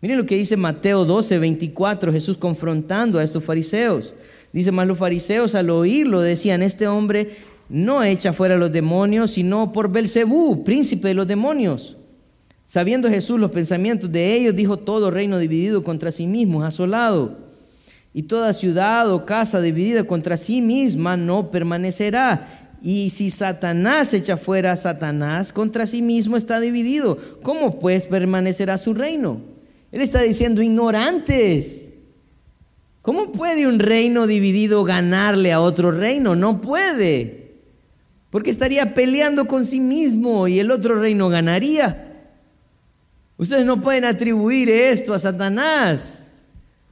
Miren 0.02 0.18
lo 0.18 0.26
que 0.26 0.36
dice 0.36 0.58
Mateo 0.58 1.06
12, 1.06 1.40
24, 1.40 2.12
Jesús 2.12 2.36
confrontando 2.36 3.20
a 3.20 3.24
estos 3.24 3.42
fariseos. 3.44 4.16
Dice 4.52 4.74
más 4.74 4.86
los 4.86 4.98
fariseos 4.98 5.56
al 5.56 5.70
oírlo 5.70 6.20
decían, 6.20 6.62
este 6.62 6.88
hombre 6.88 7.30
no 7.70 8.04
echa 8.04 8.34
fuera 8.34 8.58
los 8.58 8.74
demonios, 8.74 9.32
sino 9.32 9.72
por 9.72 9.90
Belcebú, 9.90 10.66
príncipe 10.66 11.08
de 11.08 11.14
los 11.14 11.26
demonios. 11.26 11.96
Sabiendo 12.66 13.10
Jesús 13.10 13.40
los 13.40 13.52
pensamientos 13.52 14.12
de 14.12 14.36
ellos, 14.36 14.56
dijo 14.58 14.76
todo 14.76 15.10
reino 15.10 15.40
dividido 15.40 15.86
contra 15.86 16.12
sí 16.12 16.28
mismo, 16.28 16.66
asolado. 16.66 17.38
Y 18.14 18.24
toda 18.24 18.52
ciudad 18.52 19.10
o 19.10 19.26
casa 19.26 19.62
dividida 19.62 20.04
contra 20.04 20.36
sí 20.36 20.62
misma 20.62 21.16
no 21.16 21.50
permanecerá. 21.50 22.61
Y 22.82 23.12
si 23.12 23.30
Satanás 23.30 24.14
echa 24.14 24.38
fuera 24.38 24.72
a 24.72 24.78
Satanás, 24.78 25.54
contra 25.54 25.86
sí 25.86 26.02
mismo 26.02 26.36
está 26.36 26.60
dividido. 26.60 27.18
¿Cómo 27.44 27.80
pues 27.80 28.08
permanecerá 28.08 28.78
su 28.78 28.94
reino? 28.94 29.42
Él 29.92 30.02
está 30.02 30.22
diciendo, 30.22 30.62
ignorantes. 30.62 31.90
¿Cómo 33.02 33.32
puede 33.32 33.68
un 33.68 33.80
reino 33.80 34.28
dividido 34.28 34.84
ganarle 34.84 35.52
a 35.52 35.62
otro 35.62 35.92
reino? 35.92 36.36
No 36.36 36.62
puede. 36.62 37.52
Porque 38.30 38.50
estaría 38.50 38.94
peleando 38.94 39.46
con 39.46 39.66
sí 39.66 39.80
mismo 39.80 40.48
y 40.48 40.60
el 40.60 40.72
otro 40.72 41.00
reino 41.00 41.30
ganaría. 41.30 42.08
Ustedes 43.38 43.66
no 43.66 43.82
pueden 43.82 44.06
atribuir 44.06 44.70
esto 44.70 45.14
a 45.14 45.20
Satanás, 45.20 46.28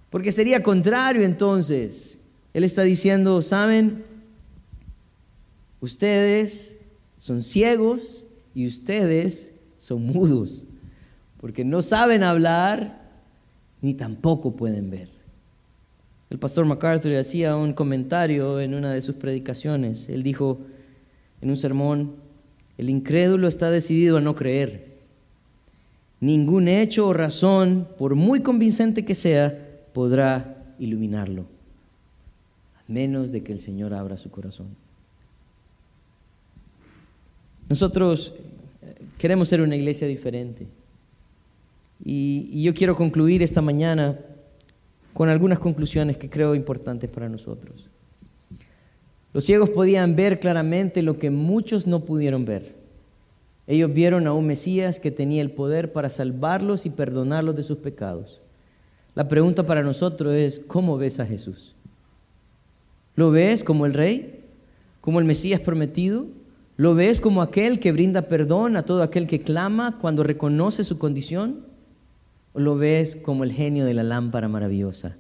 porque 0.10 0.32
sería 0.32 0.64
contrario 0.64 1.24
entonces. 1.24 2.18
Él 2.54 2.64
está 2.64 2.82
diciendo, 2.82 3.42
¿saben? 3.44 4.04
Ustedes 5.82 6.78
son 7.18 7.42
ciegos 7.42 8.26
y 8.54 8.68
ustedes 8.68 9.54
son 9.78 10.06
mudos, 10.06 10.66
porque 11.40 11.64
no 11.64 11.82
saben 11.82 12.24
hablar 12.24 13.02
ni 13.82 13.94
tampoco 13.94 14.56
pueden 14.56 14.90
ver. 14.90 15.10
El 16.30 16.38
pastor 16.38 16.66
MacArthur 16.66 17.16
hacía 17.16 17.56
un 17.56 17.74
comentario 17.74 18.60
en 18.60 18.76
una 18.76 18.92
de 18.92 19.02
sus 19.02 19.16
predicaciones. 19.16 20.10
Él 20.10 20.22
dijo 20.22 20.60
en 21.42 21.50
un 21.50 21.58
sermón, 21.58 22.16
el 22.78 22.90
incrédulo 22.90 23.48
está 23.48 23.72
decidido 23.72 24.18
a 24.18 24.22
no 24.22 24.36
creer. 24.36 24.88
Ningún 26.20 26.68
hecho 26.68 27.08
o 27.08 27.14
razón, 27.14 27.88
por 27.98 28.16
muy 28.16 28.42
convincente 28.42 29.06
que 29.06 29.16
sea, 29.16 29.58
podrá 29.94 30.76
iluminarlo, 30.78 31.46
a 32.78 32.92
menos 32.92 33.32
de 33.32 33.42
que 33.42 33.54
el 33.54 33.60
Señor 33.60 33.94
abra 33.94 34.18
su 34.18 34.30
corazón. 34.30 34.68
Nosotros 37.70 38.34
eh, 38.82 38.96
queremos 39.20 39.48
ser 39.48 39.62
una 39.62 39.76
iglesia 39.76 40.08
diferente. 40.08 40.68
Y, 42.04 42.64
yo 42.64 42.74
quiero 42.74 42.96
concluir 42.96 43.44
esta 43.44 43.62
mañana 43.62 44.20
con 45.14 45.30
algunas 45.30 45.60
conclusiones 45.60 46.18
que 46.18 46.30
creo 46.30 46.56
importantes 46.56 47.10
para 47.10 47.30
nosotros. 47.30 47.88
Los 49.34 49.46
ciegos 49.46 49.70
podían 49.70 50.16
ver 50.16 50.40
claramente 50.40 51.04
lo 51.04 51.20
que 51.20 51.30
muchos 51.30 51.86
no 51.86 52.06
pudieron 52.06 52.46
ver. 52.46 52.76
Ellos 53.68 53.94
vieron 53.94 54.26
a 54.26 54.34
un 54.34 54.48
Mesías 54.48 55.00
que 55.00 55.12
tenía 55.12 55.44
el 55.44 55.52
poder 55.52 55.94
para 55.94 56.10
salvarlos 56.10 56.88
y 56.88 56.90
perdonarlos 56.90 57.56
de 57.56 57.64
sus 57.64 57.78
pecados. 57.78 58.42
La 59.14 59.28
pregunta 59.28 59.68
para 59.68 59.84
nosotros 59.84 60.34
es, 60.34 60.60
¿cómo 60.60 60.98
ves 60.98 61.20
a 61.20 61.26
Jesús? 61.28 61.76
¿Lo 63.16 63.30
ves 63.30 63.64
como 63.64 63.86
el 63.86 63.94
rey? 63.94 64.44
¿Como 65.02 65.20
el 65.20 65.26
Mesías 65.26 65.60
prometido? 65.60 66.26
¿Lo 66.80 66.96
ves 66.96 67.20
como 67.20 67.42
aquel 67.42 67.82
que 67.82 67.92
brinda 67.92 68.30
perdón 68.30 68.78
a 68.78 68.84
todo 68.84 69.04
aquel 69.04 69.28
que 69.28 69.42
clama 69.42 69.98
cuando 70.00 70.24
reconoce 70.24 70.86
su 70.86 70.98
condición? 70.98 71.66
¿O 72.54 72.62
lo 72.62 72.78
ves 72.78 73.18
como 73.18 73.44
el 73.44 73.52
genio 73.52 73.84
de 73.84 73.94
la 73.94 74.04
lámpara 74.04 74.48
maravillosa, 74.48 75.18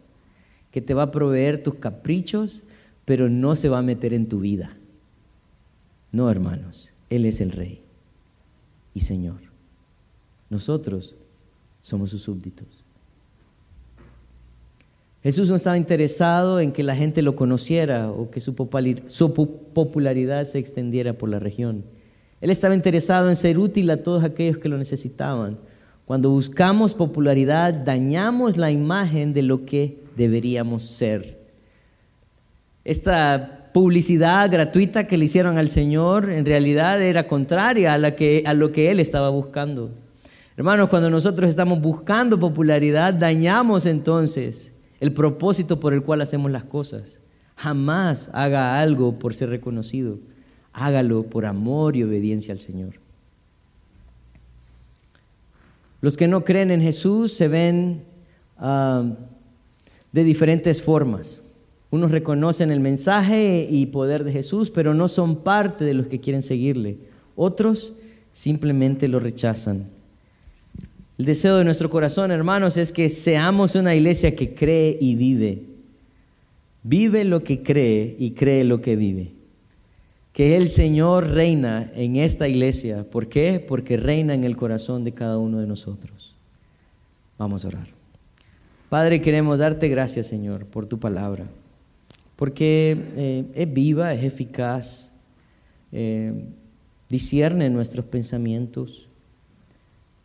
que 0.72 0.80
te 0.80 0.94
va 0.94 1.04
a 1.04 1.12
proveer 1.12 1.62
tus 1.62 1.76
caprichos, 1.76 2.64
pero 3.04 3.28
no 3.28 3.58
se 3.58 3.68
va 3.68 3.80
a 3.80 3.82
meter 3.82 4.14
en 4.14 4.30
tu 4.30 4.40
vida? 4.40 4.78
No, 6.14 6.32
hermanos, 6.32 6.94
Él 7.10 7.26
es 7.26 7.42
el 7.42 7.52
Rey 7.52 7.82
y 8.94 9.02
Señor. 9.02 9.42
Nosotros 10.50 11.18
somos 11.82 12.12
sus 12.12 12.22
súbditos. 12.22 12.86
Jesús 15.22 15.50
no 15.50 15.56
estaba 15.56 15.78
interesado 15.78 16.62
en 16.62 16.72
que 16.72 16.84
la 16.84 16.96
gente 16.96 17.22
lo 17.22 17.36
conociera 17.36 18.10
o 18.10 18.32
que 18.32 18.40
su 18.40 18.56
popularidad 18.56 20.46
se 20.46 20.60
extendiera 20.60 21.14
por 21.14 21.30
la 21.30 21.40
región. 21.40 21.84
Él 22.40 22.50
estaba 22.50 22.74
interesado 22.74 23.30
en 23.30 23.36
ser 23.36 23.60
útil 23.60 23.90
a 23.90 23.98
todos 23.98 24.24
aquellos 24.24 24.58
que 24.58 24.70
lo 24.70 24.78
necesitaban. 24.78 25.58
Cuando 26.06 26.30
buscamos 26.30 26.94
popularidad, 26.94 27.74
dañamos 27.74 28.56
la 28.56 28.72
imagen 28.72 29.34
de 29.34 29.42
lo 29.42 29.66
que 29.66 29.98
deberíamos 30.16 30.84
ser. 30.84 31.38
Esta 32.86 33.70
publicidad 33.74 34.50
gratuita 34.50 35.06
que 35.06 35.18
le 35.18 35.26
hicieron 35.26 35.58
al 35.58 35.70
Señor 35.70 36.30
en 36.30 36.46
realidad 36.46 37.02
era 37.02 37.28
contraria 37.28 37.94
a, 37.94 37.98
lo 38.54 38.72
que 38.72 38.90
Él 38.90 39.02
estaba 39.02 39.30
buscando. 39.30 39.92
Hermanos, 40.56 40.90
cuando 40.90 41.10
nosotros 41.10 41.50
estamos 41.50 41.82
buscando 41.82 42.40
popularidad, 42.40 43.14
dañamos 43.14 43.86
entonces 43.86 44.72
el 45.00 45.14
propósito 45.14 45.80
por 45.80 45.94
el 45.94 46.04
cual 46.04 46.22
hacemos 46.22 46.52
las 46.52 46.64
cosas. 46.64 47.20
Jamás 47.56 48.30
haga 48.34 48.80
algo 48.80 49.20
por 49.20 49.34
ser 49.34 49.50
reconocido. 49.50 50.20
Hágalo 50.74 51.24
por 51.24 51.46
amor 51.46 51.96
y 51.96 52.04
obediencia 52.04 52.54
al 52.54 52.60
Señor. 52.60 52.96
Los 56.02 56.16
que 56.16 56.28
no 56.28 56.44
creen 56.44 56.72
en 56.72 56.82
Jesús 56.82 57.34
se 57.34 57.48
ven 57.48 58.04
ah, 58.58 59.04
de 60.12 60.24
diferentes 60.24 60.82
formas. 60.82 61.44
Unos 61.92 62.12
reconocen 62.12 62.72
el 62.72 62.80
mensaje 62.80 63.68
y 63.70 63.88
poder 63.88 64.24
de 64.24 64.32
Jesús, 64.32 64.70
pero 64.70 64.94
no 64.94 65.08
son 65.08 65.38
parte 65.44 65.84
de 65.84 65.94
los 65.94 66.08
que 66.08 66.20
quieren 66.20 66.44
seguirle. 66.44 67.00
Otros 67.36 67.94
simplemente 68.32 69.08
lo 69.08 69.20
rechazan. 69.20 69.88
El 71.20 71.26
deseo 71.26 71.58
de 71.58 71.66
nuestro 71.66 71.90
corazón, 71.90 72.32
hermanos, 72.32 72.78
es 72.78 72.94
que 72.94 73.10
seamos 73.10 73.76
una 73.76 73.94
iglesia 73.94 74.38
que 74.38 74.54
cree 74.54 74.98
y 75.02 75.16
vive. 75.16 75.64
Vive 76.84 77.26
lo 77.26 77.44
que 77.44 77.62
cree 77.62 78.16
y 78.18 78.32
cree 78.32 78.64
lo 78.64 78.80
que 78.80 78.96
vive. 78.96 79.34
Que 80.32 80.56
el 80.56 80.70
Señor 80.70 81.32
reina 81.32 81.92
en 81.94 82.16
esta 82.16 82.48
iglesia. 82.48 83.04
¿Por 83.04 83.28
qué? 83.28 83.60
Porque 83.60 83.98
reina 83.98 84.34
en 84.34 84.46
el 84.46 84.56
corazón 84.56 85.04
de 85.04 85.12
cada 85.12 85.38
uno 85.38 85.60
de 85.60 85.68
nosotros. 85.68 86.36
Vamos 87.38 87.66
a 87.66 87.68
orar. 87.68 87.88
Padre, 88.88 89.22
queremos 89.22 89.60
darte 89.60 89.90
gracias, 89.90 90.28
Señor, 90.28 90.68
por 90.68 90.86
tu 90.86 91.00
palabra. 91.00 91.48
Porque 92.38 92.98
eh, 93.18 93.44
es 93.56 93.74
viva, 93.74 94.14
es 94.14 94.24
eficaz, 94.24 95.12
eh, 95.92 96.32
nuestros 97.70 98.06
pensamientos 98.06 99.09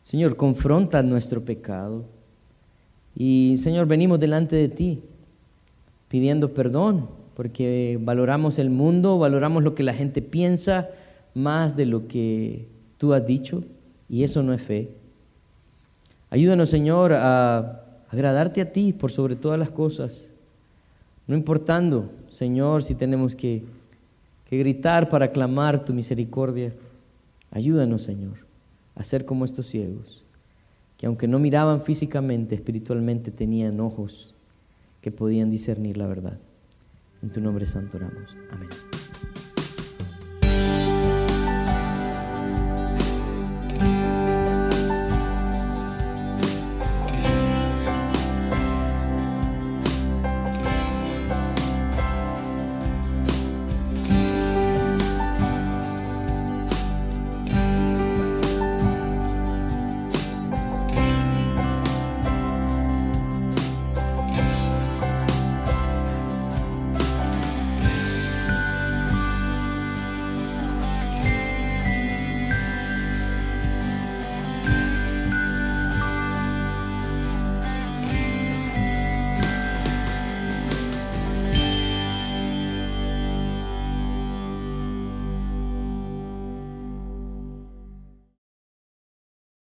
Señor, 0.05 0.36
confronta 0.36 1.02
nuestro 1.02 1.42
pecado. 1.42 2.05
Y 3.16 3.57
Señor, 3.59 3.86
venimos 3.86 4.20
delante 4.20 4.55
de 4.55 4.68
ti 4.68 5.02
pidiendo 6.09 6.52
perdón, 6.52 7.09
porque 7.34 7.98
valoramos 8.00 8.59
el 8.59 8.70
mundo, 8.70 9.18
valoramos 9.18 9.64
lo 9.64 9.74
que 9.74 9.82
la 9.82 9.94
gente 9.94 10.22
piensa 10.22 10.88
más 11.34 11.76
de 11.76 11.86
lo 11.86 12.07
que 12.07 12.68
tú 12.98 13.12
has 13.14 13.26
dicho, 13.26 13.64
y 14.09 14.22
eso 14.22 14.42
no 14.42 14.52
es 14.52 14.62
fe. 14.62 14.90
Ayúdanos, 16.30 16.68
Señor, 16.68 17.12
a 17.14 17.82
agradarte 18.11 18.61
a 18.61 18.70
ti 18.70 18.92
por 18.92 19.11
sobre 19.11 19.34
todas 19.34 19.59
las 19.59 19.70
cosas, 19.70 20.30
no 21.26 21.34
importando, 21.34 22.11
Señor, 22.28 22.82
si 22.82 22.94
tenemos 22.94 23.34
que, 23.34 23.64
que 24.48 24.59
gritar 24.59 25.09
para 25.09 25.32
clamar 25.32 25.84
tu 25.84 25.94
misericordia. 25.94 26.72
Ayúdanos, 27.50 28.02
Señor 28.02 28.43
a 28.95 29.03
ser 29.03 29.24
como 29.24 29.45
estos 29.45 29.66
ciegos, 29.66 30.24
que 30.97 31.07
aunque 31.07 31.28
no 31.28 31.38
miraban 31.38 31.80
físicamente, 31.80 32.55
espiritualmente 32.55 33.30
tenían 33.30 33.80
ojos 33.80 34.34
que 35.01 35.11
podían 35.11 35.51
discernir 35.51 35.97
la 35.97 36.07
verdad. 36.07 36.38
En 37.22 37.30
tu 37.30 37.40
nombre 37.40 37.66
santo 37.66 37.97
oramos. 37.97 38.36
Amén. 38.51 38.68